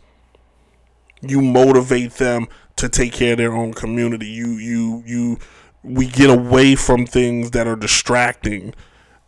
you 1.22 1.40
motivate 1.40 2.12
them 2.14 2.48
to 2.76 2.88
take 2.88 3.12
care 3.12 3.32
of 3.32 3.38
their 3.38 3.52
own 3.52 3.72
community. 3.72 4.26
You 4.26 4.52
you 4.52 5.02
you 5.06 5.38
we 5.82 6.06
get 6.06 6.30
away 6.30 6.74
from 6.74 7.06
things 7.06 7.52
that 7.52 7.66
are 7.66 7.76
distracting 7.76 8.74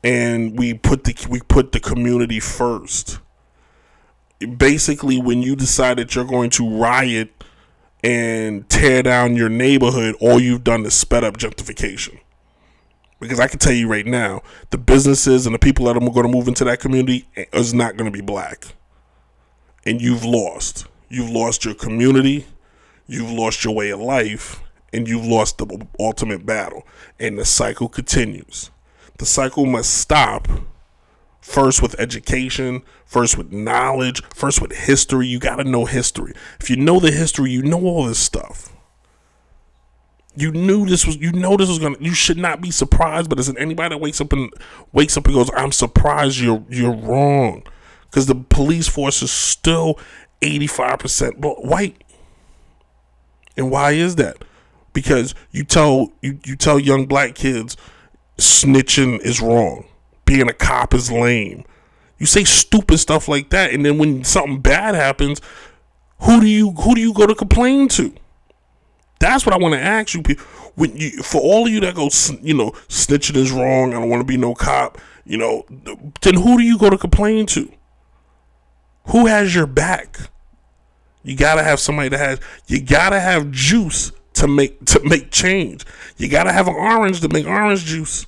and 0.02 0.58
we 0.58 0.74
put 0.74 1.04
the 1.04 1.26
we 1.30 1.40
put 1.40 1.72
the 1.72 1.80
community 1.80 2.40
first. 2.40 3.20
Basically 4.56 5.20
when 5.20 5.42
you 5.42 5.56
decide 5.56 5.98
that 5.98 6.14
you're 6.14 6.24
going 6.24 6.50
to 6.50 6.68
riot 6.68 7.44
and 8.02 8.68
tear 8.68 9.02
down 9.02 9.34
your 9.36 9.48
neighborhood, 9.48 10.14
all 10.20 10.38
you've 10.38 10.64
done 10.64 10.84
is 10.84 10.94
sped 10.94 11.24
up 11.24 11.38
gentrification. 11.38 12.20
Because 13.18 13.40
I 13.40 13.48
can 13.48 13.58
tell 13.58 13.72
you 13.72 13.88
right 13.88 14.04
now, 14.04 14.42
the 14.68 14.76
businesses 14.76 15.46
and 15.46 15.54
the 15.54 15.58
people 15.58 15.86
that 15.86 15.96
are 15.96 16.00
going 16.00 16.26
to 16.26 16.28
move 16.28 16.46
into 16.46 16.64
that 16.64 16.80
community 16.80 17.26
is 17.54 17.72
not 17.72 17.96
going 17.96 18.04
to 18.04 18.16
be 18.16 18.20
black. 18.20 18.66
And 19.86 20.02
you've 20.02 20.24
lost. 20.24 20.86
You've 21.14 21.30
lost 21.30 21.64
your 21.64 21.74
community, 21.74 22.46
you've 23.06 23.30
lost 23.30 23.64
your 23.64 23.74
way 23.74 23.90
of 23.90 24.00
life, 24.00 24.60
and 24.92 25.06
you've 25.06 25.24
lost 25.24 25.58
the 25.58 25.86
ultimate 26.00 26.44
battle. 26.44 26.86
And 27.20 27.38
the 27.38 27.44
cycle 27.44 27.88
continues. 27.88 28.70
The 29.18 29.26
cycle 29.26 29.64
must 29.64 29.94
stop 29.94 30.48
first 31.40 31.82
with 31.82 31.94
education, 32.00 32.82
first 33.04 33.38
with 33.38 33.52
knowledge, 33.52 34.24
first 34.34 34.60
with 34.60 34.72
history. 34.72 35.28
You 35.28 35.38
got 35.38 35.56
to 35.56 35.64
know 35.64 35.84
history. 35.84 36.32
If 36.58 36.68
you 36.68 36.76
know 36.76 36.98
the 36.98 37.12
history, 37.12 37.52
you 37.52 37.62
know 37.62 37.82
all 37.84 38.06
this 38.06 38.18
stuff. 38.18 38.72
You 40.36 40.50
knew 40.50 40.84
this 40.84 41.06
was. 41.06 41.16
You 41.16 41.30
know 41.30 41.56
this 41.56 41.68
was 41.68 41.78
gonna. 41.78 41.96
You 42.00 42.12
should 42.12 42.38
not 42.38 42.60
be 42.60 42.72
surprised. 42.72 43.30
But 43.30 43.38
isn't 43.38 43.56
anybody 43.56 43.90
that 43.90 44.00
wakes 44.00 44.20
up 44.20 44.32
and 44.32 44.52
wakes 44.92 45.16
up 45.16 45.26
and 45.26 45.34
goes, 45.34 45.48
"I'm 45.56 45.70
surprised." 45.70 46.40
You're 46.40 46.64
you're 46.68 46.96
wrong, 46.96 47.62
because 48.10 48.26
the 48.26 48.34
police 48.34 48.88
force 48.88 49.22
is 49.22 49.30
still 49.30 49.96
85% 50.44 51.64
white. 51.64 52.02
And 53.56 53.70
why 53.70 53.92
is 53.92 54.16
that? 54.16 54.44
Because 54.92 55.34
you 55.50 55.64
tell 55.64 56.12
you, 56.20 56.38
you 56.44 56.56
tell 56.56 56.78
young 56.78 57.06
black 57.06 57.34
kids 57.34 57.76
snitching 58.38 59.20
is 59.20 59.40
wrong. 59.40 59.86
Being 60.24 60.48
a 60.48 60.52
cop 60.52 60.94
is 60.94 61.10
lame. 61.10 61.64
You 62.18 62.26
say 62.26 62.44
stupid 62.44 62.98
stuff 62.98 63.28
like 63.28 63.50
that 63.50 63.72
and 63.72 63.84
then 63.84 63.98
when 63.98 64.24
something 64.24 64.60
bad 64.60 64.94
happens, 64.94 65.40
who 66.20 66.40
do 66.40 66.46
you 66.46 66.70
who 66.72 66.94
do 66.94 67.00
you 67.00 67.12
go 67.12 67.26
to 67.26 67.34
complain 67.34 67.88
to? 67.88 68.14
That's 69.20 69.46
what 69.46 69.54
I 69.54 69.58
want 69.58 69.74
to 69.74 69.80
ask 69.80 70.14
you 70.14 70.22
people. 70.22 70.44
When 70.74 70.96
you 70.96 71.22
for 71.22 71.40
all 71.40 71.66
of 71.66 71.72
you 71.72 71.80
that 71.80 71.94
go 71.94 72.08
you 72.42 72.54
know 72.54 72.70
snitching 72.88 73.36
is 73.36 73.52
wrong, 73.52 73.94
I 73.94 74.00
don't 74.00 74.10
want 74.10 74.20
to 74.20 74.26
be 74.26 74.36
no 74.36 74.54
cop, 74.54 74.98
you 75.24 75.38
know, 75.38 75.64
then 76.22 76.34
who 76.34 76.58
do 76.58 76.64
you 76.64 76.78
go 76.78 76.90
to 76.90 76.98
complain 76.98 77.46
to? 77.46 77.72
Who 79.08 79.26
has 79.26 79.54
your 79.54 79.66
back? 79.66 80.30
You 81.24 81.34
gotta 81.36 81.62
have 81.62 81.80
somebody 81.80 82.10
that 82.10 82.18
has. 82.18 82.40
You 82.66 82.82
gotta 82.82 83.18
have 83.18 83.50
juice 83.50 84.12
to 84.34 84.46
make 84.46 84.84
to 84.86 85.00
make 85.02 85.30
change. 85.30 85.84
You 86.18 86.28
gotta 86.28 86.52
have 86.52 86.68
an 86.68 86.74
orange 86.74 87.20
to 87.22 87.28
make 87.28 87.46
orange 87.46 87.84
juice. 87.84 88.26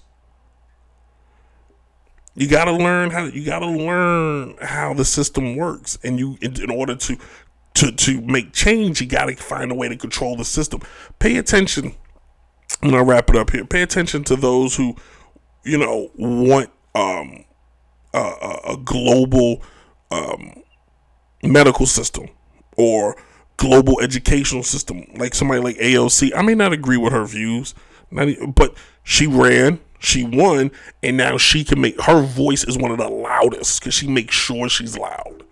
You 2.35 2.49
gotta 2.49 2.73
learn 2.73 3.11
how. 3.11 3.25
You 3.25 3.45
gotta 3.45 3.67
learn 3.67 4.57
how 4.63 4.95
the 4.95 5.05
system 5.05 5.57
works, 5.57 5.99
and 6.03 6.19
you 6.19 6.39
in, 6.41 6.61
in 6.61 6.71
order 6.71 6.97
to 6.97 7.19
to 7.75 7.93
to 7.93 8.21
make 8.23 8.55
change, 8.55 9.03
you 9.03 9.07
gotta 9.07 9.37
find 9.37 9.71
a 9.71 9.75
way 9.75 9.89
to 9.91 9.97
control 9.97 10.35
the 10.35 10.45
system. 10.45 10.81
Pay 11.19 11.37
attention. 11.37 11.95
I'm 12.83 12.91
gonna 12.91 13.05
wrap 13.05 13.29
it 13.29 13.37
up 13.37 13.51
here. 13.51 13.67
Pay 13.67 13.83
attention 13.83 14.25
to 14.25 14.37
those 14.37 14.75
who, 14.75 14.97
you 15.65 15.77
know, 15.77 16.11
want 16.17 16.71
um 16.95 17.45
a, 18.15 18.59
a, 18.69 18.77
global 18.83 19.63
um 20.11 20.63
medical 21.43 21.85
system 21.85 22.29
or 22.77 23.17
global 23.57 24.01
educational 24.01 24.63
system, 24.63 25.05
like 25.17 25.35
somebody 25.35 25.61
like 25.61 25.77
AOC. 25.77 26.33
I 26.37 26.43
may 26.43 26.55
not 26.55 26.73
agree 26.73 26.97
with 26.97 27.13
her 27.13 27.25
views, 27.25 27.75
but 28.11 28.75
she 29.03 29.27
ran, 29.27 29.81
she 29.99 30.25
won, 30.25 30.71
and 31.03 31.17
now 31.17 31.39
she 31.39 31.65
can 31.65 31.81
make 31.81 32.01
her 32.03 32.23
voice 32.23 32.65
is 32.65 32.77
one 32.79 32.91
of 32.91 32.99
the 32.99 33.09
loudest 33.09 33.81
because 33.81 33.95
she 33.95 34.09
makes 34.09 34.35
sure 34.35 34.69
she's 34.69 34.97
loud. 34.97 35.45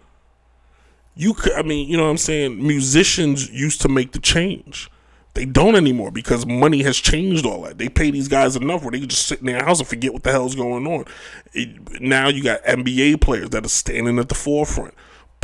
You 1.17 1.35
could, 1.35 1.53
I 1.53 1.63
mean, 1.63 1.89
you 1.89 1.97
know 1.97 2.05
what 2.05 2.11
I'm 2.11 2.19
saying? 2.19 2.65
Musicians 2.65 3.51
used 3.51 3.81
to 3.83 3.89
make 3.89 4.13
the 4.13 4.19
change. 4.19 4.91
They 5.35 5.45
don't 5.45 5.75
anymore 5.75 6.13
because 6.13 6.47
money 6.47 6.83
has 6.85 6.97
changed 6.97 7.45
all 7.45 7.63
that. 7.63 7.79
They 7.79 7.89
pay 7.89 8.11
these 8.11 8.29
guys 8.29 8.55
enough 8.55 8.83
where 8.83 8.93
they 8.93 9.01
can 9.01 9.09
just 9.09 9.27
sit 9.27 9.41
in 9.41 9.47
their 9.47 9.65
house 9.65 9.81
and 9.81 9.89
forget 9.89 10.13
what 10.13 10.23
the 10.23 10.31
hell's 10.31 10.55
going 10.55 10.87
on. 10.87 11.05
It- 11.53 12.01
now 12.01 12.29
you 12.29 12.43
got 12.43 12.65
NBA 12.65 13.21
players 13.21 13.51
that 13.51 13.65
are 13.65 13.69
standing 13.69 14.19
at 14.19 14.29
the 14.29 14.35
forefront 14.35 14.95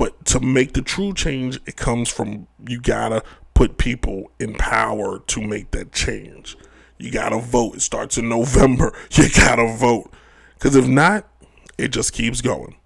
But 0.00 0.24
to 0.28 0.40
make 0.40 0.72
the 0.72 0.80
true 0.80 1.12
change, 1.12 1.60
it 1.66 1.76
comes 1.76 2.08
from 2.08 2.46
you 2.66 2.80
gotta 2.80 3.22
put 3.52 3.76
people 3.76 4.30
in 4.40 4.54
power 4.54 5.18
to 5.18 5.42
make 5.42 5.72
that 5.72 5.92
change. 5.92 6.56
You 6.96 7.10
gotta 7.10 7.38
vote. 7.38 7.74
It 7.74 7.82
starts 7.82 8.16
in 8.16 8.26
November. 8.30 8.96
You 9.10 9.28
gotta 9.28 9.76
vote. 9.76 10.10
Because 10.54 10.74
if 10.74 10.88
not, 10.88 11.28
it 11.76 11.88
just 11.88 12.14
keeps 12.14 12.40
going. 12.40 12.76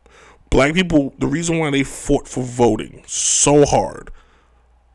Black 0.50 0.74
people, 0.74 1.14
the 1.20 1.28
reason 1.28 1.58
why 1.58 1.70
they 1.70 1.84
fought 1.84 2.26
for 2.26 2.42
voting 2.42 3.04
so 3.06 3.64
hard, 3.64 4.10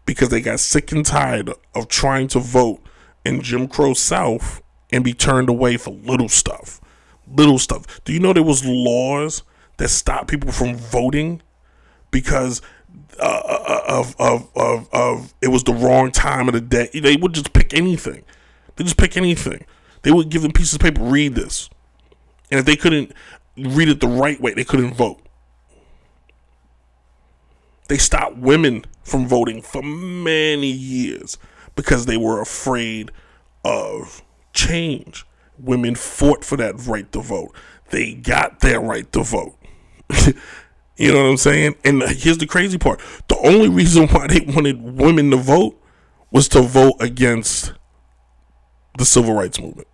because 0.06 0.28
they 0.28 0.42
got 0.42 0.60
sick 0.60 0.92
and 0.92 1.06
tired 1.06 1.54
of 1.74 1.88
trying 1.88 2.28
to 2.28 2.40
vote 2.40 2.82
in 3.24 3.42
Jim 3.42 3.66
Crow 3.66 3.94
South 3.94 4.62
and 4.92 5.06
be 5.06 5.14
turned 5.14 5.48
away 5.48 5.78
for 5.78 5.92
little 5.92 6.28
stuff. 6.28 6.82
Little 7.26 7.60
stuff. 7.60 8.04
Do 8.04 8.12
you 8.12 8.20
know 8.20 8.34
there 8.34 8.44
was 8.44 8.66
laws 8.66 9.44
that 9.78 9.88
stopped 9.88 10.28
people 10.28 10.52
from 10.52 10.76
voting 10.76 11.42
because 12.12 12.62
uh, 13.20 13.84
of, 13.88 14.16
of 14.20 14.50
of 14.56 14.90
of 14.94 15.34
it 15.42 15.50
was 15.50 15.64
the 15.64 15.74
wrong 15.74 16.12
time 16.12 16.48
of 16.48 16.54
the 16.54 16.62
day. 16.62 16.90
They 16.94 17.16
would 17.16 17.34
just 17.34 17.54
pick 17.54 17.74
anything. 17.74 18.24
They 18.76 18.84
just 18.84 18.98
pick 18.98 19.18
anything. 19.18 19.66
They 20.04 20.12
would 20.12 20.30
give 20.30 20.42
them 20.42 20.52
pieces 20.52 20.76
of 20.76 20.82
paper. 20.82 21.02
Read 21.02 21.36
this, 21.36 21.70
and 22.52 22.60
if 22.60 22.66
they 22.66 22.76
couldn't 22.76 23.12
read 23.58 23.90
it 23.90 24.00
the 24.00 24.08
right 24.08 24.40
way, 24.40 24.54
they 24.54 24.64
couldn't 24.64 24.94
vote. 24.94 25.22
They 27.90 27.98
stopped 27.98 28.38
women 28.38 28.86
from 29.04 29.28
voting 29.28 29.62
for 29.62 29.82
many 29.82 30.72
years 30.72 31.38
because 31.76 32.06
they 32.06 32.18
were 32.18 32.40
afraid 32.40 33.12
of 33.66 34.22
change. 34.54 35.26
Women 35.58 35.96
fought 35.96 36.46
for 36.46 36.56
that 36.58 36.76
right 36.86 37.12
to 37.12 37.20
vote. 37.20 37.54
They 37.90 38.14
got 38.14 38.60
their 38.60 38.80
right 38.80 39.12
to 39.12 39.24
vote. 39.24 39.58
you 41.00 41.14
know 41.14 41.24
what 41.24 41.30
I'm 41.30 41.38
saying? 41.38 41.76
And 41.86 42.04
here's 42.04 42.38
the 42.38 42.46
crazy 42.46 42.78
part 42.78 43.00
the 43.30 43.38
only 43.38 43.70
reason 43.70 44.08
why 44.10 44.28
they 44.28 44.42
wanted 44.42 44.82
women 44.82 45.32
to 45.32 45.38
vote 45.38 45.82
was 46.30 46.48
to 46.50 46.62
vote 46.62 46.96
against 47.00 47.74
the 48.98 49.06
civil 49.06 49.34
rights 49.34 49.60
movement 49.60 49.88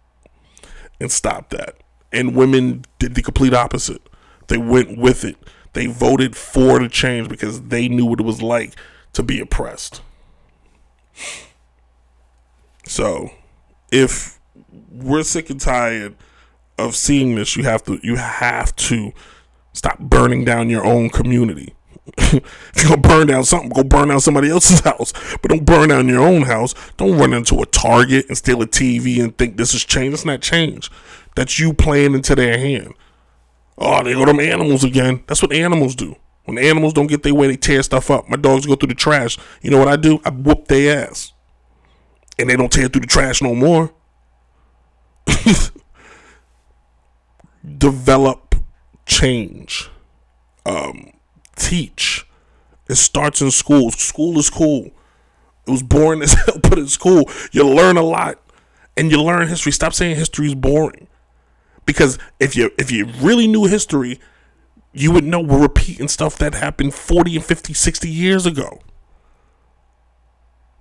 and 0.99 1.11
stop 1.11 1.51
that. 1.51 1.75
And 2.11 2.35
women 2.35 2.85
did 2.97 3.13
the 3.13 3.21
complete 3.21 3.53
opposite. 3.53 4.01
They 4.47 4.57
went 4.57 4.97
with 4.97 5.23
it. 5.23 5.37
They 5.73 5.85
voted 5.85 6.35
for 6.35 6.79
the 6.79 6.89
change 6.89 7.29
because 7.29 7.61
they 7.63 7.87
knew 7.87 8.05
what 8.05 8.19
it 8.19 8.25
was 8.25 8.41
like 8.41 8.75
to 9.13 9.21
be 9.21 9.39
oppressed. 9.39 10.01
So, 12.87 13.29
if 13.91 14.39
we're 14.91 15.23
sick 15.23 15.49
and 15.49 15.59
tired 15.59 16.15
of 16.77 16.95
seeing 16.95 17.35
this, 17.35 17.55
you 17.55 17.63
have 17.63 17.83
to 17.83 17.99
you 18.01 18.15
have 18.15 18.75
to 18.77 19.11
stop 19.75 19.99
burning 19.99 20.45
down 20.45 20.69
your 20.69 20.85
own 20.85 21.09
community. 21.09 21.75
if 22.17 22.73
you're 22.75 22.89
gonna 22.89 23.01
burn 23.01 23.27
down 23.27 23.43
something, 23.43 23.69
go 23.69 23.83
burn 23.83 24.09
down 24.09 24.19
somebody 24.19 24.49
else's 24.49 24.79
house. 24.83 25.11
But 25.41 25.49
don't 25.49 25.65
burn 25.65 25.89
down 25.89 26.07
your 26.07 26.21
own 26.21 26.43
house. 26.43 26.73
Don't 26.97 27.17
run 27.17 27.33
into 27.33 27.61
a 27.61 27.65
Target 27.65 28.25
and 28.27 28.37
steal 28.37 28.61
a 28.61 28.67
TV 28.67 29.23
and 29.23 29.37
think 29.37 29.57
this 29.57 29.73
is 29.73 29.83
change. 29.83 30.13
It's 30.13 30.25
not 30.25 30.41
change. 30.41 30.91
That's 31.35 31.59
you 31.59 31.73
playing 31.73 32.13
into 32.13 32.35
their 32.35 32.57
hand. 32.57 32.93
Oh, 33.77 34.03
they 34.03 34.13
go 34.13 34.25
them 34.25 34.39
animals 34.39 34.83
again. 34.83 35.23
That's 35.27 35.41
what 35.41 35.51
animals 35.51 35.95
do. 35.95 36.15
When 36.45 36.57
animals 36.57 36.93
don't 36.93 37.07
get 37.07 37.23
their 37.23 37.33
way, 37.33 37.47
they 37.47 37.57
tear 37.57 37.83
stuff 37.83 38.09
up. 38.11 38.29
My 38.29 38.37
dogs 38.37 38.65
go 38.65 38.75
through 38.75 38.89
the 38.89 38.95
trash. 38.95 39.37
You 39.61 39.71
know 39.71 39.79
what 39.79 39.87
I 39.87 39.95
do? 39.95 40.21
I 40.23 40.29
whoop 40.29 40.67
their 40.67 41.07
ass. 41.07 41.33
And 42.37 42.49
they 42.49 42.55
don't 42.55 42.71
tear 42.71 42.87
through 42.87 43.01
the 43.01 43.07
trash 43.07 43.41
no 43.41 43.55
more. 43.55 43.93
Develop 47.77 48.44
change. 49.05 49.89
Um, 50.65 51.13
teach. 51.55 52.25
It 52.87 52.95
starts 52.95 53.41
in 53.41 53.51
school. 53.51 53.91
School 53.91 54.37
is 54.37 54.49
cool. 54.49 54.91
It 55.67 55.71
was 55.71 55.83
boring 55.83 56.21
as 56.21 56.33
hell, 56.45 56.59
but 56.61 56.77
in 56.77 56.87
school, 56.87 57.29
you 57.51 57.67
learn 57.67 57.97
a 57.97 58.03
lot 58.03 58.39
and 58.95 59.11
you 59.11 59.21
learn 59.21 59.47
history. 59.47 59.71
Stop 59.71 59.93
saying 59.93 60.15
history 60.15 60.47
is 60.47 60.55
boring. 60.55 61.07
Because 61.85 62.17
if 62.39 62.55
you 62.55 62.71
if 62.77 62.91
you 62.91 63.05
really 63.21 63.47
knew 63.47 63.65
history, 63.65 64.19
you 64.91 65.11
would 65.11 65.23
know 65.23 65.39
we're 65.39 65.61
repeating 65.61 66.07
stuff 66.07 66.37
that 66.37 66.55
happened 66.55 66.93
40 66.93 67.35
and 67.35 67.45
50, 67.45 67.73
60 67.73 68.09
years 68.09 68.45
ago. 68.45 68.79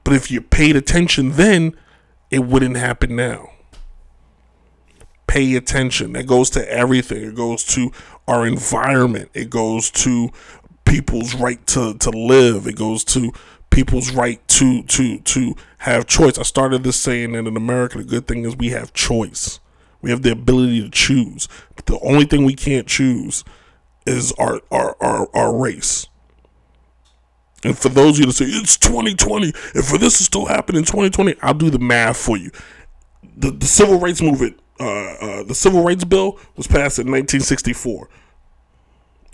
But 0.02 0.14
if 0.14 0.30
you 0.30 0.40
paid 0.40 0.76
attention 0.76 1.32
then, 1.32 1.74
it 2.30 2.40
wouldn't 2.40 2.76
happen 2.76 3.16
now. 3.16 3.50
Pay 5.26 5.56
attention. 5.56 6.12
That 6.12 6.26
goes 6.26 6.50
to 6.50 6.70
everything. 6.70 7.24
It 7.24 7.34
goes 7.34 7.64
to 7.64 7.90
our 8.26 8.46
environment. 8.46 9.30
It 9.34 9.50
goes 9.50 9.90
to 9.92 10.30
people's 10.84 11.34
right 11.34 11.64
to, 11.68 11.94
to 11.94 12.10
live. 12.10 12.66
It 12.66 12.76
goes 12.76 13.04
to 13.04 13.32
people's 13.70 14.12
right 14.12 14.46
to 14.46 14.82
to 14.84 15.18
to 15.18 15.54
have 15.78 16.06
choice. 16.06 16.38
I 16.38 16.42
started 16.42 16.84
this 16.84 16.96
saying 16.96 17.32
that 17.32 17.46
in 17.46 17.56
America 17.56 17.98
the 17.98 18.04
good 18.04 18.26
thing 18.26 18.44
is 18.44 18.56
we 18.56 18.68
have 18.70 18.92
choice. 18.92 19.58
We 20.00 20.10
have 20.10 20.22
the 20.22 20.32
ability 20.32 20.82
to 20.82 20.90
choose. 20.90 21.48
But 21.74 21.86
the 21.86 21.98
only 22.00 22.24
thing 22.24 22.44
we 22.44 22.54
can't 22.54 22.86
choose 22.86 23.44
is 24.06 24.32
our 24.32 24.60
our 24.70 24.96
our, 25.00 25.28
our 25.34 25.56
race. 25.56 26.06
And 27.64 27.76
for 27.76 27.88
those 27.88 28.18
of 28.18 28.20
you 28.20 28.26
to 28.26 28.32
say 28.32 28.44
it's 28.44 28.76
2020, 28.76 29.52
and 29.74 29.84
for 29.84 29.96
this 29.96 30.18
to 30.18 30.24
still 30.24 30.46
happen 30.46 30.76
in 30.76 30.84
2020, 30.84 31.36
I'll 31.42 31.54
do 31.54 31.70
the 31.70 31.78
math 31.78 32.18
for 32.18 32.36
you. 32.36 32.50
The, 33.36 33.50
the 33.50 33.66
civil 33.66 33.98
rights 33.98 34.20
movement, 34.20 34.60
uh, 34.80 34.84
uh, 34.84 35.42
the 35.44 35.54
civil 35.54 35.82
rights 35.82 36.04
bill 36.04 36.38
was 36.56 36.66
passed 36.66 36.98
in 36.98 37.06
1964. 37.06 38.08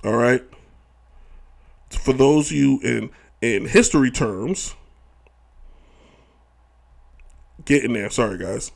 All 0.04 0.16
right. 0.16 0.42
For 1.90 2.12
those 2.12 2.50
of 2.50 2.56
you 2.56 2.80
in 2.82 3.10
in 3.40 3.66
history 3.66 4.10
terms, 4.10 4.74
get 7.64 7.84
in 7.84 7.92
there. 7.94 8.10
Sorry, 8.10 8.38
guys, 8.38 8.70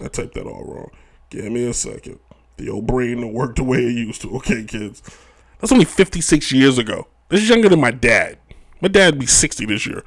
I 0.00 0.08
typed 0.08 0.34
that 0.34 0.46
all 0.46 0.64
wrong. 0.64 0.90
Give 1.30 1.50
me 1.50 1.66
a 1.66 1.74
second. 1.74 2.20
The 2.56 2.70
old 2.70 2.86
brain 2.86 3.20
don't 3.20 3.32
work 3.32 3.56
the 3.56 3.64
way 3.64 3.78
it 3.78 3.92
used 3.92 4.22
to. 4.22 4.36
Okay, 4.36 4.64
kids. 4.64 5.02
That's 5.58 5.72
only 5.72 5.84
56 5.84 6.52
years 6.52 6.78
ago. 6.78 7.08
This 7.28 7.42
is 7.42 7.48
younger 7.48 7.68
than 7.68 7.80
my 7.80 7.90
dad. 7.90 8.38
My 8.80 8.88
dad 8.88 9.18
be 9.18 9.26
60 9.26 9.66
this 9.66 9.86
year. 9.86 10.04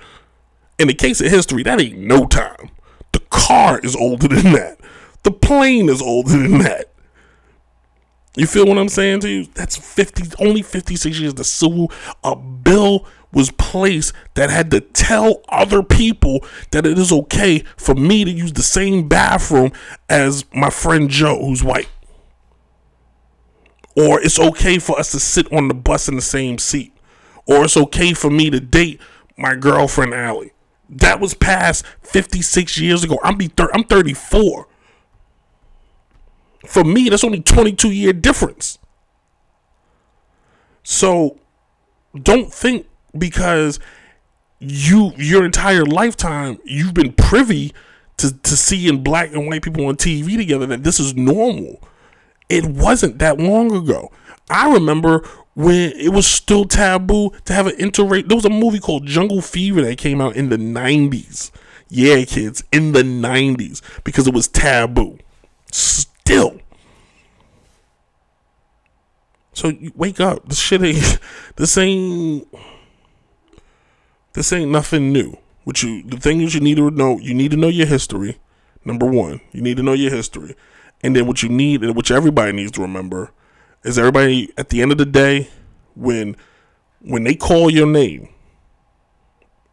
In 0.78 0.88
the 0.88 0.94
case 0.94 1.20
of 1.20 1.28
history, 1.30 1.64
that 1.64 1.82
ain't 1.82 1.98
no 1.98 2.26
time. 2.26 2.70
The 3.12 3.20
car 3.30 3.80
is 3.80 3.96
older 3.96 4.28
than 4.28 4.54
that. 4.54 4.80
The 5.24 5.32
plane 5.32 5.90
is 5.90 6.02
older 6.02 6.38
than 6.38 6.60
that. 6.60 6.92
You 8.36 8.48
feel 8.48 8.66
what 8.66 8.78
I'm 8.78 8.90
saying 8.90 9.22
to 9.22 9.30
you? 9.30 9.46
That's 9.54 9.76
50, 9.76 10.44
only 10.44 10.62
56 10.62 11.20
years. 11.20 11.34
The 11.34 11.44
civil, 11.44 11.92
a 12.24 12.36
bill 12.36 13.06
was 13.32 13.52
placed 13.52 14.14
that 14.36 14.50
had 14.50 14.72
to 14.72 14.80
tell 14.80 15.42
other 15.50 15.84
people 15.84 16.46
that 16.72 16.86
it 16.86 16.98
is 16.98 17.12
okay 17.12 17.60
for 17.78 17.96
me 17.96 18.24
to 18.24 18.32
use 18.32 18.54
the 18.54 18.64
same 18.64 19.08
bathroom 19.08 19.72
as 20.10 20.46
my 20.54 20.70
friend 20.70 21.10
Joe, 21.10 21.40
who's 21.40 21.64
white. 21.64 21.90
Or 23.96 24.22
it's 24.22 24.40
okay 24.40 24.80
for 24.80 24.98
us 24.98 25.12
to 25.12 25.20
sit 25.20 25.52
on 25.52 25.68
the 25.68 25.74
bus 25.74 26.08
in 26.08 26.16
the 26.16 26.22
same 26.22 26.58
seat. 26.58 26.94
Or 27.46 27.66
it's 27.66 27.78
okay 27.78 28.14
for 28.14 28.30
me 28.30 28.50
to 28.50 28.60
date 28.60 29.02
my 29.38 29.56
girlfriend 29.56 30.14
Allie. 30.14 30.54
That 30.90 31.20
was 31.20 31.34
passed 31.34 31.86
56 32.02 32.78
years 32.80 33.04
ago. 33.04 33.20
I'm 33.24 33.38
be 33.38 33.48
thir- 33.48 33.72
I'm 33.74 33.84
34. 33.84 34.68
For 36.66 36.84
me, 36.84 37.10
that's 37.10 37.24
only 37.24 37.42
22 37.42 37.92
year 37.92 38.14
difference. 38.14 38.80
So 40.84 41.38
don't 42.22 42.52
think 42.54 42.88
because 43.18 43.80
you 44.60 45.14
your 45.16 45.46
entire 45.46 45.86
lifetime 45.86 46.58
you've 46.66 46.94
been 46.94 47.14
privy 47.14 47.74
to, 48.18 48.38
to 48.38 48.58
seeing 48.58 49.02
black 49.02 49.32
and 49.32 49.48
white 49.48 49.62
people 49.62 49.86
on 49.86 49.96
TV 49.96 50.36
together 50.36 50.66
that 50.68 50.84
this 50.84 51.00
is 51.00 51.16
normal. 51.16 51.82
It 52.50 52.66
wasn't 52.66 53.20
that 53.20 53.40
long 53.40 53.72
ago. 53.72 54.12
I 54.50 54.72
remember 54.74 55.24
when 55.56 55.92
it 55.94 56.10
was 56.10 56.26
still 56.28 56.66
taboo 56.66 57.32
to 57.46 57.54
have 57.54 57.68
an 57.68 57.76
interracial. 57.78 58.28
There 58.28 58.36
was 58.36 58.46
a 58.46 58.50
movie 58.50 58.80
called 58.80 59.06
Jungle 59.06 59.42
Fever 59.42 59.82
that 59.84 59.98
came 59.98 60.20
out 60.20 60.36
in 60.36 60.50
the 60.50 60.58
90s. 60.58 61.52
Yeah, 61.88 62.24
kids, 62.26 62.64
in 62.72 62.92
the 62.92 63.04
90s 63.04 63.82
because 64.04 64.28
it 64.28 64.34
was 64.34 64.48
taboo. 64.48 65.18
Still. 66.30 66.60
So 69.54 69.70
you 69.70 69.92
wake 69.96 70.20
up. 70.20 70.48
This 70.48 70.60
shit 70.60 70.84
ain't. 70.84 71.20
This 71.56 71.76
ain't. 71.76 72.48
This 74.34 74.54
ain't 74.54 74.70
nothing 74.70 75.12
new. 75.12 75.40
What 75.64 75.82
you 75.82 76.04
the 76.04 76.18
thing 76.18 76.42
is 76.42 76.54
you 76.54 76.60
need 76.60 76.78
to 76.78 76.92
know 76.92 77.18
you 77.18 77.34
need 77.34 77.50
to 77.50 77.58
know 77.58 77.68
your 77.68 77.88
history. 77.88 78.38
Number 78.86 79.08
one, 79.08 79.42
you 79.52 79.64
need 79.64 79.78
to 79.78 79.84
know 79.84 79.94
your 79.94 80.12
history, 80.12 80.56
and 81.02 81.16
then 81.16 81.26
what 81.26 81.42
you 81.42 81.50
need 81.50 81.82
and 81.84 81.96
which 81.96 82.12
everybody 82.12 82.52
needs 82.52 82.74
to 82.74 82.82
remember 82.82 83.32
is 83.84 83.98
everybody 83.98 84.54
at 84.56 84.70
the 84.70 84.84
end 84.84 84.92
of 84.92 85.00
the 85.00 85.08
day 85.08 85.50
when 85.96 86.36
when 87.02 87.24
they 87.24 87.34
call 87.34 87.72
your 87.72 87.88
name 87.88 88.30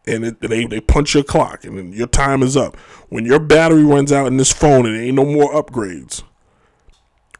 and 0.07 0.25
it, 0.25 0.41
they 0.41 0.65
they 0.65 0.81
punch 0.81 1.13
your 1.13 1.23
clock 1.23 1.65
and 1.65 1.93
your 1.93 2.07
time 2.07 2.41
is 2.41 2.57
up. 2.57 2.75
When 3.09 3.25
your 3.25 3.39
battery 3.39 3.83
runs 3.83 4.11
out 4.11 4.25
in 4.25 4.37
this 4.37 4.51
phone 4.51 4.87
and 4.87 4.95
there 4.95 5.03
ain't 5.03 5.15
no 5.17 5.25
more 5.25 5.53
upgrades. 5.53 6.23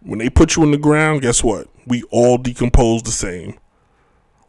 When 0.08 0.20
they 0.20 0.30
put 0.30 0.55
you 0.55 0.64
in 0.64 0.72
the 0.72 0.78
ground, 0.78 1.22
guess 1.22 1.43
what? 1.43 1.68
We 1.86 2.01
all 2.03 2.38
decompose 2.38 3.03
the 3.03 3.12
same. 3.12 3.60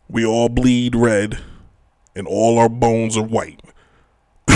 We 0.09 0.25
all 0.25 0.49
bleed 0.49 0.95
red, 0.95 1.41
and 2.15 2.29
all 2.29 2.61
our 2.61 2.69
bones 2.69 3.17
are 3.17 3.25
white. 3.25 3.61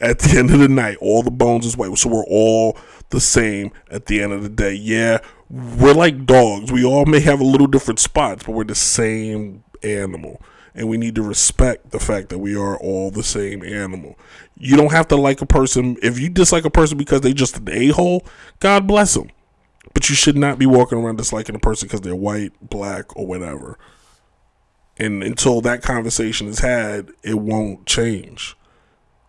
at 0.00 0.20
the 0.20 0.36
end 0.38 0.50
of 0.50 0.58
the 0.58 0.68
night, 0.68 0.96
all 1.02 1.22
the 1.22 1.30
bones 1.30 1.66
is 1.66 1.76
white. 1.76 1.96
So 1.98 2.08
we're 2.08 2.24
all 2.24 2.78
the 3.10 3.20
same 3.20 3.72
at 3.90 4.06
the 4.06 4.22
end 4.22 4.32
of 4.32 4.42
the 4.42 4.48
day. 4.48 4.72
Yeah, 4.72 5.18
we're 5.50 5.92
like 5.92 6.24
dogs. 6.24 6.72
We 6.72 6.82
all 6.82 7.04
may 7.04 7.20
have 7.20 7.40
a 7.40 7.44
little 7.44 7.66
different 7.66 8.00
spots, 8.00 8.44
but 8.44 8.52
we're 8.52 8.64
the 8.64 8.74
same 8.74 9.64
animal. 9.82 10.40
And 10.74 10.88
we 10.88 10.96
need 10.96 11.14
to 11.16 11.22
respect 11.22 11.90
the 11.90 12.00
fact 12.00 12.30
that 12.30 12.38
we 12.38 12.56
are 12.56 12.78
all 12.78 13.10
the 13.10 13.22
same 13.22 13.62
animal. 13.62 14.18
You 14.56 14.78
don't 14.78 14.92
have 14.92 15.08
to 15.08 15.16
like 15.16 15.42
a 15.42 15.46
person. 15.46 15.98
If 16.02 16.18
you 16.18 16.30
dislike 16.30 16.64
a 16.64 16.70
person 16.70 16.96
because 16.96 17.20
they 17.20 17.34
just 17.34 17.58
an 17.58 17.68
a 17.68 17.88
hole, 17.88 18.26
God 18.60 18.86
bless 18.86 19.12
them. 19.12 19.30
But 19.94 20.08
you 20.08 20.14
should 20.14 20.36
not 20.36 20.58
be 20.58 20.66
walking 20.66 20.98
around 20.98 21.16
disliking 21.16 21.54
a 21.54 21.58
person 21.58 21.88
because 21.88 22.02
they're 22.02 22.14
white, 22.14 22.52
black, 22.60 23.16
or 23.16 23.26
whatever. 23.26 23.78
And 24.98 25.22
until 25.22 25.60
that 25.62 25.82
conversation 25.82 26.48
is 26.48 26.60
had, 26.60 27.10
it 27.22 27.38
won't 27.38 27.86
change. 27.86 28.56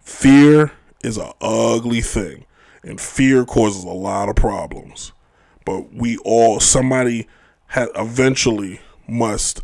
Fear 0.01 0.71
is 1.03 1.17
an 1.17 1.31
ugly 1.41 2.01
thing, 2.01 2.45
and 2.83 2.99
fear 2.99 3.45
causes 3.45 3.83
a 3.83 3.89
lot 3.89 4.29
of 4.29 4.35
problems. 4.35 5.11
But 5.65 5.93
we 5.93 6.17
all, 6.19 6.59
somebody 6.59 7.27
ha- 7.67 7.87
eventually 7.95 8.79
must 9.07 9.61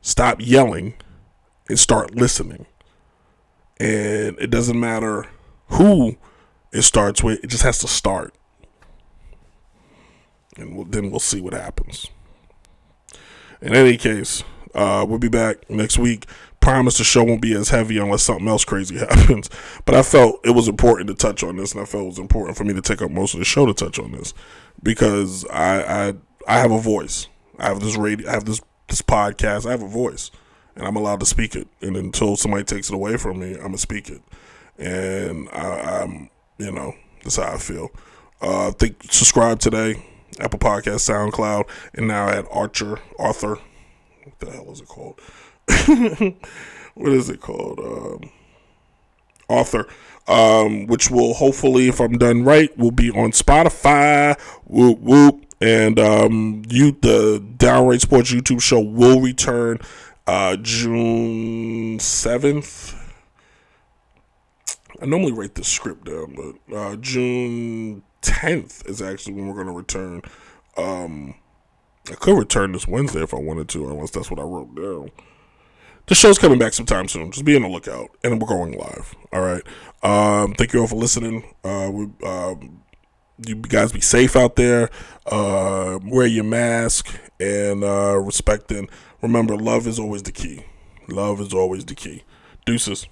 stop 0.00 0.36
yelling 0.40 0.94
and 1.68 1.78
start 1.78 2.14
listening. 2.14 2.66
And 3.78 4.38
it 4.38 4.50
doesn't 4.50 4.78
matter 4.78 5.26
who 5.68 6.16
it 6.72 6.82
starts 6.82 7.22
with, 7.22 7.42
it 7.42 7.48
just 7.48 7.64
has 7.64 7.78
to 7.80 7.88
start. 7.88 8.34
And 10.56 10.76
we'll, 10.76 10.84
then 10.84 11.10
we'll 11.10 11.20
see 11.20 11.40
what 11.40 11.54
happens. 11.54 12.08
In 13.60 13.74
any 13.74 13.96
case, 13.96 14.42
uh, 14.74 15.04
we'll 15.08 15.18
be 15.18 15.28
back 15.28 15.68
next 15.70 15.98
week. 15.98 16.26
Promise 16.60 16.98
the 16.98 17.04
show 17.04 17.24
won't 17.24 17.42
be 17.42 17.54
as 17.54 17.70
heavy 17.70 17.98
unless 17.98 18.22
something 18.22 18.48
else 18.48 18.64
crazy 18.64 18.98
happens. 18.98 19.50
But 19.84 19.94
I 19.94 20.02
felt 20.02 20.40
it 20.44 20.50
was 20.50 20.68
important 20.68 21.08
to 21.08 21.14
touch 21.14 21.42
on 21.42 21.56
this, 21.56 21.72
and 21.72 21.80
I 21.80 21.84
felt 21.84 22.04
it 22.04 22.08
was 22.08 22.18
important 22.18 22.56
for 22.56 22.64
me 22.64 22.74
to 22.74 22.82
take 22.82 23.02
up 23.02 23.10
most 23.10 23.34
of 23.34 23.38
the 23.38 23.44
show 23.44 23.66
to 23.66 23.74
touch 23.74 23.98
on 23.98 24.12
this 24.12 24.34
because 24.82 25.44
I 25.46 26.08
I, 26.08 26.14
I 26.46 26.58
have 26.58 26.70
a 26.70 26.80
voice. 26.80 27.28
I 27.58 27.66
have 27.68 27.80
this 27.80 27.96
radio. 27.96 28.28
I 28.28 28.32
have 28.32 28.44
this 28.44 28.60
this 28.88 29.02
podcast. 29.02 29.66
I 29.66 29.72
have 29.72 29.82
a 29.82 29.88
voice, 29.88 30.30
and 30.76 30.86
I'm 30.86 30.96
allowed 30.96 31.20
to 31.20 31.26
speak 31.26 31.54
it. 31.56 31.68
And 31.80 31.96
until 31.96 32.36
somebody 32.36 32.64
takes 32.64 32.88
it 32.90 32.94
away 32.94 33.16
from 33.16 33.40
me, 33.40 33.54
I'm 33.54 33.62
gonna 33.62 33.78
speak 33.78 34.08
it. 34.08 34.22
And 34.78 35.48
I, 35.52 36.02
I'm 36.02 36.30
you 36.58 36.70
know 36.70 36.94
that's 37.22 37.36
how 37.36 37.54
I 37.54 37.58
feel. 37.58 37.90
Uh, 38.40 38.70
think 38.72 39.02
subscribe 39.10 39.58
today. 39.58 40.02
Apple 40.40 40.58
Podcast, 40.58 41.08
SoundCloud, 41.08 41.68
and 41.94 42.08
now 42.08 42.28
at 42.28 42.46
Archer 42.50 42.98
Arthur. 43.18 43.58
What 44.24 44.38
the 44.38 44.50
hell 44.50 44.70
is 44.70 44.80
it 44.80 44.88
called? 44.88 45.20
what 46.94 47.12
is 47.12 47.28
it 47.28 47.40
called? 47.40 47.78
Um, 47.78 48.30
author, 49.48 49.86
um, 50.28 50.86
which 50.86 51.10
will 51.10 51.34
hopefully, 51.34 51.88
if 51.88 52.00
I'm 52.00 52.18
done 52.18 52.44
right, 52.44 52.76
will 52.78 52.90
be 52.90 53.10
on 53.10 53.32
Spotify. 53.32 54.38
Whoop 54.64 54.98
whoop, 55.00 55.44
and 55.60 55.98
um, 55.98 56.62
you 56.68 56.92
the 56.92 57.44
Downright 57.56 58.00
Sports 58.00 58.32
YouTube 58.32 58.60
show 58.60 58.80
will 58.80 59.20
return 59.20 59.78
uh, 60.26 60.56
June 60.56 61.98
seventh. 61.98 62.98
I 65.00 65.06
normally 65.06 65.32
write 65.32 65.56
the 65.56 65.64
script 65.64 66.04
down, 66.04 66.36
but 66.36 66.76
uh, 66.76 66.96
June 66.96 68.04
tenth 68.22 68.86
is 68.86 69.02
actually 69.02 69.34
when 69.34 69.48
we're 69.48 69.54
going 69.54 69.66
to 69.66 69.72
return. 69.72 70.22
Um, 70.76 71.34
I 72.10 72.14
could 72.14 72.38
return 72.38 72.72
this 72.72 72.88
Wednesday 72.88 73.22
if 73.22 73.34
I 73.34 73.38
wanted 73.38 73.68
to, 73.70 73.88
unless 73.88 74.10
that's 74.10 74.30
what 74.30 74.40
I 74.40 74.44
wrote 74.44 74.74
down. 74.74 75.10
The 76.06 76.14
show's 76.16 76.38
coming 76.38 76.58
back 76.58 76.72
sometime 76.72 77.06
soon. 77.06 77.30
Just 77.30 77.44
be 77.44 77.54
on 77.54 77.62
the 77.62 77.68
lookout, 77.68 78.10
and 78.24 78.40
we're 78.40 78.48
going 78.48 78.72
live. 78.76 79.14
All 79.32 79.40
right. 79.40 79.62
Um, 80.02 80.54
thank 80.54 80.72
you 80.72 80.80
all 80.80 80.88
for 80.88 80.96
listening. 80.96 81.44
Uh, 81.62 81.90
we, 81.92 82.08
um, 82.26 82.82
you 83.46 83.56
guys 83.56 83.92
be 83.92 84.00
safe 84.00 84.34
out 84.34 84.56
there. 84.56 84.90
Uh, 85.26 86.00
wear 86.04 86.26
your 86.26 86.44
mask 86.44 87.16
and 87.38 87.84
uh, 87.84 88.18
respect 88.18 88.70
and 88.72 88.88
remember, 89.20 89.56
love 89.56 89.86
is 89.86 89.98
always 89.98 90.22
the 90.22 90.32
key. 90.32 90.64
Love 91.08 91.40
is 91.40 91.54
always 91.54 91.84
the 91.84 91.94
key. 91.94 92.24
Deuces. 92.66 93.06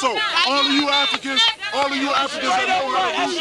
So, 0.00 0.16
all 0.50 0.66
of 0.66 0.72
you 0.74 0.90
Africans, 0.90 1.38
all 1.72 1.86
of 1.86 1.94
you 1.94 2.10
Africans 2.10 2.50
that 2.50 2.66
know 2.66 2.90
how 2.90 3.06
to 3.14 3.30
do 3.30 3.38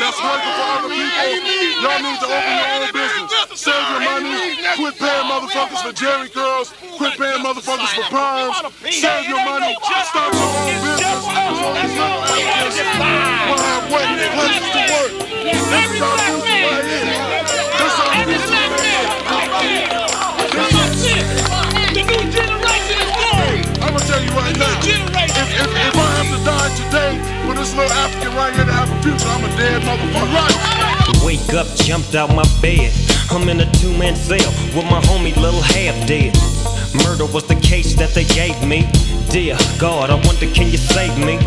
that's 0.00 0.16
working 0.24 0.56
for 0.56 0.64
other 0.72 0.88
people, 0.88 1.36
y'all 1.84 2.00
need 2.00 2.16
to 2.16 2.28
open 2.32 2.56
your 2.56 2.80
own 2.80 2.88
business. 2.96 3.60
Save 3.60 3.84
your 3.92 4.00
money, 4.08 4.56
quit 4.80 4.96
paying 4.96 5.28
motherfuckers 5.28 5.84
for 5.84 5.92
Jheri 5.92 6.32
curls, 6.32 6.72
quit 6.96 7.12
paying 7.20 7.44
motherfuckers 7.44 7.92
for 7.92 8.08
perms, 8.08 8.56
save 8.88 9.28
your 9.28 9.44
money, 9.44 9.76
start 9.84 10.32
your 10.32 10.48
own 10.48 10.64
business. 10.64 11.28
Will 13.44 13.60
have 13.60 13.84
what 13.92 14.08
hundreds 14.08 14.64
to 14.72 14.80
work. 14.96 15.12
This 15.44 15.92
is 15.92 16.00
our 16.00 16.16
music 16.24 16.56
right 16.56 16.88
here. 16.88 17.04
This 17.68 17.92
is 17.92 18.00
our 18.00 18.16
music 18.24 18.48
right 18.48 18.80
here. 18.80 19.92
The 21.92 22.00
new 22.00 22.24
generation. 22.32 22.59
I'm 24.30 24.54
gonna 24.54 24.78
tell 24.80 24.94
you 24.94 25.06
right 25.10 25.28
now. 25.34 25.42
If, 25.42 25.50
if, 25.58 25.70
if 25.74 25.94
I 25.98 26.08
have 26.22 26.30
to 26.30 26.40
die 26.46 26.70
today 26.78 27.12
for 27.46 27.54
this 27.58 27.74
little 27.74 27.90
African 27.90 28.30
right 28.36 28.54
here 28.54 28.64
to 28.64 28.72
have 28.72 28.90
a 28.90 28.98
future, 29.02 29.26
I'm 29.26 29.42
a 29.42 29.50
dead 29.58 29.82
motherfucker. 29.82 30.30
Right? 30.30 31.24
Wake 31.26 31.54
up, 31.54 31.66
jumped 31.82 32.14
out 32.14 32.30
my 32.34 32.46
bed. 32.62 32.92
I'm 33.30 33.48
in 33.48 33.60
a 33.60 33.70
two 33.82 33.96
man 33.96 34.14
cell 34.14 34.50
with 34.74 34.86
my 34.86 35.00
homie 35.10 35.34
Little 35.36 35.62
Half 35.62 36.06
Dead. 36.06 36.34
Murder 37.04 37.26
was 37.26 37.46
the 37.46 37.58
case 37.58 37.94
that 37.94 38.10
they 38.14 38.24
gave 38.24 38.56
me. 38.66 38.86
Dear 39.30 39.56
God, 39.78 40.10
I 40.10 40.14
wonder 40.26 40.46
can 40.54 40.70
you 40.70 40.78
save 40.78 41.16
me? 41.18 41.38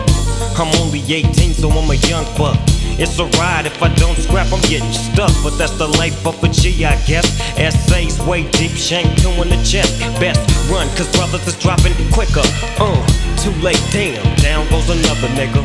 I'm 0.59 0.71
only 0.79 1.01
18, 1.01 1.53
so 1.53 1.69
I'm 1.69 1.89
a 1.89 1.95
young 2.07 2.25
buck. 2.37 2.59
It's 2.99 3.17
a 3.17 3.25
ride 3.39 3.65
if 3.65 3.81
I 3.81 3.89
don't 3.95 4.17
scrap, 4.17 4.51
I'm 4.53 4.61
getting 4.69 4.91
stuck. 4.91 5.31
But 5.43 5.57
that's 5.57 5.77
the 5.77 5.87
life 5.87 6.25
of 6.25 6.41
a 6.43 6.49
G, 6.49 6.85
I 6.85 6.95
guess. 7.05 7.25
Essays 7.57 8.19
way 8.21 8.49
deep, 8.51 8.71
shank 8.71 9.07
two 9.21 9.29
in 9.41 9.49
the 9.49 9.61
chest. 9.65 9.99
Best 10.19 10.41
run, 10.69 10.87
cause 10.95 11.09
brothers 11.17 11.45
is 11.47 11.57
dropping 11.57 11.93
quicker. 12.11 12.45
Uh, 12.77 13.01
too 13.37 13.53
late, 13.61 13.81
damn, 13.91 14.21
down 14.37 14.69
goes 14.69 14.89
another 14.89 15.27
nigga. 15.33 15.61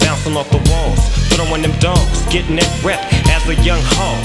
Bouncing 0.00 0.36
off 0.36 0.50
the 0.50 0.60
walls, 0.70 1.00
throwing 1.32 1.62
them 1.62 1.76
dogs, 1.80 2.22
getting 2.28 2.56
that 2.56 2.70
rep 2.84 3.00
as 3.28 3.46
a 3.48 3.54
young 3.62 3.80
hog. 3.96 4.20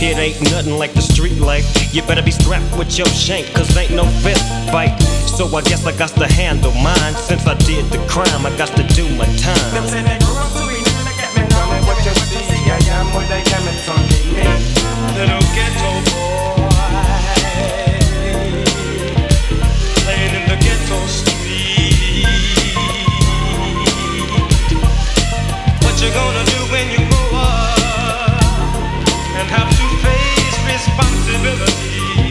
It 0.00 0.18
ain't 0.18 0.40
nothing 0.50 0.76
like 0.76 0.92
the 0.92 1.02
street 1.02 1.38
life. 1.38 1.64
You 1.94 2.02
better 2.02 2.22
be 2.22 2.32
strapped 2.32 2.76
with 2.76 2.98
your 2.98 3.06
shank, 3.08 3.46
cause 3.54 3.76
ain't 3.76 3.92
no 3.92 4.04
fist 4.24 4.44
fight. 4.70 4.98
So 5.26 5.46
I 5.56 5.62
guess 5.62 5.86
I 5.86 5.96
got 5.96 6.10
to 6.10 6.26
handle 6.26 6.72
mine. 6.72 7.14
Since 7.14 7.46
I 7.46 7.54
did 7.66 7.84
the 7.86 7.98
crime, 8.08 8.46
I 8.46 8.56
got 8.56 8.68
to 8.76 8.82
do 8.94 9.08
my 9.16 9.26
time. 9.36 10.73
Little 15.14 15.44
ghetto 15.54 15.90
boy, 16.10 16.68
playing 20.02 20.34
in 20.34 20.44
the 20.48 20.56
ghetto 20.56 20.98
street. 21.06 22.26
What 25.82 25.94
you 26.02 26.10
gonna 26.10 26.44
do 26.44 26.58
when 26.72 26.90
you 26.90 26.98
grow 27.08 27.38
up 27.38 27.78
and 29.38 29.48
have 29.50 29.70
to 29.70 29.86
face 30.02 30.56
responsibility? 30.72 32.24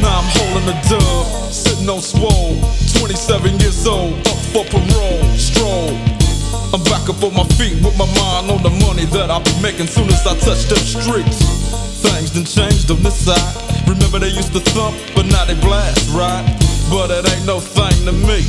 Now 0.00 0.20
I'm 0.20 0.28
holding 0.36 0.68
a 0.68 0.76
dub, 0.88 1.52
sitting 1.52 1.88
on 1.90 2.00
swole. 2.00 2.56
27 2.94 3.60
years 3.60 3.86
old, 3.86 4.14
up 4.26 4.38
for 4.52 4.64
parole, 4.64 5.22
stroll. 5.36 6.11
I'm 6.72 6.80
back 6.84 7.04
up 7.04 7.20
on 7.20 7.36
my 7.36 7.44
feet 7.60 7.76
with 7.84 7.92
my 8.00 8.08
mind 8.16 8.48
on 8.48 8.64
the 8.64 8.72
money 8.88 9.04
that 9.12 9.28
I'll 9.28 9.44
be 9.44 9.52
making 9.60 9.84
soon 9.84 10.08
as 10.08 10.24
I 10.24 10.32
touch 10.40 10.64
them 10.72 10.80
streets. 10.80 11.44
Things 12.00 12.32
done 12.32 12.48
changed 12.48 12.88
on 12.88 13.04
this 13.04 13.28
side. 13.28 13.52
Remember 13.84 14.16
they 14.16 14.32
used 14.32 14.56
to 14.56 14.62
thump, 14.72 14.96
but 15.12 15.28
now 15.28 15.44
they 15.44 15.52
blast, 15.60 16.08
right? 16.16 16.40
But 16.88 17.12
it 17.12 17.28
ain't 17.28 17.44
no 17.44 17.60
thing 17.60 18.08
to 18.08 18.16
me. 18.16 18.48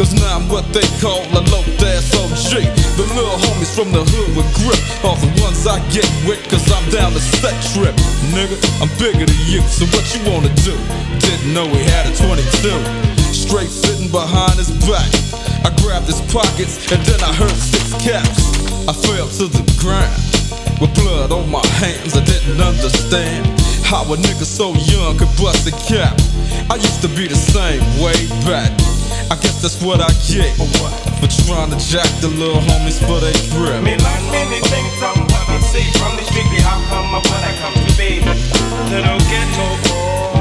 Cause 0.00 0.16
now 0.16 0.40
I'm 0.40 0.48
what 0.48 0.64
they 0.72 0.86
call 0.96 1.20
a 1.28 1.44
low 1.52 1.60
ass 1.84 2.08
OG. 2.16 2.56
The 2.96 3.04
little 3.12 3.36
homies 3.36 3.76
from 3.76 3.92
the 3.92 4.00
hood 4.00 4.32
with 4.32 4.48
grip 4.64 4.80
are 5.04 5.20
the 5.20 5.28
ones 5.44 5.68
I 5.68 5.76
get 5.92 6.08
with, 6.24 6.40
cause 6.48 6.64
I'm 6.72 6.88
down 6.88 7.12
to 7.12 7.20
set 7.20 7.52
trip. 7.76 7.92
Nigga, 8.32 8.56
I'm 8.80 8.88
bigger 8.96 9.28
than 9.28 9.42
you, 9.44 9.60
so 9.68 9.84
what 9.92 10.08
you 10.16 10.24
wanna 10.24 10.48
do? 10.64 10.72
Didn't 11.20 11.52
know 11.52 11.68
we 11.68 11.84
had 11.84 12.08
a 12.08 12.16
22 12.16 13.07
straight 13.34 13.70
sitting 13.70 14.10
behind 14.10 14.56
his 14.58 14.70
back. 14.86 15.08
I 15.64 15.70
grabbed 15.82 16.06
his 16.06 16.20
pockets 16.32 16.90
and 16.92 17.00
then 17.04 17.20
I 17.22 17.32
heard 17.34 17.56
six 17.56 17.94
caps. 18.00 18.44
I 18.88 18.92
fell 18.92 19.28
to 19.28 19.46
the 19.48 19.64
ground 19.80 20.14
with 20.80 20.94
blood 20.94 21.32
on 21.32 21.50
my 21.50 21.64
hands. 21.82 22.16
I 22.16 22.24
didn't 22.24 22.60
understand 22.60 23.46
how 23.84 24.04
a 24.04 24.16
nigga 24.16 24.44
so 24.44 24.74
young 24.88 25.18
could 25.18 25.32
bust 25.36 25.68
a 25.68 25.74
cap. 25.88 26.16
I 26.70 26.76
used 26.76 27.02
to 27.02 27.08
be 27.08 27.26
the 27.28 27.36
same 27.36 27.82
way 28.00 28.16
back. 28.48 28.72
I 29.30 29.36
guess 29.36 29.60
that's 29.60 29.82
what 29.82 30.00
I 30.00 30.08
get 30.24 30.56
for 31.20 31.28
trying 31.44 31.70
to 31.70 31.78
jack 31.78 32.08
the 32.20 32.28
little 32.28 32.62
homies 32.62 33.00
for 33.04 33.20
they 33.20 33.34
grip. 33.52 33.82
Me 33.82 33.96
like 33.96 34.24
many 34.32 34.60
things 34.72 34.92
I'm 35.02 35.20
what 35.20 35.48
I 35.48 35.60
see 35.60 35.84
from 35.98 36.16
the 36.16 36.24
street, 36.24 36.46
how 36.62 36.80
come 36.88 37.14
up 37.14 37.24
when 37.24 37.42
I 37.44 37.52
come 37.60 37.74
to 37.74 37.92
be. 37.98 38.20
Little 38.88 39.18
ghetto 39.28 39.66
boy. 39.88 40.37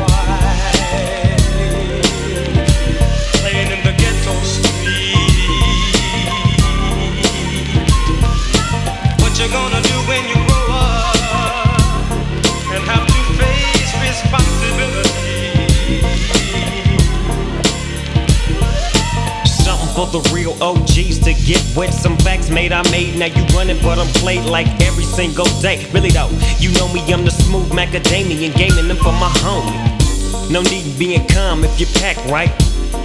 For 19.97 20.05
the 20.05 20.21
real 20.31 20.53
OGs 20.61 21.17
to 21.17 21.33
get 21.33 21.57
with 21.75 21.91
some 21.91 22.15
facts 22.17 22.51
made 22.51 22.71
I 22.71 22.83
made. 22.91 23.17
Now 23.17 23.25
you 23.25 23.43
running, 23.57 23.81
but 23.81 23.97
I'm 23.97 24.05
played 24.21 24.45
like 24.45 24.67
every 24.79 25.03
single 25.03 25.49
day. 25.59 25.89
Really 25.91 26.11
though, 26.11 26.29
you 26.59 26.69
know 26.77 26.87
me, 26.93 27.01
I'm 27.11 27.25
the 27.25 27.31
smooth 27.31 27.71
macadamian, 27.71 28.53
gaming 28.55 28.87
them 28.89 28.97
for 28.97 29.11
my 29.13 29.31
homie. 29.41 30.51
No 30.51 30.61
need 30.61 30.85
in 30.85 30.99
being 30.99 31.27
calm 31.27 31.63
if 31.63 31.79
you 31.79 31.87
pack 31.97 32.15
right. 32.29 32.53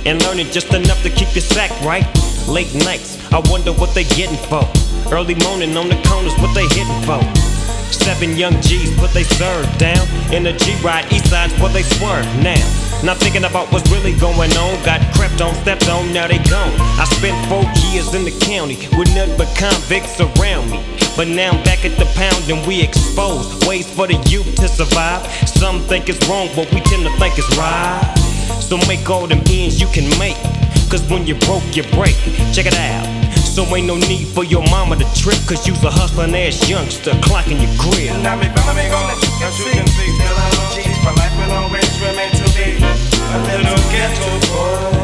And 0.05 0.22
learning 0.24 0.49
just 0.53 0.74
enough 0.74 1.03
to 1.03 1.09
keep 1.09 1.34
your 1.34 1.40
sack 1.40 1.70
right. 1.80 2.05
Late 2.47 2.74
nights, 2.84 3.16
I 3.32 3.40
wonder 3.49 3.72
what 3.72 3.95
they 3.95 4.05
getting 4.05 4.36
for. 4.53 4.68
Early 5.11 5.36
morning 5.49 5.74
on 5.78 5.88
the 5.88 5.97
corners, 6.05 6.36
what 6.45 6.53
they 6.53 6.68
hitting 6.76 7.03
for. 7.09 7.51
Seven 7.93 8.36
young 8.36 8.61
G's 8.62 8.90
put 8.99 9.11
they 9.12 9.24
serve 9.24 9.66
down. 9.78 10.07
In 10.32 10.43
the 10.43 10.53
G 10.53 10.74
ride, 10.82 11.11
east 11.12 11.28
side's 11.28 11.53
where 11.61 11.72
they 11.72 11.82
swerve 11.82 12.26
now. 12.43 12.61
Not 13.05 13.18
thinking 13.18 13.45
about 13.45 13.70
what's 13.72 13.90
really 13.90 14.16
going 14.18 14.53
on. 14.53 14.82
Got 14.84 15.01
crept 15.14 15.40
on, 15.40 15.55
stepped 15.62 15.88
on, 15.88 16.12
now 16.12 16.26
they 16.28 16.38
gone. 16.49 16.72
I 16.99 17.05
spent 17.05 17.36
four 17.49 17.62
years 17.90 18.14
in 18.14 18.24
the 18.24 18.34
county 18.47 18.76
with 18.97 19.12
nothing 19.14 19.36
but 19.36 19.51
convicts 19.59 20.20
around 20.20 20.70
me. 20.70 20.80
But 21.16 21.28
now 21.28 21.51
I'm 21.51 21.62
back 21.64 21.84
at 21.84 21.99
the 21.99 22.07
pound 22.16 22.49
and 22.49 22.66
we 22.66 22.80
expose 22.80 23.61
ways 23.66 23.93
for 23.93 24.07
the 24.07 24.14
youth 24.30 24.55
to 24.57 24.68
survive. 24.68 25.26
Some 25.49 25.80
think 25.80 26.09
it's 26.09 26.26
wrong, 26.28 26.49
but 26.57 26.72
we 26.72 26.80
tend 26.80 27.05
to 27.05 27.12
think 27.18 27.36
it's 27.36 27.57
right. 27.57 28.01
So 28.61 28.78
make 28.88 29.09
all 29.11 29.26
them 29.26 29.43
ends 29.51 29.80
you 29.80 29.88
can 29.88 30.09
make. 30.18 30.38
Cause 30.88 31.03
when 31.11 31.26
you 31.26 31.34
broke, 31.47 31.64
you 31.76 31.82
break. 31.95 32.16
Check 32.55 32.66
it 32.66 32.74
out. 32.74 33.21
So 33.53 33.64
ain't 33.76 33.86
no 33.86 33.96
need 33.96 34.28
for 34.28 34.44
your 34.44 34.62
mama 34.70 34.96
to 34.96 35.05
trip. 35.14 35.36
Cause 35.46 35.68
you's 35.68 35.84
a 35.84 35.90
hustling 35.90 36.34
ass 36.34 36.70
youngster 36.70 37.11
clocking 37.20 37.61
your 37.61 37.70
crib. 37.76 38.16
Now 38.22 38.34
me 38.34 38.48
me 38.48 38.88
let 38.88 39.20
you 39.20 39.28
can 39.38 39.53
see 39.53 39.76
Still 39.76 40.36
I 40.38 40.48
know 40.57 40.72
cheap 40.72 40.92
For 41.05 41.12
life 41.12 41.36
will 41.36 41.53
always 41.53 42.00
remain 42.00 42.32
to 42.32 42.44
be 42.57 42.80
A 42.80 43.38
little 43.44 43.76
ghetto 43.92 44.40
boy 44.48 45.01